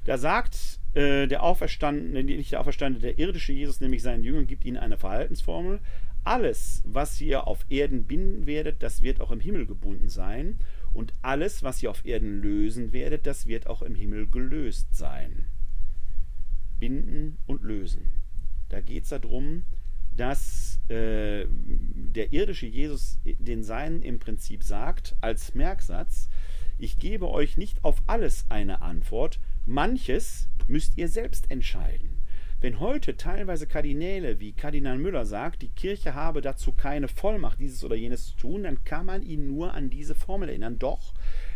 [0.06, 4.64] Da sagt äh, der Auferstandene, nicht der Auferstandene, der irdische Jesus, nämlich seinen Jüngern, gibt
[4.64, 5.80] ihnen eine Verhaltensformel.
[6.24, 10.58] Alles, was ihr auf Erden binden werdet, das wird auch im Himmel gebunden sein.
[10.92, 15.46] Und alles, was ihr auf Erden lösen werdet, das wird auch im Himmel gelöst sein.
[16.78, 18.10] Binden und lösen.
[18.68, 19.64] Da geht es darum,
[20.16, 26.28] dass äh, der irdische Jesus den Seinen im Prinzip sagt, als Merksatz,
[26.78, 32.20] ich gebe euch nicht auf alles eine Antwort, manches müsst ihr selbst entscheiden.
[32.60, 37.82] Wenn heute teilweise Kardinäle wie Kardinal Müller sagt, die Kirche habe dazu keine Vollmacht, dieses
[37.84, 40.78] oder jenes zu tun, dann kann man ihn nur an diese Formel erinnern.
[40.78, 41.14] Doch,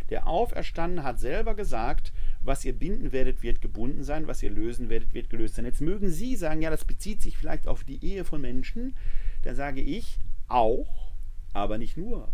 [0.09, 2.11] der Auferstandene hat selber gesagt,
[2.41, 5.65] was ihr binden werdet, wird gebunden sein, was ihr lösen werdet, wird gelöst sein.
[5.65, 8.95] Jetzt mögen Sie sagen, ja, das bezieht sich vielleicht auf die Ehe von Menschen.
[9.43, 10.17] Da sage ich
[10.47, 11.11] auch,
[11.53, 12.31] aber nicht nur.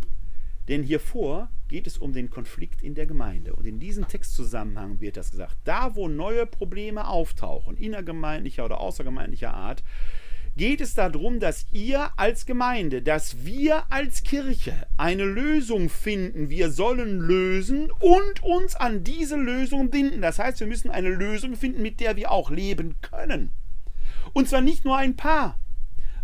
[0.68, 3.54] Denn hier vor geht es um den Konflikt in der Gemeinde.
[3.54, 5.56] Und in diesem Textzusammenhang wird das gesagt.
[5.64, 9.82] Da, wo neue Probleme auftauchen, innergemeindlicher oder außergemeindlicher Art,
[10.54, 16.50] geht es darum, dass ihr als Gemeinde, dass wir als Kirche eine Lösung finden.
[16.50, 20.20] Wir sollen lösen und uns an diese Lösung binden.
[20.20, 23.50] Das heißt, wir müssen eine Lösung finden, mit der wir auch leben können.
[24.34, 25.58] Und zwar nicht nur ein paar,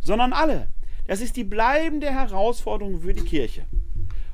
[0.03, 0.69] sondern alle.
[1.07, 3.65] Das ist die bleibende Herausforderung für die Kirche.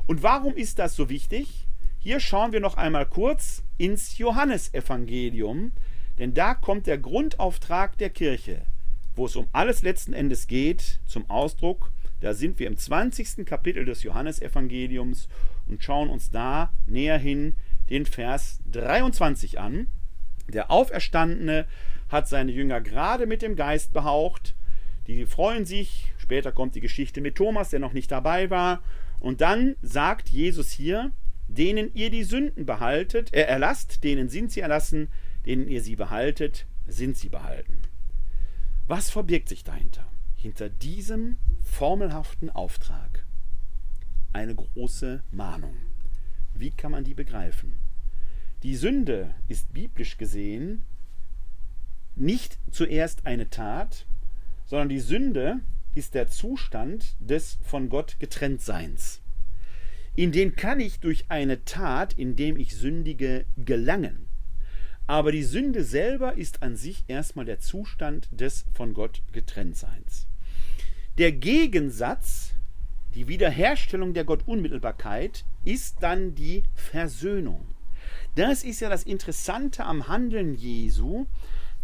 [0.07, 1.67] Und warum ist das so wichtig?
[1.99, 5.73] Hier schauen wir noch einmal kurz ins Johannesevangelium,
[6.19, 8.63] denn da kommt der Grundauftrag der Kirche,
[9.17, 11.91] wo es um alles letzten Endes geht, zum Ausdruck.
[12.21, 13.47] Da sind wir im 20.
[13.47, 15.29] Kapitel des Johannesevangeliums
[15.67, 17.55] und schauen uns da näher hin
[17.89, 19.89] den Vers 23 an.
[20.49, 21.67] Der Auferstandene
[22.11, 24.55] hat seine Jünger gerade mit dem Geist behaucht.
[25.07, 26.13] Die freuen sich.
[26.19, 28.83] Später kommt die Geschichte mit Thomas, der noch nicht dabei war.
[29.25, 31.11] Und dann sagt Jesus hier,
[31.49, 35.09] denen ihr die Sünden behaltet, äh, erlasst, denen sind sie erlassen,
[35.47, 37.81] denen ihr sie behaltet, sind sie behalten.
[38.87, 40.05] Was verbirgt sich dahinter?
[40.37, 43.25] Hinter diesem formelhaften Auftrag
[44.35, 45.77] eine große Mahnung.
[46.53, 47.79] Wie kann man die begreifen?
[48.63, 50.83] Die Sünde ist biblisch gesehen
[52.15, 54.05] nicht zuerst eine Tat,
[54.67, 55.61] sondern die Sünde
[55.95, 59.21] ist der Zustand des von Gott Getrenntseins.
[60.17, 64.29] In den kann ich durch eine Tat, indem ich sündige, gelangen.
[65.07, 70.27] Aber die Sünde selber ist an sich erstmal der Zustand des von Gott Getrenntseins.
[71.19, 72.55] Der Gegensatz,
[73.15, 77.67] die Wiederherstellung der Gottunmittelbarkeit, ist dann die Versöhnung.
[78.35, 81.27] Das ist ja das Interessante am Handeln Jesu,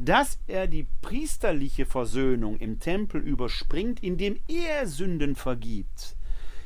[0.00, 6.16] dass er die priesterliche Versöhnung im Tempel überspringt, indem er Sünden vergibt.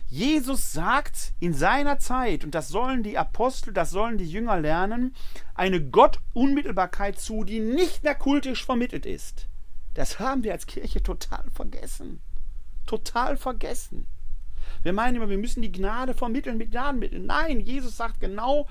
[0.07, 5.17] Jesus sagt in seiner Zeit, und das sollen die Apostel, das sollen die Jünger lernen,
[5.57, 9.49] eine Gottunmittelbarkeit zu, die nicht mehr kultisch vermittelt ist.
[9.95, 12.21] Das haben wir als Kirche total vergessen.
[12.87, 14.07] Total vergessen.
[14.85, 17.27] Wir meinen immer, wir müssen die Gnade vermitteln mit Gnadenmitteln.
[17.27, 18.69] Nein, Jesus sagt genau,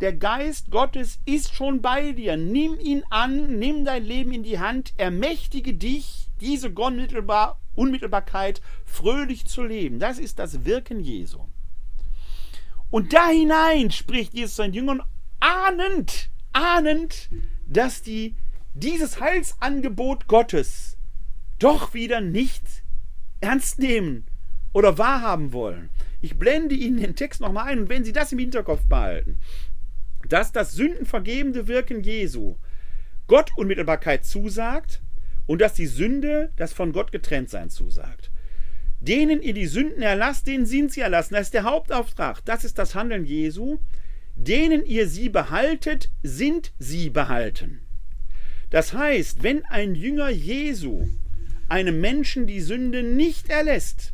[0.00, 2.36] der Geist Gottes ist schon bei dir.
[2.36, 9.46] Nimm ihn an, nimm dein Leben in die Hand, ermächtige dich, diese Unmittelbar, Unmittelbarkeit fröhlich
[9.46, 9.98] zu leben.
[9.98, 11.40] Das ist das Wirken Jesu.
[12.90, 15.02] Und da hinein spricht Jesus seinen Jüngern
[15.40, 17.28] ahnend, ahnend,
[17.66, 18.36] dass die
[18.74, 20.96] dieses Heilsangebot Gottes
[21.58, 22.62] doch wieder nicht
[23.40, 24.26] ernst nehmen
[24.72, 25.90] oder wahrhaben wollen.
[26.20, 29.38] Ich blende Ihnen den Text nochmal ein und wenn Sie das im Hinterkopf behalten,
[30.28, 32.56] dass das sündenvergebende Wirken Jesu
[33.26, 35.02] Gott Unmittelbarkeit zusagt
[35.46, 38.30] und dass die Sünde das von Gott getrennt sein zusagt.
[39.00, 41.34] Denen ihr die Sünden erlasst, denen sind sie erlassen.
[41.34, 42.44] Das ist der Hauptauftrag.
[42.44, 43.78] Das ist das Handeln Jesu.
[44.34, 47.80] Denen ihr sie behaltet, sind sie behalten.
[48.70, 51.06] Das heißt, wenn ein Jünger Jesu
[51.68, 54.12] einem Menschen die Sünde nicht erlässt,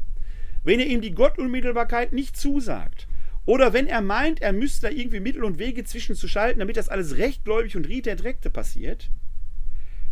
[0.65, 3.07] wenn er ihm die Gottunmittelbarkeit nicht zusagt,
[3.47, 7.17] oder wenn er meint, er müsste da irgendwie Mittel und Wege zwischenzuschalten, damit das alles
[7.17, 9.11] rechtgläubig und rite passiert,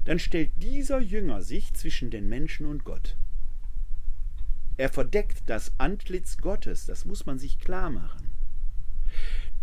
[0.04, 3.16] dann stellt dieser Jünger sich zwischen den Menschen und Gott.
[4.78, 6.86] Er verdeckt das Antlitz Gottes.
[6.86, 8.30] Das muss man sich klar machen.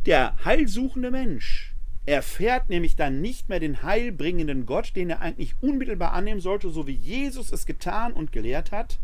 [0.05, 1.73] Der heilsuchende Mensch
[2.05, 6.85] erfährt nämlich dann nicht mehr den heilbringenden Gott, den er eigentlich unmittelbar annehmen sollte, so
[6.85, 8.99] wie Jesus es getan und gelehrt hat,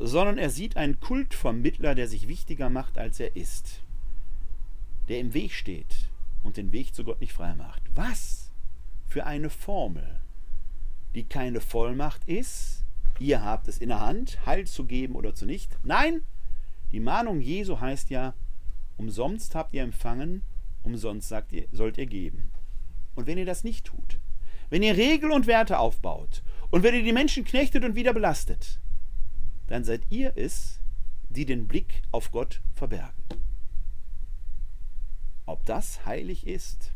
[0.00, 3.82] sondern er sieht einen Kultvermittler, der sich wichtiger macht, als er ist,
[5.08, 6.08] der im Weg steht
[6.42, 7.82] und den Weg zu Gott nicht frei macht.
[7.94, 8.50] Was
[9.06, 10.20] für eine Formel,
[11.14, 12.84] die keine Vollmacht ist,
[13.18, 15.76] ihr habt es in der Hand, Heil zu geben oder zu nicht.
[15.82, 16.22] Nein,
[16.92, 18.32] die Mahnung Jesu heißt ja,
[18.96, 20.42] umsonst habt ihr empfangen,
[20.82, 22.50] umsonst ihr, sollt ihr geben.
[23.14, 24.18] Und wenn ihr das nicht tut,
[24.70, 28.80] wenn ihr Regel und Werte aufbaut und wenn ihr die Menschen knechtet und wieder belastet,
[29.70, 30.80] dann seid ihr es,
[31.28, 33.22] die den Blick auf Gott verbergen.
[35.46, 36.92] Ob das heilig ist,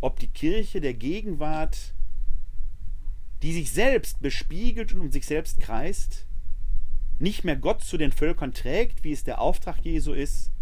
[0.00, 1.94] ob die Kirche der Gegenwart,
[3.42, 6.26] die sich selbst bespiegelt und um sich selbst kreist,
[7.18, 10.52] nicht mehr Gott zu den Völkern trägt, wie es der Auftrag Jesu ist,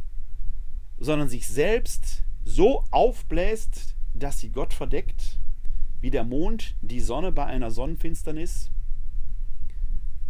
[0.98, 5.40] sondern sich selbst so aufbläst, dass sie Gott verdeckt,
[6.00, 8.70] wie der Mond die Sonne bei einer Sonnenfinsternis.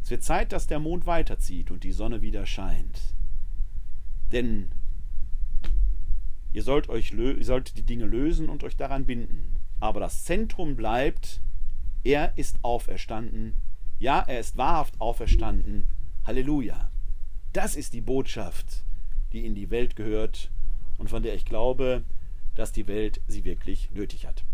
[0.04, 3.00] Es wird Zeit, dass der Mond weiterzieht und die Sonne wieder scheint.
[4.32, 4.70] Denn
[6.52, 9.56] ihr sollt, euch ihr sollt die Dinge lösen und euch daran binden.
[9.80, 11.40] Aber das Zentrum bleibt,
[12.04, 13.56] er ist auferstanden.
[13.98, 15.88] Ja, er ist wahrhaft auferstanden.
[16.24, 16.92] Halleluja.
[17.54, 18.84] Das ist die Botschaft,
[19.32, 20.50] die in die Welt gehört
[20.98, 22.04] und von der ich glaube,
[22.54, 24.44] dass die Welt sie wirklich nötig hat.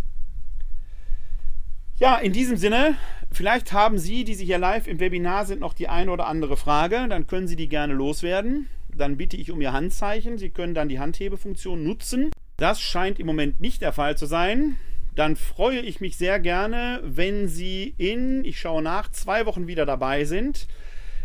[2.01, 2.97] Ja, in diesem Sinne,
[3.31, 6.57] vielleicht haben Sie, die Sie hier live im Webinar sind, noch die eine oder andere
[6.57, 7.07] Frage.
[7.11, 8.71] Dann können Sie die gerne loswerden.
[8.89, 10.39] Dann bitte ich um Ihr Handzeichen.
[10.39, 12.31] Sie können dann die Handhebefunktion nutzen.
[12.57, 14.77] Das scheint im Moment nicht der Fall zu sein.
[15.15, 19.85] Dann freue ich mich sehr gerne, wenn Sie in, ich schaue nach, zwei Wochen wieder
[19.85, 20.69] dabei sind.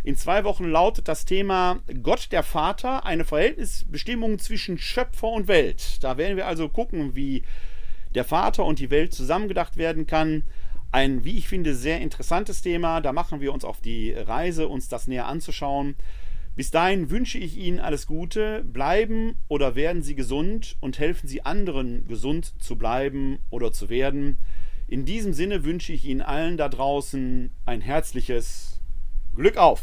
[0.04, 6.04] In zwei Wochen lautet das Thema Gott der Vater, eine Verhältnisbestimmung zwischen Schöpfer und Welt.
[6.04, 7.44] Da werden wir also gucken, wie
[8.14, 10.42] der Vater und die Welt zusammengedacht werden kann.
[10.96, 13.02] Ein, wie ich finde, sehr interessantes Thema.
[13.02, 15.94] Da machen wir uns auf die Reise, uns das näher anzuschauen.
[16.54, 18.64] Bis dahin wünsche ich Ihnen alles Gute.
[18.64, 24.38] Bleiben oder werden Sie gesund und helfen Sie anderen, gesund zu bleiben oder zu werden.
[24.88, 28.80] In diesem Sinne wünsche ich Ihnen allen da draußen ein herzliches
[29.34, 29.74] Glück auf!